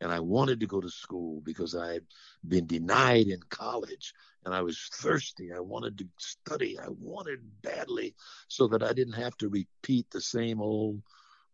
and 0.00 0.12
I 0.12 0.20
wanted 0.20 0.60
to 0.60 0.66
go 0.66 0.80
to 0.80 0.90
school 0.90 1.40
because 1.40 1.74
I 1.74 1.94
had 1.94 2.04
been 2.46 2.66
denied 2.66 3.28
in 3.28 3.40
college 3.48 4.12
and 4.44 4.54
I 4.54 4.62
was 4.62 4.88
thirsty. 4.94 5.52
I 5.52 5.60
wanted 5.60 5.98
to 5.98 6.06
study. 6.18 6.78
I 6.78 6.88
wanted 6.88 7.40
badly 7.62 8.14
so 8.48 8.68
that 8.68 8.82
I 8.82 8.92
didn't 8.92 9.14
have 9.14 9.36
to 9.38 9.48
repeat 9.48 10.06
the 10.10 10.20
same 10.20 10.60
old 10.60 11.02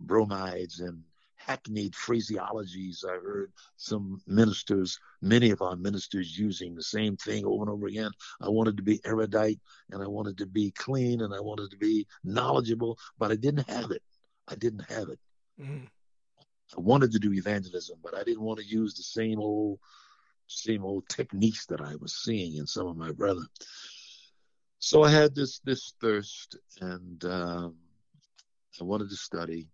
bromides 0.01 0.80
and 0.80 1.03
hackneyed 1.36 1.93
phraseologies. 1.93 3.05
I 3.05 3.14
heard 3.14 3.53
some 3.76 4.20
ministers, 4.26 4.99
many 5.20 5.51
of 5.51 5.62
our 5.62 5.76
ministers, 5.76 6.38
using 6.38 6.74
the 6.74 6.82
same 6.82 7.16
thing 7.16 7.45
over 7.45 7.62
and 7.62 7.70
over 7.70 7.86
again. 7.86 8.11
I 8.40 8.49
wanted 8.49 8.76
to 8.76 8.82
be 8.82 9.01
erudite 9.05 9.61
and 9.90 10.03
I 10.03 10.07
wanted 10.07 10.38
to 10.38 10.47
be 10.47 10.70
clean 10.72 11.22
and 11.22 11.34
I 11.34 11.40
wanted 11.40 11.70
to 11.70 11.76
be 11.76 12.07
knowledgeable, 12.24 12.99
but 13.18 13.30
I 13.30 13.36
didn't 13.36 13.68
have 13.68 13.90
it. 13.90 14.03
I 14.49 14.55
didn't 14.57 14.90
have 14.90 15.09
it. 15.09 15.18
Mm-hmm. 15.61 15.84
I 16.77 16.81
wanted 16.81 17.12
to 17.12 17.18
do 17.18 17.33
evangelism, 17.33 17.99
but 18.03 18.14
I 18.14 18.25
didn't 18.25 18.43
want 18.43 18.59
to 18.61 18.64
use 18.64 18.95
the 18.95 19.03
same 19.03 19.39
old 19.39 19.79
same 20.47 20.85
old 20.85 21.09
techniques 21.09 21.66
that 21.66 21.81
I 21.81 21.95
was 21.97 22.23
seeing 22.25 22.57
in 22.57 22.66
some 22.66 22.87
of 22.87 22.97
my 22.97 23.11
brethren. 23.11 23.47
So 24.79 25.03
I 25.03 25.11
had 25.11 25.35
this 25.35 25.61
this 25.61 25.95
thirst, 26.01 26.57
and 26.81 27.25
um, 27.25 27.77
I 28.81 28.85
wanted 28.85 29.09
to 29.11 29.16
study. 29.16 29.68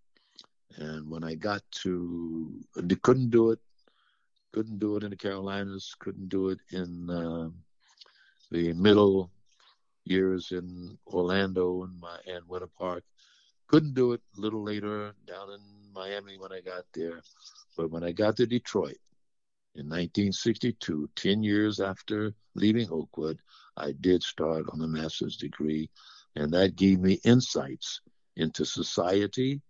And 0.77 1.09
when 1.11 1.25
I 1.25 1.35
got 1.35 1.63
to, 1.83 2.61
couldn't 3.03 3.31
do 3.31 3.51
it. 3.51 3.59
Couldn't 4.53 4.79
do 4.79 4.97
it 4.97 5.03
in 5.03 5.11
the 5.11 5.17
Carolinas. 5.17 5.95
Couldn't 5.99 6.29
do 6.29 6.51
it 6.51 6.59
in 6.71 7.11
uh, 7.11 7.49
the 8.51 8.73
middle 8.75 9.31
years 10.05 10.53
in 10.53 10.99
Orlando 11.07 11.85
and 11.85 11.99
my 12.01 12.17
and 12.27 12.47
Winter 12.49 12.69
Park. 12.79 13.05
Couldn't 13.69 13.95
do 13.95 14.13
it 14.13 14.23
a 14.37 14.41
little 14.41 14.65
later 14.65 15.13
down 15.27 15.51
in 15.51 15.61
Miami 15.93 16.39
when 16.39 16.53
I 16.53 16.61
got 16.61 16.85
there. 16.95 17.21
But 17.77 17.91
when 17.91 18.03
I 18.03 18.13
got 18.13 18.37
to 18.37 18.47
Detroit 18.47 18.97
in 19.75 19.87
1962, 19.87 21.11
10 21.15 21.43
years 21.43 21.79
after 21.79 22.35
leaving 22.55 22.91
Oakwood, 22.91 23.39
I 23.77 23.93
did 23.93 24.23
start 24.23 24.65
on 24.73 24.81
a 24.81 24.89
master's 24.89 25.37
degree. 25.37 25.91
And 26.35 26.51
that 26.53 26.77
gave 26.77 27.01
me 27.01 27.21
insights 27.25 28.01
into 28.37 28.65
society 28.65 29.61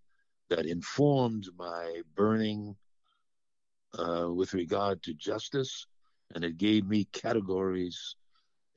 that 0.48 0.66
informed 0.66 1.48
my 1.58 2.02
burning 2.14 2.76
uh, 3.98 4.28
with 4.32 4.54
regard 4.54 5.02
to 5.02 5.14
justice. 5.14 5.86
And 6.34 6.44
it 6.44 6.56
gave 6.56 6.86
me 6.86 7.08
categories 7.12 8.14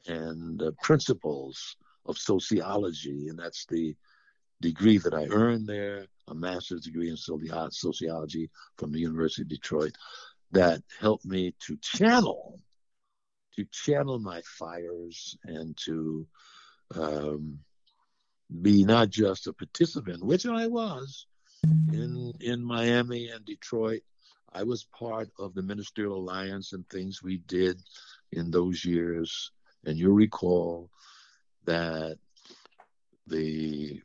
and 0.08 0.62
uh, 0.64 0.72
principles 0.82 1.76
of 2.08 2.18
sociology. 2.18 3.28
And 3.28 3.38
that's 3.38 3.66
the 3.68 3.96
degree 4.62 4.98
that 5.00 5.14
I 5.14 5.26
earned 5.26 5.68
there, 5.68 6.06
a 6.28 6.36
master's 6.36 6.82
degree 6.82 7.10
in 7.10 7.18
sociology 7.18 8.50
from 8.78 8.92
the 8.92 9.00
University 9.00 9.42
of 9.42 9.50
Detroit, 9.50 9.98
that 10.52 10.82
helped 11.00 11.26
me 11.26 11.54
to 11.66 11.78
channel, 11.78 12.60
to 13.56 13.66
channel 13.66 14.20
my 14.20 14.42
fires 14.46 15.38
and 15.44 15.76
to 15.86 16.28
um, 16.96 17.60
be 18.62 18.84
not 18.84 19.10
just 19.10 19.48
a 19.48 19.54
participant, 19.54 20.24
which 20.24 20.46
I 20.46 20.68
was 20.68 21.26
in 21.94 22.34
in 22.40 22.64
Miami 22.64 23.30
and 23.30 23.46
Detroit. 23.46 24.02
I 24.54 24.64
was 24.64 24.84
part 24.84 25.30
of 25.40 25.54
the 25.54 25.62
Ministerial 25.62 26.18
Alliance 26.18 26.74
and 26.74 26.88
things 26.90 27.24
we 27.24 27.38
did 27.38 27.82
in 28.34 28.52
those 28.52 28.84
years. 28.84 29.52
And 29.86 29.98
you'll 29.98 30.14
recall 30.14 30.90
that 31.66 32.18
the 33.28 34.02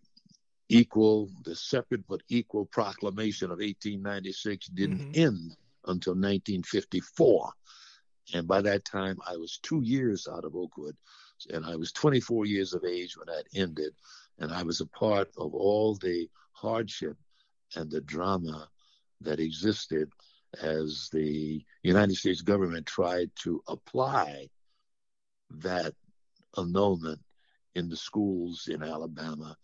equal, 0.68 1.30
the 1.44 1.54
separate 1.54 2.06
but 2.08 2.22
equal 2.28 2.66
proclamation 2.66 3.46
of 3.46 3.58
1896 3.58 4.66
didn't 4.68 4.98
mm-hmm. 4.98 5.20
end 5.20 5.56
until 5.86 6.14
1954. 6.14 7.52
And 8.34 8.48
by 8.48 8.60
that 8.62 8.84
time, 8.84 9.18
I 9.26 9.36
was 9.36 9.58
two 9.62 9.82
years 9.82 10.26
out 10.30 10.44
of 10.44 10.56
Oakwood, 10.56 10.96
and 11.52 11.64
I 11.64 11.76
was 11.76 11.92
24 11.92 12.46
years 12.46 12.74
of 12.74 12.84
age 12.84 13.16
when 13.16 13.26
that 13.26 13.46
ended. 13.54 13.92
And 14.38 14.52
I 14.52 14.62
was 14.62 14.80
a 14.80 14.86
part 14.86 15.28
of 15.38 15.54
all 15.54 15.94
the 15.94 16.28
hardship 16.52 17.16
and 17.76 17.90
the 17.90 18.00
drama 18.00 18.68
that 19.20 19.40
existed 19.40 20.10
as 20.60 21.08
the 21.12 21.64
United 21.82 22.16
States 22.16 22.42
government 22.42 22.86
tried 22.86 23.30
to 23.36 23.62
apply 23.68 24.48
that 25.50 25.94
annulment 26.56 27.20
in 27.74 27.88
the 27.88 27.96
schools 27.96 28.68
in 28.68 28.82
Alabama 28.82 29.56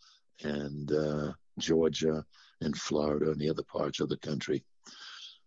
and 0.45 0.93
uh, 0.93 1.32
Georgia 1.59 2.24
and 2.61 2.76
Florida 2.76 3.30
and 3.30 3.40
the 3.40 3.51
other 3.51 3.62
parts 3.62 4.01
of 4.01 4.09
the 4.09 4.16
country. 4.16 4.64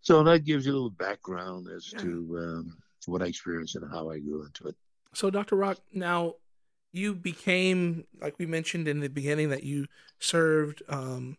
So 0.01 0.23
that 0.23 0.45
gives 0.45 0.65
you 0.65 0.71
a 0.71 0.75
little 0.75 0.89
background 0.91 1.67
as 1.75 1.91
yeah. 1.91 1.99
to 1.99 2.37
um, 2.37 2.77
what 3.07 3.21
I 3.21 3.25
experienced 3.25 3.75
and 3.75 3.91
how 3.91 4.09
I 4.09 4.19
grew 4.19 4.45
into 4.45 4.67
it. 4.67 4.75
So, 5.13 5.29
Dr. 5.29 5.55
Rock, 5.55 5.79
now 5.93 6.35
you 6.91 7.15
became, 7.15 8.05
like 8.21 8.37
we 8.37 8.45
mentioned 8.45 8.87
in 8.87 8.99
the 8.99 9.09
beginning, 9.09 9.49
that 9.49 9.63
you 9.63 9.87
served. 10.19 10.83
Um, 10.89 11.37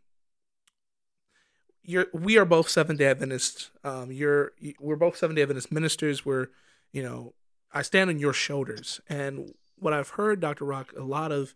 you're, 1.83 2.07
we 2.13 2.39
are 2.39 2.45
both 2.45 2.69
Seventh 2.69 2.99
Day 2.99 3.07
Adventists. 3.07 3.71
Um, 3.85 4.11
you're, 4.11 4.53
we're 4.81 4.97
both 4.97 5.17
Seventh 5.17 5.37
Day 5.37 5.43
Adventist 5.43 5.71
ministers. 5.71 6.25
We're, 6.27 6.49
you 6.93 7.03
know, 7.03 7.35
I 7.73 7.83
stand 7.83 8.11
on 8.11 8.19
your 8.19 8.33
shoulders, 8.33 9.01
and 9.09 9.53
what 9.79 9.93
I've 9.93 10.11
heard, 10.11 10.41
Dr. 10.41 10.65
Rock, 10.65 10.93
a 10.97 11.05
lot 11.05 11.31
of 11.31 11.55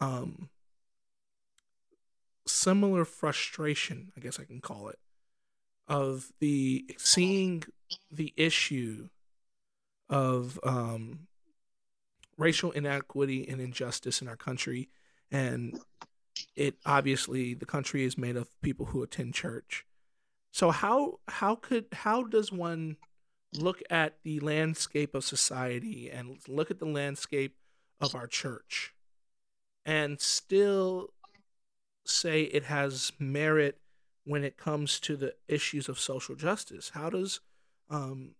um, 0.00 0.48
similar 2.56 3.04
frustration, 3.04 4.12
I 4.16 4.20
guess 4.20 4.40
I 4.40 4.44
can 4.44 4.60
call 4.60 4.88
it, 4.88 4.98
of 5.86 6.32
the 6.40 6.86
seeing 6.98 7.64
the 8.10 8.32
issue 8.36 9.08
of 10.08 10.58
um, 10.64 11.28
racial 12.36 12.70
inequity 12.72 13.48
and 13.48 13.60
injustice 13.60 14.20
in 14.20 14.28
our 14.28 14.36
country, 14.36 14.88
and 15.30 15.78
it 16.54 16.76
obviously 16.84 17.54
the 17.54 17.66
country 17.66 18.04
is 18.04 18.18
made 18.18 18.36
of 18.36 18.60
people 18.62 18.86
who 18.86 19.02
attend 19.02 19.34
church. 19.34 19.84
So 20.50 20.70
how 20.70 21.20
how 21.28 21.56
could 21.56 21.86
how 21.92 22.22
does 22.24 22.50
one 22.50 22.96
look 23.54 23.82
at 23.90 24.14
the 24.22 24.40
landscape 24.40 25.14
of 25.14 25.24
society 25.24 26.10
and 26.10 26.38
look 26.48 26.70
at 26.70 26.78
the 26.78 26.86
landscape 26.86 27.56
of 28.00 28.14
our 28.14 28.26
church 28.26 28.92
and 29.86 30.20
still 30.20 31.10
say 32.08 32.42
it 32.42 32.64
has 32.64 33.12
merit 33.18 33.78
when 34.24 34.44
it 34.44 34.56
comes 34.56 34.98
to 35.00 35.16
the 35.16 35.34
issues 35.48 35.88
of 35.88 35.98
social 35.98 36.34
justice? 36.34 36.90
How 36.94 37.10
does 37.10 37.40
um, 37.90 38.34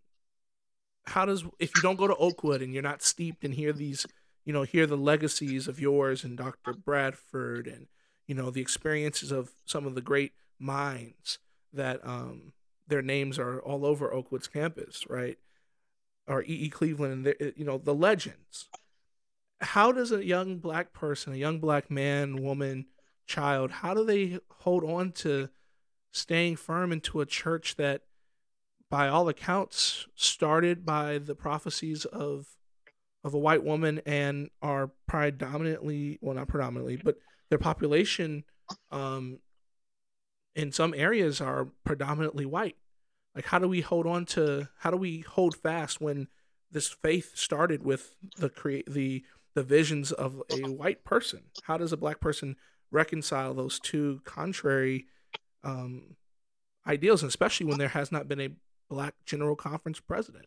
how 1.06 1.24
does 1.24 1.44
if 1.58 1.74
you 1.74 1.82
don't 1.82 1.98
go 1.98 2.08
to 2.08 2.16
Oakwood 2.16 2.62
and 2.62 2.72
you're 2.72 2.82
not 2.82 3.02
steeped 3.02 3.44
and 3.44 3.54
hear 3.54 3.72
these, 3.72 4.06
you 4.44 4.52
know, 4.52 4.62
hear 4.62 4.86
the 4.86 4.96
legacies 4.96 5.68
of 5.68 5.80
yours 5.80 6.24
and 6.24 6.36
Dr. 6.36 6.72
Bradford 6.72 7.66
and 7.66 7.86
you 8.26 8.34
know 8.34 8.50
the 8.50 8.60
experiences 8.60 9.30
of 9.30 9.52
some 9.64 9.86
of 9.86 9.94
the 9.94 10.00
great 10.00 10.32
minds 10.58 11.38
that 11.72 12.00
um, 12.04 12.52
their 12.88 13.02
names 13.02 13.38
are 13.38 13.60
all 13.60 13.84
over 13.86 14.12
Oakwood's 14.12 14.48
campus, 14.48 15.04
right? 15.08 15.38
Or 16.26 16.42
E. 16.42 16.46
E. 16.48 16.68
Cleveland, 16.68 17.26
and 17.26 17.52
you 17.56 17.64
know 17.64 17.78
the 17.78 17.94
legends. 17.94 18.68
How 19.60 19.92
does 19.92 20.12
a 20.12 20.24
young 20.24 20.58
black 20.58 20.92
person, 20.92 21.32
a 21.32 21.36
young 21.36 21.60
black 21.60 21.90
man, 21.90 22.42
woman, 22.42 22.86
child, 23.26 23.70
how 23.70 23.94
do 23.94 24.04
they 24.04 24.38
hold 24.60 24.84
on 24.84 25.12
to 25.12 25.48
staying 26.12 26.56
firm 26.56 26.92
into 26.92 27.20
a 27.20 27.26
church 27.26 27.76
that, 27.76 28.02
by 28.88 29.08
all 29.08 29.28
accounts, 29.28 30.06
started 30.14 30.86
by 30.86 31.18
the 31.18 31.34
prophecies 31.34 32.04
of 32.06 32.46
of 33.24 33.34
a 33.34 33.38
white 33.38 33.64
woman 33.64 34.00
and 34.06 34.50
are 34.62 34.92
predominantly, 35.08 36.16
well, 36.20 36.36
not 36.36 36.46
predominantly, 36.46 36.96
but 36.96 37.16
their 37.50 37.58
population 37.58 38.44
um, 38.92 39.40
in 40.54 40.70
some 40.70 40.94
areas 40.94 41.40
are 41.40 41.66
predominantly 41.82 42.46
white. 42.46 42.76
Like, 43.34 43.46
how 43.46 43.58
do 43.58 43.66
we 43.66 43.80
hold 43.80 44.06
on 44.06 44.26
to? 44.26 44.68
How 44.78 44.92
do 44.92 44.96
we 44.96 45.20
hold 45.20 45.56
fast 45.56 46.00
when 46.00 46.28
this 46.70 46.88
faith 46.88 47.32
started 47.36 47.82
with 47.82 48.14
the 48.36 48.48
create 48.48 48.90
the 48.90 49.24
the 49.54 49.62
visions 49.64 50.12
of 50.12 50.42
a 50.50 50.70
white 50.70 51.04
person? 51.04 51.40
How 51.64 51.76
does 51.78 51.92
a 51.92 51.96
black 51.96 52.20
person 52.20 52.56
reconcile 52.90 53.54
those 53.54 53.78
two 53.80 54.20
contrary 54.24 55.06
um, 55.64 56.16
ideals, 56.86 57.22
especially 57.22 57.66
when 57.66 57.78
there 57.78 57.88
has 57.88 58.12
not 58.12 58.28
been 58.28 58.40
a 58.40 58.50
black 58.88 59.14
general 59.24 59.56
conference 59.56 60.00
president? 60.00 60.46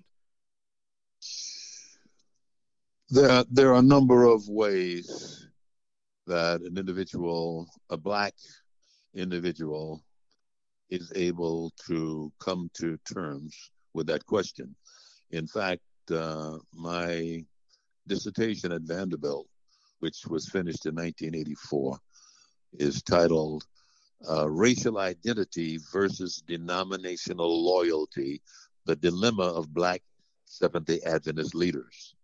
There, 3.10 3.44
there 3.50 3.70
are 3.72 3.80
a 3.80 3.82
number 3.82 4.26
of 4.26 4.48
ways 4.48 5.48
that 6.28 6.62
an 6.62 6.78
individual, 6.78 7.68
a 7.90 7.98
black 7.98 8.34
individual, 9.16 10.04
is 10.90 11.12
able 11.16 11.72
to 11.88 12.32
come 12.40 12.70
to 12.76 12.98
terms 13.12 13.72
with 13.94 14.08
that 14.08 14.26
question. 14.26 14.76
In 15.32 15.48
fact, 15.48 15.82
uh, 16.12 16.58
my 16.74 17.44
dissertation 18.08 18.72
at 18.72 18.82
Vanderbilt, 18.82 19.48
which 20.00 20.26
was 20.28 20.50
finished 20.50 20.86
in 20.86 20.96
1984, 20.96 21.98
is 22.74 23.02
titled 23.02 23.64
uh, 24.30 24.50
Racial 24.50 24.98
Identity 24.98 25.80
versus 25.92 26.44
Denominational 26.48 27.64
Loyalty 27.66 28.42
The 28.86 28.96
Dilemma 28.96 29.44
of 29.44 29.74
Black 29.74 30.02
Seventh 30.46 30.86
day 30.86 31.00
Adventist 31.06 31.56
Leaders. 31.56 32.16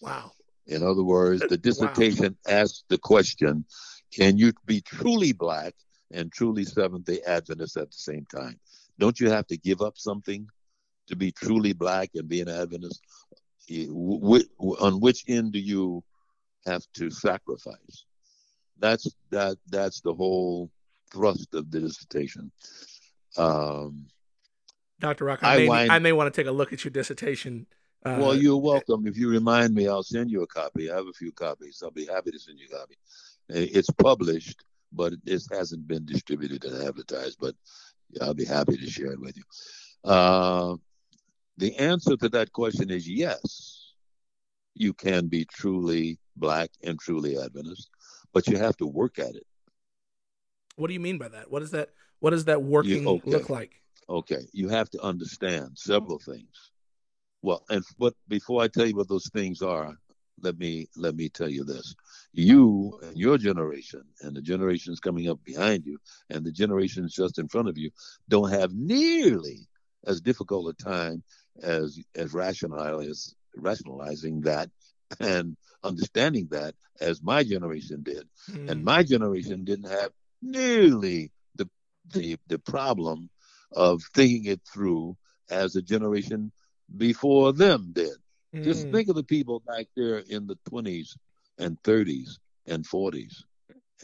Wow. 0.00 0.32
In 0.66 0.82
other 0.82 1.02
words, 1.02 1.42
the 1.48 1.56
dissertation 1.68 2.36
wow. 2.46 2.54
asks 2.54 2.84
the 2.88 2.98
question 2.98 3.64
can 4.12 4.36
you 4.36 4.52
be 4.66 4.82
truly 4.82 5.32
black 5.32 5.74
and 6.10 6.30
truly 6.30 6.64
Seventh 6.64 7.06
day 7.06 7.20
Adventist 7.26 7.76
at 7.76 7.90
the 7.90 7.96
same 7.96 8.26
time? 8.26 8.60
Don't 8.98 9.18
you 9.18 9.30
have 9.30 9.46
to 9.46 9.56
give 9.56 9.80
up 9.80 9.96
something 9.96 10.46
to 11.08 11.16
be 11.16 11.32
truly 11.32 11.72
black 11.72 12.10
and 12.14 12.28
be 12.28 12.40
an 12.40 12.48
Adventist? 12.48 13.00
On 14.58 15.00
which 15.00 15.24
end 15.28 15.52
do 15.52 15.58
you 15.58 16.04
have 16.66 16.84
to 16.94 17.10
sacrifice? 17.10 18.04
That's 18.82 19.08
that. 19.30 19.56
That's 19.70 20.02
the 20.02 20.12
whole 20.12 20.70
thrust 21.10 21.54
of 21.54 21.70
the 21.70 21.80
dissertation. 21.80 22.52
Um, 23.38 24.08
Dr. 25.00 25.24
Rock, 25.24 25.40
I, 25.42 25.54
I 25.54 25.56
may, 25.56 25.68
wind, 25.68 25.92
I 25.92 25.98
may 25.98 26.12
want 26.12 26.32
to 26.32 26.38
take 26.38 26.48
a 26.48 26.52
look 26.52 26.74
at 26.74 26.84
your 26.84 26.90
dissertation 26.90 27.66
uh, 28.04 28.16
well, 28.18 28.36
you're 28.36 28.58
welcome. 28.58 29.06
If 29.06 29.16
you 29.16 29.28
remind 29.28 29.74
me, 29.74 29.86
I'll 29.86 30.02
send 30.02 30.30
you 30.30 30.42
a 30.42 30.46
copy. 30.46 30.90
I 30.90 30.96
have 30.96 31.06
a 31.06 31.12
few 31.12 31.30
copies. 31.30 31.80
I'll 31.82 31.92
be 31.92 32.06
happy 32.06 32.32
to 32.32 32.38
send 32.38 32.58
you 32.58 32.66
a 32.72 32.76
copy. 32.76 32.96
It's 33.48 33.90
published, 33.90 34.64
but 34.92 35.12
it 35.24 35.42
hasn't 35.52 35.86
been 35.86 36.04
distributed 36.04 36.64
and 36.64 36.82
advertised. 36.82 37.38
But 37.40 37.54
I'll 38.20 38.34
be 38.34 38.44
happy 38.44 38.76
to 38.76 38.90
share 38.90 39.12
it 39.12 39.20
with 39.20 39.36
you. 39.36 39.44
Uh, 40.04 40.76
the 41.58 41.76
answer 41.76 42.16
to 42.16 42.28
that 42.30 42.52
question 42.52 42.90
is 42.90 43.08
yes. 43.08 43.92
You 44.74 44.94
can 44.94 45.28
be 45.28 45.44
truly 45.44 46.18
black 46.36 46.70
and 46.82 46.98
truly 46.98 47.38
Adventist, 47.38 47.88
but 48.32 48.46
you 48.46 48.58
have 48.58 48.76
to 48.78 48.86
work 48.86 49.18
at 49.18 49.34
it. 49.34 49.46
What 50.76 50.88
do 50.88 50.94
you 50.94 51.00
mean 51.00 51.18
by 51.18 51.28
that? 51.28 51.50
What 51.50 51.62
is 51.62 51.70
that? 51.72 51.90
What 52.20 52.30
does 52.30 52.46
that 52.46 52.62
working 52.62 53.02
you, 53.02 53.08
okay. 53.10 53.30
look 53.30 53.50
like? 53.50 53.80
Okay, 54.08 54.46
you 54.52 54.68
have 54.68 54.90
to 54.90 55.02
understand 55.02 55.70
several 55.76 56.18
things 56.18 56.70
well, 57.42 57.64
and 57.68 57.84
but 57.98 58.14
before 58.28 58.62
I 58.62 58.68
tell 58.68 58.86
you 58.86 58.94
what 58.94 59.08
those 59.08 59.28
things 59.32 59.62
are, 59.62 59.96
let 60.40 60.58
me 60.58 60.86
let 60.96 61.16
me 61.16 61.28
tell 61.28 61.48
you 61.48 61.64
this: 61.64 61.94
you 62.32 62.98
and 63.02 63.16
your 63.16 63.36
generation, 63.36 64.02
and 64.20 64.34
the 64.34 64.40
generations 64.40 65.00
coming 65.00 65.28
up 65.28 65.42
behind 65.44 65.84
you, 65.84 65.98
and 66.30 66.44
the 66.44 66.52
generations 66.52 67.12
just 67.12 67.38
in 67.38 67.48
front 67.48 67.68
of 67.68 67.76
you, 67.76 67.90
don't 68.28 68.50
have 68.50 68.72
nearly 68.72 69.66
as 70.06 70.20
difficult 70.20 70.68
a 70.68 70.84
time 70.84 71.22
as 71.62 71.98
as 72.14 72.32
rationalizing 72.32 73.34
rationalizing 73.56 74.40
that 74.40 74.70
and 75.20 75.56
understanding 75.82 76.48
that 76.50 76.74
as 77.00 77.22
my 77.22 77.42
generation 77.42 78.02
did, 78.02 78.28
mm. 78.50 78.70
and 78.70 78.84
my 78.84 79.02
generation 79.02 79.64
didn't 79.64 79.90
have 79.90 80.10
nearly 80.40 81.30
the 81.56 81.68
the 82.10 82.36
the 82.48 82.58
problem 82.58 83.28
of 83.72 84.02
thinking 84.14 84.46
it 84.46 84.60
through 84.72 85.16
as 85.50 85.76
a 85.76 85.82
generation 85.82 86.52
before 86.96 87.52
them 87.52 87.90
did. 87.92 88.16
Mm. 88.54 88.64
Just 88.64 88.90
think 88.90 89.08
of 89.08 89.16
the 89.16 89.24
people 89.24 89.60
back 89.66 89.86
there 89.96 90.18
in 90.18 90.46
the 90.46 90.58
20s 90.70 91.16
and 91.58 91.80
30s 91.82 92.38
and 92.66 92.86
40s. 92.86 93.34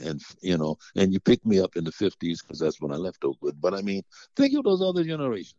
And, 0.01 0.23
you 0.41 0.57
know, 0.57 0.79
and 0.97 1.13
you 1.13 1.19
picked 1.19 1.45
me 1.45 1.61
up 1.61 1.77
in 1.77 1.85
the 1.85 1.91
50s 1.91 2.39
because 2.41 2.61
that's 2.61 2.81
when 2.81 2.93
I 2.93 2.97
left 2.97 3.25
Oakwood. 3.25 3.61
But 3.61 3.75
I 3.75 3.83
mean, 3.83 4.05
think 4.37 4.57
of 4.57 4.65
those 4.65 4.81
other 4.81 5.03
generations 5.03 5.55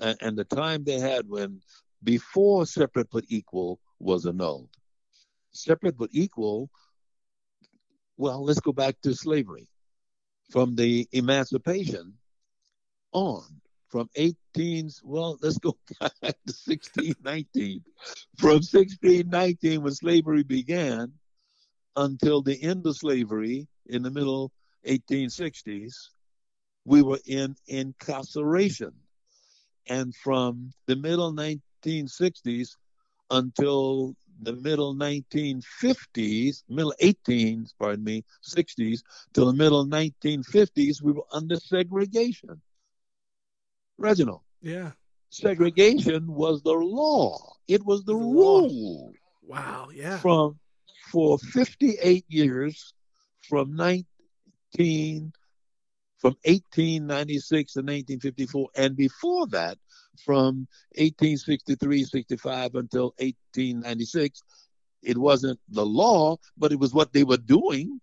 and, 0.00 0.18
and 0.20 0.36
the 0.36 0.44
time 0.44 0.84
they 0.84 0.98
had 0.98 1.28
when 1.28 1.60
before 2.02 2.66
separate 2.66 3.08
but 3.10 3.24
equal 3.28 3.78
was 3.98 4.26
annulled. 4.26 4.70
Separate 5.52 5.96
but 5.96 6.10
equal, 6.12 6.70
well, 8.16 8.44
let's 8.44 8.60
go 8.60 8.72
back 8.72 9.00
to 9.02 9.14
slavery. 9.14 9.68
From 10.50 10.76
the 10.76 11.08
emancipation 11.12 12.14
on, 13.12 13.42
from 13.88 14.08
18, 14.14 14.90
well, 15.02 15.38
let's 15.42 15.58
go 15.58 15.76
back 16.00 16.10
to 16.22 16.54
1619. 16.64 17.82
From 18.38 18.56
1619, 18.62 19.82
when 19.82 19.94
slavery 19.94 20.42
began, 20.42 21.12
until 21.96 22.42
the 22.42 22.62
end 22.62 22.86
of 22.86 22.96
slavery 22.96 23.66
in 23.86 24.02
the 24.02 24.10
middle 24.10 24.52
1860s, 24.86 25.94
we 26.84 27.02
were 27.02 27.18
in 27.26 27.56
incarceration. 27.66 28.92
And 29.88 30.14
from 30.14 30.72
the 30.86 30.96
middle 30.96 31.32
1960s 31.32 32.76
until 33.30 34.14
the 34.42 34.52
middle 34.52 34.94
1950s, 34.94 36.62
middle 36.68 36.94
18s, 37.02 37.70
pardon 37.78 38.04
me, 38.04 38.24
60s, 38.42 39.00
till 39.32 39.46
the 39.46 39.52
middle 39.52 39.86
1950s, 39.86 41.02
we 41.02 41.12
were 41.12 41.24
under 41.32 41.56
segregation. 41.56 42.60
Reginald. 43.98 44.42
Yeah. 44.60 44.92
Segregation 45.30 46.26
was 46.32 46.62
the 46.62 46.72
law. 46.72 47.38
It 47.66 47.84
was 47.84 48.04
the, 48.04 48.12
the 48.12 48.18
rule. 48.18 49.12
Wow. 49.42 49.88
Yeah. 49.92 50.18
From 50.18 50.58
for 51.10 51.38
58 51.38 52.24
years, 52.28 52.92
from 53.48 53.74
19 53.76 55.32
from 56.18 56.34
1896 56.44 57.72
to 57.74 57.80
1954, 57.80 58.68
and 58.76 58.96
before 58.96 59.46
that, 59.48 59.78
from 60.24 60.66
1863, 60.96 62.04
65 62.04 62.74
until 62.74 63.14
1896, 63.18 64.42
it 65.02 65.16
wasn't 65.16 65.58
the 65.68 65.84
law, 65.84 66.36
but 66.56 66.72
it 66.72 66.78
was 66.78 66.92
what 66.92 67.12
they 67.12 67.24
were 67.24 67.36
doing. 67.36 68.00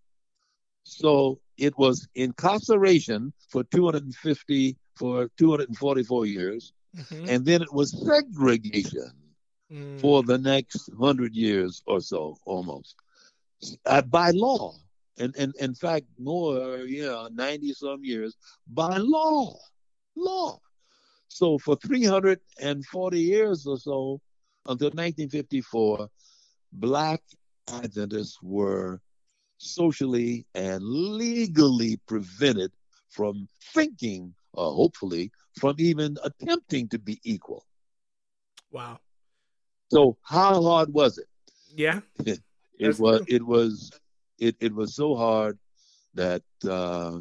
So 0.83 1.39
it 1.57 1.77
was 1.77 2.07
incarceration 2.15 3.33
for 3.49 3.63
250 3.63 4.77
for 4.95 5.29
244 5.37 6.25
years, 6.25 6.73
mm-hmm. 6.95 7.29
and 7.29 7.45
then 7.45 7.61
it 7.61 7.73
was 7.73 7.91
segregation 8.05 9.11
mm. 9.71 9.99
for 9.99 10.23
the 10.23 10.37
next 10.37 10.89
hundred 10.99 11.35
years 11.35 11.81
or 11.87 11.99
so, 11.99 12.37
almost 12.45 12.95
uh, 13.85 14.01
by 14.01 14.31
law. 14.31 14.73
And, 15.19 15.35
and 15.37 15.53
in 15.59 15.75
fact, 15.75 16.05
more, 16.17 16.79
yeah, 16.79 17.27
90 17.31 17.73
some 17.73 18.03
years 18.03 18.35
by 18.67 18.97
law. 18.97 19.55
Law. 20.15 20.59
So 21.33 21.57
for 21.57 21.75
340 21.75 23.19
years 23.19 23.65
or 23.65 23.79
so, 23.79 24.21
until 24.67 24.89
1954, 24.89 26.07
Black 26.73 27.23
Adventists 27.67 28.37
were 28.43 29.01
socially 29.57 30.45
and 30.53 30.83
legally 30.83 31.99
prevented 32.07 32.71
from 33.09 33.47
thinking 33.73 34.31
uh, 34.55 34.69
hopefully, 34.69 35.31
from 35.59 35.75
even 35.79 36.17
attempting 36.23 36.87
to 36.89 36.99
be 36.99 37.19
equal. 37.23 37.65
Wow. 38.69 38.99
So 39.91 40.17
how 40.21 40.61
hard 40.61 40.93
was 40.93 41.17
it? 41.17 41.27
Yeah. 41.67 42.01
it 42.25 42.99
was 42.99 43.17
true. 43.25 43.25
it 43.27 43.43
was 43.43 43.91
it, 44.37 44.55
it 44.59 44.75
was 44.75 44.95
so 44.95 45.15
hard 45.15 45.57
that 46.13 46.43
uh, 46.69 47.17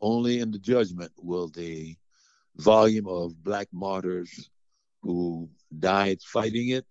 only 0.00 0.38
in 0.38 0.52
the 0.52 0.60
judgment 0.60 1.10
will 1.16 1.48
the 1.48 1.96
volume 2.56 3.06
of 3.08 3.42
black 3.42 3.68
martyrs 3.72 4.50
who 5.02 5.48
died 5.78 6.20
fighting 6.22 6.68
it 6.68 6.86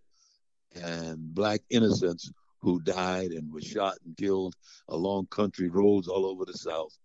and 0.76 1.34
black 1.34 1.62
innocents 1.70 2.32
who 2.60 2.80
died 2.82 3.32
and 3.32 3.52
were 3.52 3.62
shot 3.62 3.96
and 4.06 4.16
killed 4.18 4.56
along 4.90 5.28
country 5.28 5.70
roads 5.70 6.08
all 6.08 6.26
over 6.26 6.46
the 6.46 6.54
South 6.54 6.98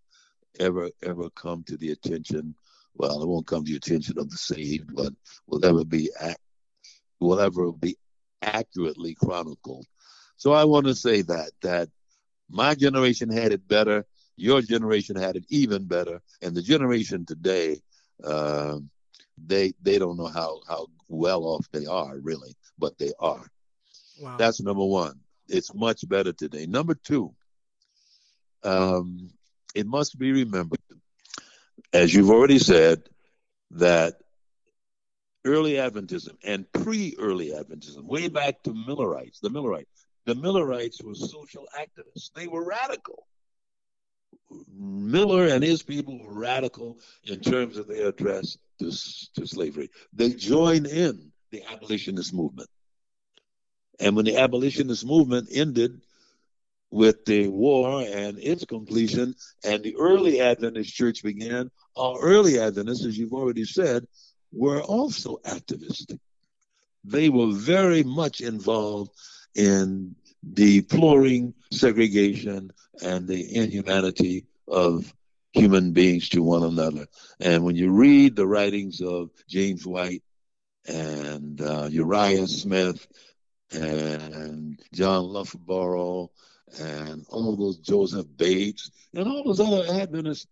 ever 0.59 0.90
ever 1.02 1.30
come 1.30 1.62
to 1.64 1.76
the 1.76 1.90
attention. 1.90 2.54
Well, 2.94 3.22
it 3.22 3.28
won't 3.28 3.46
come 3.46 3.64
to 3.64 3.70
the 3.72 3.76
attention 3.76 4.18
of 4.18 4.30
the 4.30 4.36
saved, 4.36 4.94
but 4.94 5.12
will 5.46 5.64
ever 5.64 5.84
be 5.84 6.11
will 7.20 7.40
ever 7.40 7.72
be 7.72 7.96
accurately 8.42 9.14
chronicled. 9.14 9.86
So 10.36 10.52
I 10.52 10.64
want 10.64 10.86
to 10.86 10.94
say 10.94 11.22
that 11.22 11.50
that 11.62 11.88
my 12.48 12.74
generation 12.74 13.30
had 13.30 13.52
it 13.52 13.66
better. 13.66 14.07
Your 14.36 14.61
generation 14.61 15.16
had 15.16 15.36
it 15.36 15.44
even 15.48 15.86
better, 15.86 16.20
and 16.42 16.54
the 16.54 16.62
generation 16.62 17.24
today, 17.24 17.80
uh, 18.25 18.79
they 19.47 19.73
they 19.83 19.99
don't 19.99 20.17
know 20.17 20.27
how 20.27 20.61
how 20.69 20.87
well 21.09 21.45
off 21.45 21.67
they 21.73 21.87
are 21.87 22.17
really, 22.19 22.55
but 22.79 22.99
they 22.99 23.12
are. 23.19 23.47
Wow. 24.21 24.37
That's 24.37 24.61
number 24.61 24.85
one. 24.85 25.21
It's 25.49 25.75
much 25.75 26.09
better 26.09 26.33
today. 26.33 26.67
Number 26.67 26.95
two, 26.95 27.35
um, 28.64 29.31
it 29.75 29.87
must 29.87 30.19
be 30.19 30.33
remembered, 30.33 30.81
as 31.93 32.12
you've 32.14 32.31
already 32.31 32.59
said, 32.59 33.03
that 33.73 34.14
early 35.45 35.75
Adventism 35.75 36.37
and 36.45 36.71
pre-early 36.73 37.51
Adventism, 37.51 38.05
way 38.05 38.29
back 38.29 38.62
to 38.64 38.75
Millerites, 38.75 39.39
the 39.41 39.51
Millerites, 39.51 40.07
the 40.25 40.35
Millerites 40.35 41.01
were 41.03 41.14
social 41.14 41.67
activists. 41.79 42.33
They 42.35 42.49
were 42.49 42.64
radical. 42.64 43.27
Miller 44.72 45.49
and 45.49 45.62
his 45.62 45.82
people 45.82 46.18
were 46.18 46.32
radical 46.32 46.99
in 47.24 47.40
terms 47.40 47.76
of 47.76 47.88
their 47.88 48.09
address 48.09 48.57
to, 48.78 48.90
to 49.34 49.47
slavery. 49.47 49.90
They 50.12 50.30
joined 50.30 50.86
in 50.86 51.32
the 51.51 51.64
abolitionist 51.70 52.32
movement. 52.32 52.68
And 53.99 54.14
when 54.14 54.24
the 54.24 54.36
abolitionist 54.36 55.05
movement 55.07 55.49
ended 55.53 56.01
with 56.90 57.24
the 57.24 57.49
war 57.49 58.03
and 58.03 58.38
its 58.38 58.64
completion, 58.64 59.34
and 59.64 59.82
the 59.82 59.97
early 59.97 60.40
Adventist 60.40 60.94
church 60.94 61.22
began, 61.22 61.70
our 61.97 62.20
early 62.20 62.59
Adventists, 62.59 63.05
as 63.05 63.18
you've 63.18 63.32
already 63.32 63.64
said, 63.64 64.07
were 64.53 64.82
also 64.82 65.38
activists. 65.44 66.18
They 67.05 67.28
were 67.28 67.53
very 67.53 68.03
much 68.03 68.40
involved 68.40 69.12
in 69.55 70.14
deploring 70.53 71.55
segregation 71.72 72.70
and 73.03 73.26
the 73.26 73.57
inhumanity 73.57 74.47
of 74.68 75.12
human 75.53 75.92
beings 75.92 76.28
to 76.30 76.42
one 76.42 76.62
another. 76.62 77.07
And 77.40 77.64
when 77.64 77.76
you 77.76 77.90
read 77.90 78.36
the 78.36 78.47
writings 78.47 79.01
of 79.01 79.30
James 79.49 79.86
White 79.86 80.22
and 80.86 81.61
uh, 81.61 81.88
Uriah 81.90 82.47
Smith 82.47 83.07
and 83.72 84.78
John 84.92 85.24
Loughborough 85.24 86.30
and 86.80 87.24
all 87.30 87.57
those 87.57 87.78
Joseph 87.78 88.26
Bates 88.36 88.90
and 89.14 89.26
all 89.26 89.44
those 89.44 89.61
other 89.61 89.84
Adventists, 90.01 90.47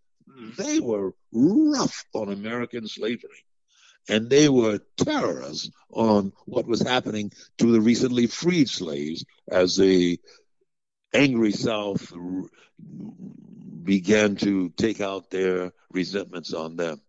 they 0.57 0.80
were 0.80 1.14
rough 1.32 2.05
on 2.12 2.32
American 2.32 2.88
slavery. 2.88 3.45
And 4.09 4.28
they 4.28 4.51
were 4.51 4.80
terrorists 4.99 5.70
on 5.90 6.32
what 6.45 6.66
was 6.66 6.82
happening 6.82 7.32
to 7.59 7.72
the 7.72 7.80
recently 7.80 8.26
freed 8.26 8.68
slaves 8.68 9.24
as 9.49 9.76
the 9.76 10.20
angry 11.15 11.53
South 11.53 12.12
began 13.85 14.37
to 14.37 14.71
take 14.71 15.01
out 15.01 15.31
their 15.31 15.73
resentments 15.91 16.53
on 16.53 16.77
them. 16.77 17.01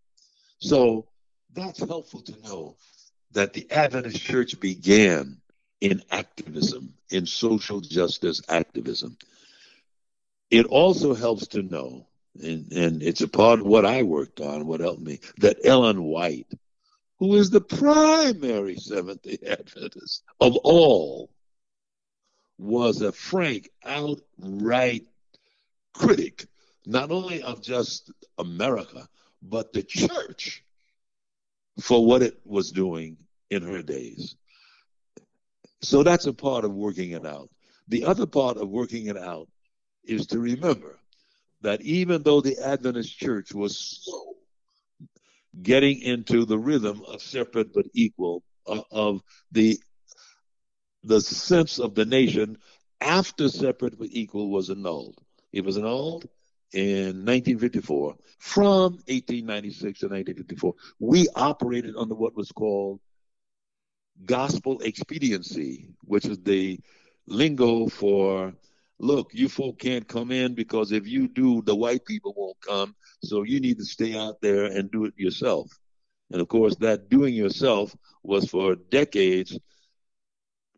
So 0.60 1.08
that's 1.54 1.80
helpful 1.80 2.22
to 2.22 2.42
know 2.42 2.78
that 3.32 3.54
the 3.54 3.70
Adventist 3.72 4.22
church 4.22 4.60
began 4.60 5.38
in 5.82 6.02
activism, 6.12 6.94
in 7.10 7.26
social 7.26 7.82
justice 7.82 8.42
activism. 8.50 9.18
It 10.50 10.66
also 10.68 11.14
helps 11.14 11.48
to 11.48 11.64
know, 11.64 12.08
and, 12.42 12.72
and 12.72 13.04
it's 13.04 13.22
a 13.22 13.28
part 13.28 13.60
of 13.60 13.66
what 13.66 13.86
I 13.86 14.04
worked 14.04 14.40
on, 14.40 14.68
what 14.68 14.80
helped 14.80 15.02
me, 15.02 15.20
that 15.40 15.58
Ellen 15.64 16.04
White, 16.04 16.48
who 17.20 17.36
is 17.36 17.50
the 17.50 17.62
primary 17.62 18.76
Seventh 18.78 19.24
day 19.24 19.38
Adventist 19.46 20.24
of 20.40 20.56
all, 20.58 21.30
was 22.58 23.02
a 23.02 23.12
frank, 23.12 23.70
outright 23.84 25.06
critic, 25.94 26.46
not 26.86 27.12
only 27.12 27.42
of 27.42 27.62
just 27.62 28.12
America, 28.38 29.08
but 29.42 29.74
the 29.74 29.84
church 29.84 30.64
for 31.80 32.06
what 32.06 32.22
it 32.22 32.40
was 32.46 32.72
doing 32.72 33.18
in 33.50 33.62
her 33.62 33.82
days. 33.82 34.36
So 35.82 36.04
that's 36.04 36.26
a 36.26 36.34
part 36.34 36.66
of 36.66 36.74
working 36.74 37.12
it 37.12 37.26
out. 37.26 37.50
The 37.88 38.06
other 38.06 38.26
part 38.26 38.58
of 38.58 38.70
working 38.70 39.08
it 39.08 39.18
out 39.18 39.48
is 40.04 40.28
to 40.28 40.40
remember 40.40 41.00
that 41.62 41.82
even 41.82 42.24
though 42.24 42.42
the 42.42 42.58
Adventist 42.64 43.18
church 43.18 43.54
was 43.54 43.78
slow 43.78 44.36
getting 45.62 46.02
into 46.02 46.46
the 46.46 46.58
rhythm 46.58 47.02
of 47.08 47.22
separate 47.22 47.74
but 47.74 47.86
equal, 47.94 48.44
uh, 48.68 48.82
of 48.92 49.22
the 49.52 49.80
the 51.06 51.22
sense 51.22 51.80
of 51.80 51.96
the 51.96 52.06
nation 52.06 52.58
after 53.00 53.48
separate 53.48 53.98
but 53.98 54.08
equal 54.12 54.50
was 54.50 54.70
annulled. 54.70 55.20
It 55.54 55.64
was 55.64 55.78
annulled 55.78 56.28
in 56.74 57.24
1954. 57.26 58.16
From 58.40 58.94
1896 59.08 60.00
to 60.00 60.08
1954, 60.08 60.74
we 61.00 61.28
operated 61.36 61.96
under 61.96 62.16
what 62.16 62.36
was 62.36 62.52
called 62.52 63.00
gospel 64.26 64.80
expediency, 64.82 65.90
which 66.02 66.26
is 66.26 66.40
the 66.40 66.80
lingo 67.28 67.88
for 67.88 68.54
look, 69.00 69.32
you 69.34 69.50
folk 69.50 69.78
can't 69.78 70.08
come 70.08 70.32
in 70.32 70.56
because 70.56 70.92
if 70.92 71.08
you 71.08 71.28
do, 71.28 71.62
the 71.62 71.76
white 71.76 72.06
people 72.06 72.34
won't 72.36 72.60
come. 72.62 72.96
So 73.24 73.44
you 73.44 73.60
need 73.60 73.78
to 73.78 73.86
stay 73.86 74.18
out 74.18 74.42
there 74.42 74.66
and 74.66 74.90
do 74.90 75.06
it 75.06 75.14
yourself. 75.18 75.70
And 76.32 76.42
of 76.42 76.48
course, 76.48 76.76
that 76.78 77.10
doing 77.10 77.34
yourself 77.36 77.96
was 78.24 78.50
for 78.50 78.76
decades 78.76 79.58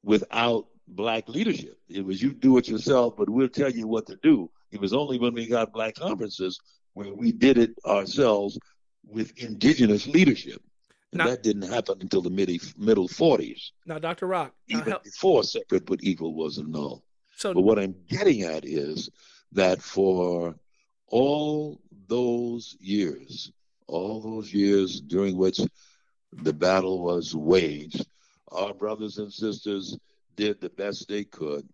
without 0.08 0.68
black 0.88 1.28
leadership. 1.28 1.78
It 1.90 2.04
was 2.04 2.22
you 2.24 2.32
do 2.32 2.58
it 2.58 2.70
yourself, 2.70 3.16
but 3.18 3.30
we'll 3.30 3.50
tell 3.50 3.70
you 3.70 3.88
what 3.88 4.08
to 4.08 4.16
do. 4.24 4.50
It 4.72 4.80
was 4.80 4.94
only 4.94 5.20
when 5.20 5.34
we 5.34 5.48
got 5.48 5.74
black 5.74 5.96
conferences 5.96 6.60
where 6.94 7.14
we 7.14 7.34
did 7.34 7.58
it 7.58 7.72
ourselves 7.86 8.58
with 9.06 9.38
indigenous 9.38 10.08
leadership. 10.08 10.62
And 11.12 11.20
now, 11.20 11.28
that 11.28 11.44
didn't 11.44 11.70
happen 11.70 11.98
until 12.00 12.22
the 12.22 12.30
mid, 12.30 12.50
middle 12.78 13.10
40s. 13.10 13.72
Now, 13.86 14.00
Dr. 14.00 14.28
Rock. 14.28 14.54
Even 14.70 14.96
before 15.04 15.44
separate 15.44 15.86
but 15.86 16.00
equal 16.02 16.34
was 16.34 16.58
a 16.58 16.64
null. 16.64 17.04
So, 17.36 17.54
but 17.54 17.62
what 17.62 17.78
I'm 17.78 17.96
getting 18.10 18.44
at 18.44 18.66
is 18.66 19.10
that 19.52 19.82
for 19.82 20.56
all 21.08 21.82
those 22.08 22.78
years, 22.80 23.52
all 23.88 24.22
those 24.22 24.54
years 24.54 25.02
during 25.02 25.36
which 25.36 25.60
the 26.32 26.54
battle 26.54 27.04
was 27.04 27.36
waged, 27.36 28.06
our 28.52 28.74
brothers 28.74 29.18
and 29.18 29.32
sisters 29.32 29.98
did 30.36 30.62
the 30.62 30.70
best 30.70 31.08
they 31.08 31.24
could, 31.24 31.68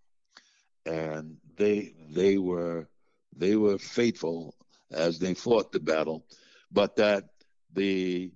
and 0.86 1.38
they 1.57 1.93
they 2.09 2.38
were 2.38 2.88
they 3.36 3.55
were 3.55 3.78
faithful 3.78 4.55
as 4.91 5.19
they 5.19 5.34
fought 5.34 5.71
the 5.71 5.80
battle, 5.80 6.26
but 6.71 6.95
that 6.95 7.26
the 7.74 8.32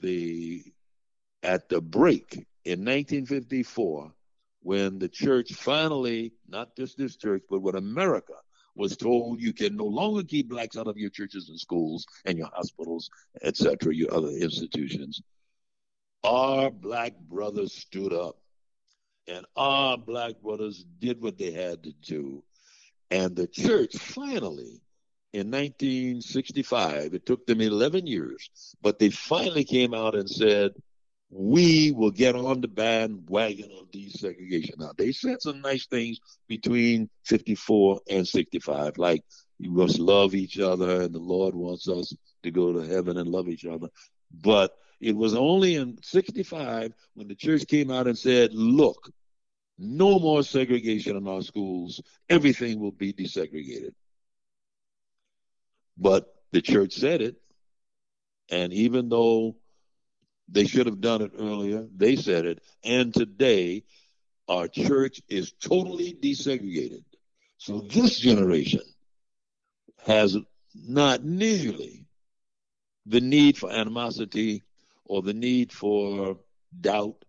the 0.00 0.62
at 1.42 1.68
the 1.68 1.80
break 1.80 2.46
in 2.64 2.80
1954 2.80 4.12
when 4.62 4.98
the 4.98 5.08
church 5.08 5.52
finally 5.52 6.32
not 6.48 6.74
just 6.76 6.98
this 6.98 7.16
church 7.16 7.42
but 7.48 7.60
what 7.60 7.76
america 7.76 8.32
was 8.74 8.96
told 8.96 9.40
you 9.40 9.52
can 9.52 9.76
no 9.76 9.84
longer 9.84 10.22
keep 10.22 10.48
blacks 10.48 10.76
out 10.76 10.88
of 10.88 10.96
your 10.96 11.10
churches 11.10 11.48
and 11.48 11.58
schools 11.58 12.04
and 12.24 12.36
your 12.36 12.48
hospitals 12.52 13.08
etc 13.42 13.94
your 13.94 14.12
other 14.12 14.30
institutions 14.30 15.22
our 16.24 16.70
black 16.70 17.18
brothers 17.18 17.72
stood 17.72 18.12
up 18.12 18.38
and 19.28 19.44
our 19.56 19.96
black 19.96 20.40
brothers 20.42 20.84
did 20.98 21.20
what 21.20 21.38
they 21.38 21.52
had 21.52 21.82
to 21.84 21.92
do 22.02 22.42
and 23.10 23.36
the 23.36 23.46
church 23.46 23.96
finally 23.96 24.80
in 25.32 25.50
1965. 25.50 27.14
It 27.14 27.26
took 27.26 27.46
them 27.46 27.60
11 27.60 28.06
years, 28.06 28.50
but 28.82 28.98
they 28.98 29.10
finally 29.10 29.64
came 29.64 29.94
out 29.94 30.14
and 30.14 30.28
said, 30.28 30.72
we 31.30 31.92
will 31.92 32.10
get 32.10 32.36
on 32.36 32.60
the 32.60 32.68
bandwagon 32.68 33.70
of 33.78 33.90
desegregation. 33.90 34.78
Now, 34.78 34.92
they 34.96 35.12
said 35.12 35.42
some 35.42 35.60
nice 35.60 35.86
things 35.86 36.20
between 36.48 37.10
54 37.24 38.00
and 38.08 38.26
65, 38.26 38.96
like 38.96 39.24
you 39.58 39.70
must 39.70 39.98
love 39.98 40.34
each 40.34 40.58
other 40.58 41.02
and 41.02 41.14
the 41.14 41.18
Lord 41.18 41.54
wants 41.54 41.88
us 41.88 42.14
to 42.42 42.50
go 42.50 42.72
to 42.72 42.86
heaven 42.86 43.16
and 43.16 43.28
love 43.28 43.48
each 43.48 43.64
other. 43.64 43.88
But 44.32 44.72
it 45.00 45.16
was 45.16 45.34
only 45.34 45.76
in 45.76 45.98
65 46.02 46.94
when 47.14 47.28
the 47.28 47.34
church 47.34 47.66
came 47.66 47.90
out 47.90 48.06
and 48.06 48.18
said, 48.18 48.54
look, 48.54 49.10
no 49.78 50.18
more 50.18 50.42
segregation 50.42 51.16
in 51.16 51.28
our 51.28 51.42
schools. 51.42 52.00
Everything 52.28 52.80
will 52.80 52.92
be 52.92 53.12
desegregated. 53.12 53.92
But 55.98 56.32
the 56.52 56.62
church 56.62 56.94
said 56.94 57.20
it. 57.20 57.36
And 58.50 58.72
even 58.72 59.08
though 59.08 59.56
they 60.48 60.66
should 60.66 60.86
have 60.86 61.00
done 61.00 61.22
it 61.22 61.32
earlier, 61.38 61.86
they 61.94 62.16
said 62.16 62.46
it. 62.46 62.62
And 62.84 63.12
today, 63.12 63.84
our 64.48 64.68
church 64.68 65.20
is 65.28 65.52
totally 65.52 66.14
desegregated. 66.14 67.04
So 67.58 67.80
this 67.80 68.18
generation 68.18 68.82
has 70.06 70.36
not 70.74 71.24
nearly 71.24 72.06
the 73.06 73.20
need 73.20 73.58
for 73.58 73.70
animosity 73.70 74.62
or 75.06 75.22
the 75.22 75.34
need 75.34 75.72
for 75.72 76.38
doubt 76.80 77.24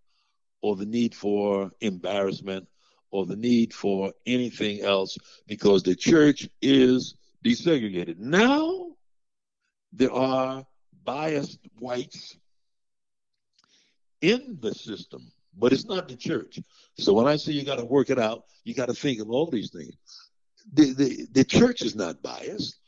or 0.60 0.76
the 0.76 0.86
need 0.86 1.14
for 1.14 1.70
embarrassment 1.80 2.66
or 3.10 3.24
the 3.24 3.36
need 3.36 3.72
for 3.72 4.12
anything 4.26 4.80
else 4.82 5.16
because 5.46 5.82
the 5.82 5.94
church 5.94 6.48
is 6.60 7.14
desegregated. 7.44 8.18
Now 8.18 8.88
there 9.92 10.12
are 10.12 10.66
biased 11.04 11.58
whites 11.78 12.36
in 14.20 14.58
the 14.60 14.74
system, 14.74 15.30
but 15.56 15.72
it's 15.72 15.86
not 15.86 16.08
the 16.08 16.16
church. 16.16 16.60
So 16.98 17.12
when 17.12 17.26
I 17.26 17.36
say 17.36 17.52
you 17.52 17.64
got 17.64 17.78
to 17.78 17.84
work 17.84 18.10
it 18.10 18.18
out, 18.18 18.44
you 18.64 18.74
got 18.74 18.86
to 18.86 18.94
think 18.94 19.20
of 19.20 19.30
all 19.30 19.46
these 19.46 19.70
things. 19.70 19.94
The, 20.74 20.92
the, 20.92 21.26
the 21.32 21.44
church 21.44 21.82
is 21.82 21.94
not 21.94 22.22
biased. 22.22 22.78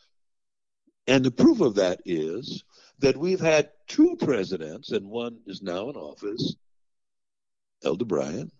And 1.06 1.24
the 1.24 1.30
proof 1.30 1.60
of 1.60 1.76
that 1.76 2.00
is 2.04 2.62
that 3.00 3.16
we've 3.16 3.40
had 3.40 3.70
two 3.86 4.16
presidents, 4.20 4.90
and 4.90 5.06
one 5.06 5.38
is 5.46 5.62
now 5.62 5.90
in 5.90 5.96
office, 5.96 6.54
Elder 7.84 8.04
Bryant, 8.04 8.52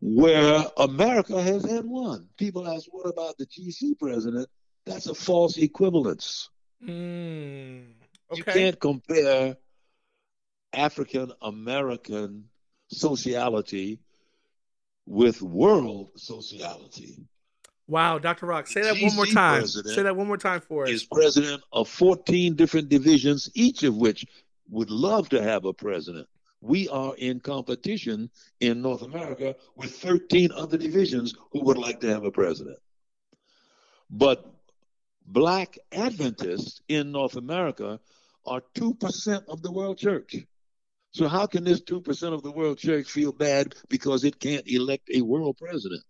where 0.00 0.64
America 0.76 1.40
has 1.40 1.64
had 1.64 1.84
one. 1.84 2.28
People 2.36 2.68
ask, 2.68 2.86
what 2.90 3.08
about 3.08 3.36
the 3.38 3.46
GC 3.46 3.98
president? 3.98 4.48
That's 4.84 5.06
a 5.06 5.14
false 5.14 5.56
equivalence. 5.56 6.50
Mm, 6.84 7.94
okay. 8.30 8.36
You 8.36 8.44
can't 8.44 8.80
compare 8.80 9.56
African 10.72 11.32
American 11.40 12.48
sociality 12.90 14.00
with 15.06 15.40
world 15.40 16.10
sociality. 16.16 17.24
Wow, 17.92 18.18
Dr. 18.18 18.46
Rock, 18.46 18.68
say 18.68 18.80
that 18.80 18.94
GC 18.94 19.08
one 19.08 19.16
more 19.16 19.26
time. 19.26 19.66
Say 19.66 20.02
that 20.02 20.16
one 20.16 20.26
more 20.26 20.38
time 20.38 20.62
for 20.62 20.84
us. 20.84 20.90
Is 20.90 21.04
president 21.04 21.62
of 21.74 21.90
14 21.90 22.54
different 22.54 22.88
divisions, 22.88 23.50
each 23.54 23.82
of 23.82 23.98
which 23.98 24.24
would 24.70 24.90
love 24.90 25.28
to 25.28 25.42
have 25.42 25.66
a 25.66 25.74
president. 25.74 26.26
We 26.62 26.88
are 26.88 27.14
in 27.18 27.40
competition 27.40 28.30
in 28.60 28.80
North 28.80 29.02
America 29.02 29.56
with 29.76 29.94
13 29.94 30.52
other 30.52 30.78
divisions 30.78 31.34
who 31.52 31.62
would 31.64 31.76
like 31.76 32.00
to 32.00 32.08
have 32.08 32.24
a 32.24 32.30
president. 32.30 32.78
But 34.08 34.50
black 35.26 35.78
Adventists 35.92 36.80
in 36.88 37.12
North 37.12 37.36
America 37.36 38.00
are 38.46 38.62
2% 38.74 39.44
of 39.48 39.60
the 39.60 39.70
world 39.70 39.98
church. 39.98 40.36
So 41.10 41.28
how 41.28 41.44
can 41.44 41.62
this 41.62 41.82
2% 41.82 42.32
of 42.32 42.42
the 42.42 42.52
world 42.52 42.78
church 42.78 43.10
feel 43.10 43.32
bad 43.32 43.74
because 43.90 44.24
it 44.24 44.40
can't 44.40 44.66
elect 44.66 45.10
a 45.12 45.20
world 45.20 45.58
president? 45.58 46.02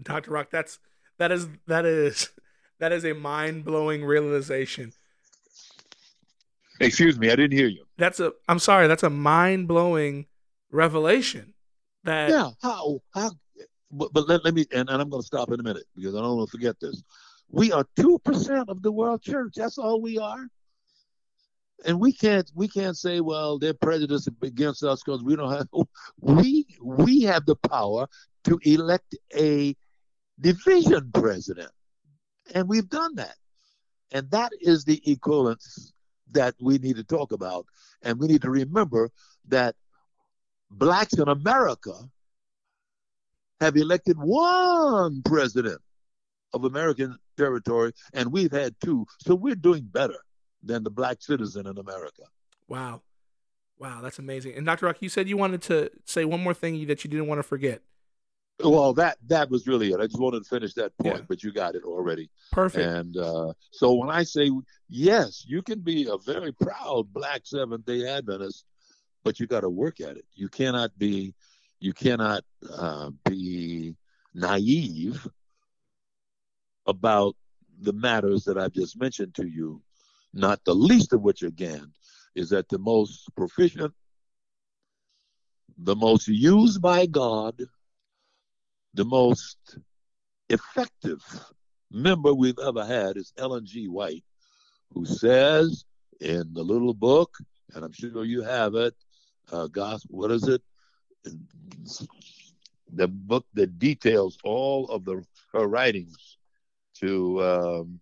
Dr. 0.00 0.30
Rock, 0.30 0.48
that's 0.50 0.78
that 1.18 1.32
is 1.32 1.48
that 1.66 1.84
is 1.84 2.30
that 2.78 2.92
is 2.92 3.04
a 3.04 3.14
mind-blowing 3.14 4.04
realization. 4.04 4.92
Excuse 6.80 7.18
me, 7.18 7.30
I 7.30 7.36
didn't 7.36 7.56
hear 7.56 7.68
you. 7.68 7.84
That's 7.98 8.20
a 8.20 8.32
I'm 8.48 8.58
sorry, 8.58 8.86
that's 8.86 9.02
a 9.02 9.10
mind-blowing 9.10 10.26
revelation. 10.70 11.54
That 12.04 12.30
Yeah, 12.30 12.50
how 12.62 13.00
how 13.14 13.30
but, 13.90 14.12
but 14.12 14.28
let, 14.28 14.44
let 14.44 14.54
me 14.54 14.66
and, 14.72 14.88
and 14.88 15.02
I'm 15.02 15.10
going 15.10 15.22
to 15.22 15.26
stop 15.26 15.50
in 15.50 15.60
a 15.60 15.62
minute 15.62 15.84
because 15.94 16.14
I 16.14 16.20
don't 16.20 16.36
want 16.36 16.50
to 16.50 16.56
forget 16.56 16.80
this. 16.80 17.02
We 17.50 17.70
are 17.70 17.86
2% 17.98 18.68
of 18.68 18.80
the 18.80 18.90
world 18.90 19.22
church. 19.22 19.52
That's 19.56 19.76
all 19.76 20.00
we 20.00 20.16
are 20.16 20.46
and 21.84 22.00
we 22.00 22.12
can't 22.12 22.50
we 22.54 22.68
can't 22.68 22.96
say 22.96 23.20
well 23.20 23.58
they're 23.58 23.74
prejudiced 23.74 24.28
against 24.42 24.82
us 24.82 25.02
because 25.02 25.22
we 25.22 25.36
don't 25.36 25.52
have 25.52 25.68
we 26.20 26.66
we 26.82 27.22
have 27.22 27.44
the 27.46 27.56
power 27.56 28.06
to 28.44 28.58
elect 28.64 29.14
a 29.36 29.74
division 30.40 31.10
president 31.12 31.70
and 32.54 32.68
we've 32.68 32.88
done 32.88 33.14
that 33.14 33.36
and 34.12 34.30
that 34.30 34.52
is 34.60 34.84
the 34.84 35.00
equivalence 35.10 35.92
that 36.30 36.54
we 36.60 36.78
need 36.78 36.96
to 36.96 37.04
talk 37.04 37.32
about 37.32 37.66
and 38.02 38.18
we 38.18 38.26
need 38.26 38.42
to 38.42 38.50
remember 38.50 39.10
that 39.48 39.74
blacks 40.70 41.14
in 41.14 41.28
america 41.28 41.94
have 43.60 43.76
elected 43.76 44.16
one 44.18 45.22
president 45.22 45.80
of 46.52 46.64
american 46.64 47.16
territory 47.36 47.92
and 48.14 48.32
we've 48.32 48.52
had 48.52 48.74
two 48.82 49.06
so 49.18 49.34
we're 49.34 49.54
doing 49.54 49.82
better 49.84 50.18
than 50.62 50.84
the 50.84 50.90
black 50.90 51.20
citizen 51.20 51.66
in 51.66 51.78
America. 51.78 52.22
Wow. 52.68 53.02
Wow, 53.78 54.00
that's 54.00 54.18
amazing. 54.18 54.54
And 54.54 54.64
Dr. 54.64 54.86
Rock, 54.86 54.98
you 55.00 55.08
said 55.08 55.28
you 55.28 55.36
wanted 55.36 55.62
to 55.62 55.90
say 56.04 56.24
one 56.24 56.42
more 56.42 56.54
thing 56.54 56.86
that 56.86 57.02
you 57.02 57.10
didn't 57.10 57.26
want 57.26 57.40
to 57.40 57.42
forget. 57.42 57.82
Well, 58.60 58.92
that 58.94 59.18
that 59.26 59.50
was 59.50 59.66
really 59.66 59.92
it. 59.92 60.00
I 60.00 60.06
just 60.06 60.20
wanted 60.20 60.44
to 60.44 60.48
finish 60.48 60.74
that 60.74 60.96
point, 60.98 61.16
yeah. 61.16 61.24
but 61.28 61.42
you 61.42 61.52
got 61.52 61.74
it 61.74 61.82
already. 61.84 62.30
Perfect. 62.52 62.84
And 62.84 63.16
uh, 63.16 63.52
so 63.72 63.94
when 63.94 64.10
I 64.10 64.22
say 64.22 64.50
yes, 64.88 65.44
you 65.46 65.62
can 65.62 65.80
be 65.80 66.06
a 66.08 66.16
very 66.18 66.52
proud 66.52 67.12
Black 67.12 67.42
Seventh 67.44 67.84
Day 67.86 68.06
Adventist, 68.08 68.64
but 69.24 69.40
you 69.40 69.46
got 69.46 69.60
to 69.60 69.70
work 69.70 70.00
at 70.00 70.16
it. 70.16 70.24
You 70.34 70.48
cannot 70.48 70.96
be, 70.96 71.34
you 71.80 71.92
cannot 71.92 72.44
uh, 72.72 73.10
be 73.28 73.96
naive 74.34 75.26
about 76.86 77.34
the 77.80 77.92
matters 77.92 78.44
that 78.44 78.58
I've 78.58 78.72
just 78.72 79.00
mentioned 79.00 79.34
to 79.36 79.46
you 79.46 79.82
not 80.32 80.64
the 80.64 80.74
least 80.74 81.12
of 81.12 81.22
which, 81.22 81.42
again, 81.42 81.92
is 82.34 82.50
that 82.50 82.68
the 82.68 82.78
most 82.78 83.28
proficient, 83.36 83.92
the 85.78 85.96
most 85.96 86.28
used 86.28 86.80
by 86.80 87.06
God, 87.06 87.60
the 88.94 89.04
most 89.04 89.78
effective 90.48 91.22
member 91.90 92.32
we've 92.34 92.58
ever 92.58 92.84
had 92.84 93.16
is 93.16 93.32
Ellen 93.38 93.66
G. 93.66 93.88
White, 93.88 94.24
who 94.92 95.04
says 95.04 95.84
in 96.20 96.52
the 96.52 96.62
little 96.62 96.94
book, 96.94 97.36
and 97.74 97.84
I'm 97.84 97.92
sure 97.92 98.24
you 98.24 98.42
have 98.42 98.74
it, 98.74 98.94
uh, 99.50 99.66
gospel, 99.66 100.18
what 100.18 100.30
is 100.30 100.48
it? 100.48 100.62
The 102.94 103.08
book 103.08 103.46
that 103.54 103.78
details 103.78 104.36
all 104.44 104.88
of 104.88 105.04
the 105.04 105.24
her 105.52 105.66
writings 105.66 106.38
to 107.00 107.42
um, 107.42 108.00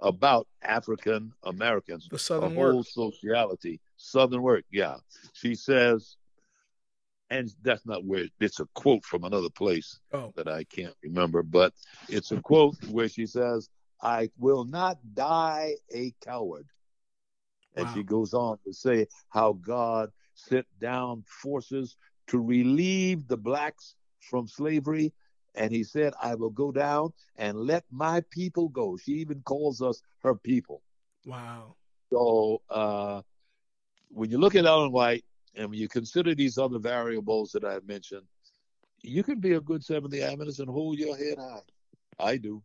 about 0.00 0.46
African 0.62 1.32
Americans, 1.44 2.08
the 2.10 2.18
Southern 2.18 2.54
whole 2.54 2.78
work. 2.78 2.86
sociality, 2.86 3.80
Southern 3.96 4.42
work. 4.42 4.64
Yeah, 4.70 4.96
she 5.32 5.54
says, 5.54 6.16
and 7.30 7.52
that's 7.62 7.86
not 7.86 8.04
where 8.04 8.26
it's 8.40 8.60
a 8.60 8.66
quote 8.74 9.04
from 9.04 9.24
another 9.24 9.50
place 9.50 9.98
oh. 10.12 10.32
that 10.36 10.48
I 10.48 10.64
can't 10.64 10.94
remember, 11.02 11.42
but 11.42 11.74
it's 12.08 12.32
a 12.32 12.40
quote 12.40 12.76
where 12.90 13.08
she 13.08 13.26
says, 13.26 13.68
"I 14.02 14.30
will 14.38 14.64
not 14.64 14.98
die 15.14 15.74
a 15.94 16.12
coward," 16.24 16.66
and 17.76 17.86
wow. 17.86 17.94
she 17.94 18.02
goes 18.02 18.34
on 18.34 18.58
to 18.64 18.72
say 18.72 19.06
how 19.28 19.52
God 19.54 20.10
sent 20.34 20.66
down 20.80 21.24
forces 21.26 21.96
to 22.28 22.38
relieve 22.38 23.26
the 23.26 23.36
blacks 23.36 23.94
from 24.20 24.46
slavery 24.46 25.12
and 25.58 25.72
he 25.72 25.82
said, 25.82 26.14
I 26.22 26.34
will 26.36 26.50
go 26.50 26.70
down 26.70 27.12
and 27.36 27.58
let 27.58 27.84
my 27.90 28.22
people 28.30 28.68
go. 28.68 28.96
She 28.96 29.12
even 29.12 29.42
calls 29.42 29.82
us 29.82 30.00
her 30.22 30.34
people. 30.34 30.82
Wow. 31.26 31.74
So 32.10 32.62
uh, 32.70 33.22
when 34.08 34.30
you 34.30 34.38
look 34.38 34.54
at 34.54 34.64
Ellen 34.64 34.92
White 34.92 35.24
and 35.54 35.70
when 35.70 35.78
you 35.78 35.88
consider 35.88 36.34
these 36.34 36.58
other 36.58 36.78
variables 36.78 37.52
that 37.52 37.64
I've 37.64 37.86
mentioned, 37.86 38.26
you 39.02 39.22
can 39.22 39.40
be 39.40 39.54
a 39.54 39.60
good 39.60 39.84
Seventh 39.84 40.12
day 40.12 40.22
Adventist 40.22 40.60
and 40.60 40.68
hold 40.68 40.98
your 40.98 41.16
head 41.16 41.38
high. 41.38 41.60
I 42.18 42.36
do. 42.36 42.62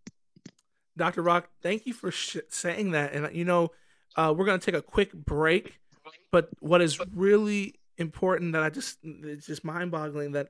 Dr. 0.97 1.21
Rock, 1.21 1.49
thank 1.61 1.85
you 1.85 1.93
for 1.93 2.11
sh- 2.11 2.37
saying 2.49 2.91
that. 2.91 3.13
And, 3.13 3.35
you 3.35 3.45
know, 3.45 3.71
uh, 4.15 4.33
we're 4.35 4.45
going 4.45 4.59
to 4.59 4.65
take 4.65 4.75
a 4.75 4.81
quick 4.81 5.13
break. 5.13 5.79
But 6.31 6.49
what 6.59 6.81
is 6.81 6.99
really 7.13 7.75
important 7.97 8.53
that 8.53 8.63
I 8.63 8.69
just, 8.69 8.99
it's 9.03 9.47
just 9.47 9.63
mind 9.63 9.91
boggling 9.91 10.31
that 10.33 10.49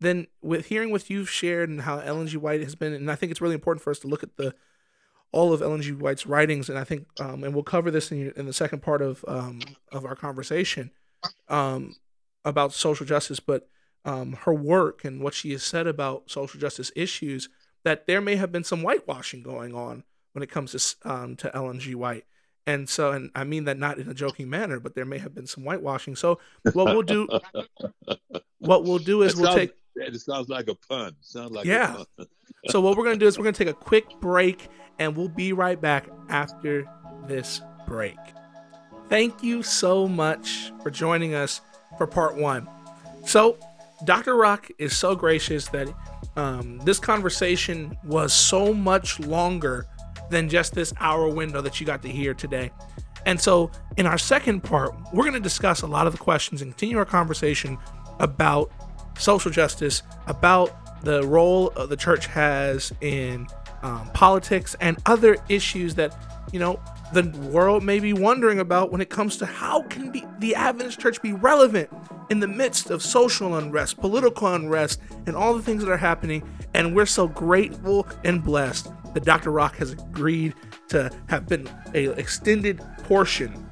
then 0.00 0.26
with 0.42 0.66
hearing 0.66 0.90
what 0.90 1.08
you've 1.08 1.30
shared 1.30 1.68
and 1.68 1.80
how 1.80 1.98
Ellen 1.98 2.26
G. 2.26 2.36
White 2.36 2.62
has 2.62 2.74
been, 2.74 2.92
and 2.92 3.10
I 3.10 3.14
think 3.14 3.30
it's 3.30 3.40
really 3.40 3.54
important 3.54 3.82
for 3.82 3.90
us 3.90 4.00
to 4.00 4.08
look 4.08 4.22
at 4.22 4.36
the 4.36 4.54
all 5.30 5.52
of 5.52 5.62
Ellen 5.62 5.80
G. 5.80 5.92
White's 5.92 6.26
writings, 6.26 6.68
and 6.68 6.78
I 6.78 6.84
think, 6.84 7.06
um, 7.18 7.44
and 7.44 7.54
we'll 7.54 7.62
cover 7.62 7.90
this 7.90 8.10
in, 8.12 8.32
in 8.36 8.44
the 8.44 8.52
second 8.52 8.82
part 8.82 9.00
of 9.00 9.24
um, 9.28 9.60
of 9.92 10.04
our 10.04 10.16
conversation 10.16 10.90
um, 11.48 11.94
about 12.44 12.72
social 12.72 13.06
justice, 13.06 13.40
but 13.40 13.68
um, 14.04 14.32
her 14.42 14.54
work 14.54 15.04
and 15.04 15.20
what 15.20 15.34
she 15.34 15.52
has 15.52 15.62
said 15.62 15.86
about 15.86 16.30
social 16.30 16.60
justice 16.60 16.90
issues, 16.96 17.48
that 17.84 18.06
there 18.06 18.20
may 18.20 18.36
have 18.36 18.52
been 18.52 18.64
some 18.64 18.82
whitewashing 18.82 19.42
going 19.42 19.74
on 19.74 20.04
when 20.32 20.42
it 20.42 20.50
comes 20.50 20.72
to 20.72 21.10
um, 21.10 21.36
to 21.36 21.54
Ellen 21.54 21.80
G. 21.80 21.94
White. 21.94 22.24
And 22.66 22.88
so, 22.88 23.10
and 23.10 23.30
I 23.34 23.42
mean 23.44 23.64
that 23.64 23.78
not 23.78 23.98
in 23.98 24.08
a 24.08 24.14
joking 24.14 24.48
manner, 24.48 24.78
but 24.78 24.94
there 24.94 25.04
may 25.04 25.18
have 25.18 25.34
been 25.34 25.46
some 25.46 25.64
whitewashing. 25.64 26.14
So, 26.14 26.38
what 26.72 26.86
we'll 26.86 27.02
do, 27.02 27.28
what 28.58 28.84
we'll 28.84 28.98
do 28.98 29.22
is 29.22 29.34
we'll 29.34 29.54
take 29.54 29.72
it 29.96 30.20
sounds 30.20 30.48
like 30.48 30.68
a 30.68 30.74
pun. 30.74 31.14
Sounds 31.20 31.52
like 31.52 31.66
yeah. 31.66 32.02
so 32.68 32.80
what 32.80 32.96
we're 32.96 33.04
gonna 33.04 33.16
do 33.16 33.26
is 33.26 33.38
we're 33.38 33.44
gonna 33.44 33.52
take 33.52 33.68
a 33.68 33.74
quick 33.74 34.20
break, 34.20 34.68
and 34.98 35.16
we'll 35.16 35.28
be 35.28 35.52
right 35.52 35.80
back 35.80 36.08
after 36.28 36.84
this 37.26 37.60
break. 37.86 38.18
Thank 39.12 39.42
you 39.42 39.62
so 39.62 40.08
much 40.08 40.72
for 40.82 40.90
joining 40.90 41.34
us 41.34 41.60
for 41.98 42.06
part 42.06 42.34
one. 42.34 42.66
So, 43.26 43.58
Dr. 44.04 44.36
Rock 44.36 44.70
is 44.78 44.96
so 44.96 45.14
gracious 45.14 45.68
that 45.68 45.94
um, 46.36 46.78
this 46.78 46.98
conversation 46.98 47.94
was 48.04 48.32
so 48.32 48.72
much 48.72 49.20
longer 49.20 49.86
than 50.30 50.48
just 50.48 50.72
this 50.72 50.94
hour 50.98 51.28
window 51.28 51.60
that 51.60 51.78
you 51.78 51.84
got 51.84 52.00
to 52.00 52.08
hear 52.08 52.32
today. 52.32 52.70
And 53.26 53.38
so, 53.38 53.70
in 53.98 54.06
our 54.06 54.16
second 54.16 54.62
part, 54.62 54.94
we're 55.12 55.24
going 55.24 55.34
to 55.34 55.40
discuss 55.40 55.82
a 55.82 55.86
lot 55.86 56.06
of 56.06 56.14
the 56.14 56.18
questions 56.18 56.62
and 56.62 56.72
continue 56.72 56.96
our 56.96 57.04
conversation 57.04 57.76
about 58.18 58.72
social 59.18 59.50
justice, 59.50 60.02
about 60.26 61.04
the 61.04 61.22
role 61.24 61.68
the 61.68 61.98
church 61.98 62.28
has 62.28 62.94
in 63.02 63.46
um, 63.82 64.08
politics, 64.14 64.74
and 64.80 64.96
other 65.04 65.36
issues 65.50 65.96
that, 65.96 66.16
you 66.52 66.58
know, 66.58 66.78
the 67.12 67.28
world 67.50 67.82
may 67.82 67.98
be 67.98 68.12
wondering 68.12 68.60
about 68.60 68.92
when 68.92 69.00
it 69.00 69.10
comes 69.10 69.36
to 69.38 69.46
how 69.46 69.82
can 69.82 70.10
be, 70.12 70.24
the 70.38 70.54
Adventist 70.54 71.00
church 71.00 71.20
be 71.22 71.32
relevant 71.32 71.90
in 72.30 72.40
the 72.40 72.48
midst 72.48 72.90
of 72.90 73.02
social 73.02 73.56
unrest, 73.56 73.98
political 73.98 74.54
unrest, 74.54 75.00
and 75.26 75.34
all 75.34 75.54
the 75.54 75.62
things 75.62 75.82
that 75.84 75.90
are 75.90 75.96
happening. 75.96 76.46
And 76.74 76.94
we're 76.94 77.06
so 77.06 77.26
grateful 77.26 78.06
and 78.24 78.44
blessed 78.44 78.92
that 79.14 79.24
Dr. 79.24 79.50
Rock 79.50 79.76
has 79.76 79.92
agreed 79.92 80.54
to 80.88 81.10
have 81.28 81.48
been 81.48 81.68
a 81.94 82.10
extended 82.10 82.80
portion 83.04 83.66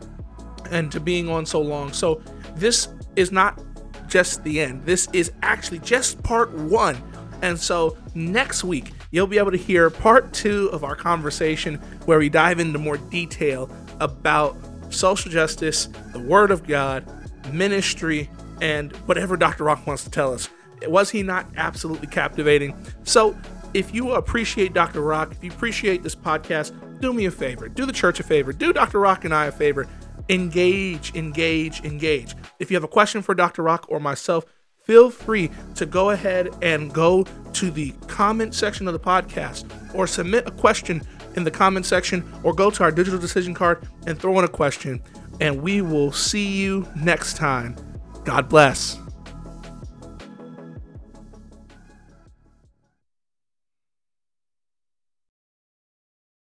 and 0.70 0.90
to 0.92 1.00
being 1.00 1.28
on 1.28 1.46
so 1.46 1.60
long. 1.60 1.92
So 1.92 2.22
this 2.56 2.88
is 3.16 3.30
not 3.30 3.60
just 4.06 4.42
the 4.44 4.60
end. 4.60 4.84
This 4.84 5.08
is 5.12 5.32
actually 5.42 5.78
just 5.80 6.22
part 6.22 6.52
one. 6.52 7.02
And 7.42 7.58
so 7.58 7.96
next 8.14 8.64
week, 8.64 8.92
you'll 9.10 9.26
be 9.26 9.38
able 9.38 9.50
to 9.50 9.56
hear 9.56 9.90
part 9.90 10.32
two 10.32 10.68
of 10.72 10.84
our 10.84 10.94
conversation 10.94 11.76
where 12.04 12.18
we 12.18 12.28
dive 12.28 12.60
into 12.60 12.78
more 12.78 12.96
detail 12.96 13.70
about 14.00 14.56
social 14.90 15.30
justice, 15.30 15.88
the 16.12 16.20
Word 16.20 16.50
of 16.50 16.66
God, 16.66 17.04
ministry, 17.52 18.30
and 18.60 18.94
whatever 19.06 19.36
Dr. 19.36 19.64
Rock 19.64 19.86
wants 19.86 20.04
to 20.04 20.10
tell 20.10 20.32
us. 20.32 20.48
Was 20.86 21.10
he 21.10 21.22
not 21.22 21.46
absolutely 21.56 22.06
captivating? 22.06 22.74
So, 23.04 23.36
if 23.72 23.94
you 23.94 24.12
appreciate 24.12 24.72
Dr. 24.72 25.00
Rock, 25.00 25.32
if 25.32 25.44
you 25.44 25.50
appreciate 25.50 26.02
this 26.02 26.16
podcast, 26.16 26.72
do 27.00 27.12
me 27.12 27.26
a 27.26 27.30
favor. 27.30 27.68
Do 27.68 27.86
the 27.86 27.92
church 27.92 28.18
a 28.18 28.22
favor. 28.22 28.52
Do 28.52 28.72
Dr. 28.72 28.98
Rock 28.98 29.24
and 29.24 29.32
I 29.32 29.46
a 29.46 29.52
favor. 29.52 29.86
Engage, 30.28 31.14
engage, 31.14 31.80
engage. 31.84 32.34
If 32.58 32.70
you 32.70 32.76
have 32.76 32.84
a 32.84 32.88
question 32.88 33.22
for 33.22 33.34
Dr. 33.34 33.62
Rock 33.62 33.86
or 33.88 34.00
myself, 34.00 34.44
feel 34.82 35.10
free 35.10 35.50
to 35.76 35.86
go 35.86 36.10
ahead 36.10 36.48
and 36.62 36.92
go 36.92 37.24
to 37.52 37.70
the 37.70 37.92
comment 38.06 38.54
section 38.54 38.86
of 38.86 38.92
the 38.92 39.00
podcast 39.00 39.66
or 39.94 40.06
submit 40.06 40.46
a 40.46 40.50
question 40.50 41.02
in 41.36 41.44
the 41.44 41.50
comment 41.50 41.86
section 41.86 42.24
or 42.42 42.52
go 42.52 42.70
to 42.70 42.82
our 42.82 42.90
digital 42.90 43.18
decision 43.18 43.54
card 43.54 43.86
and 44.06 44.18
throw 44.18 44.38
in 44.38 44.44
a 44.44 44.48
question. 44.48 45.02
And 45.40 45.62
we 45.62 45.80
will 45.80 46.12
see 46.12 46.46
you 46.46 46.86
next 46.96 47.36
time. 47.36 47.76
God 48.24 48.48
bless. 48.48 48.99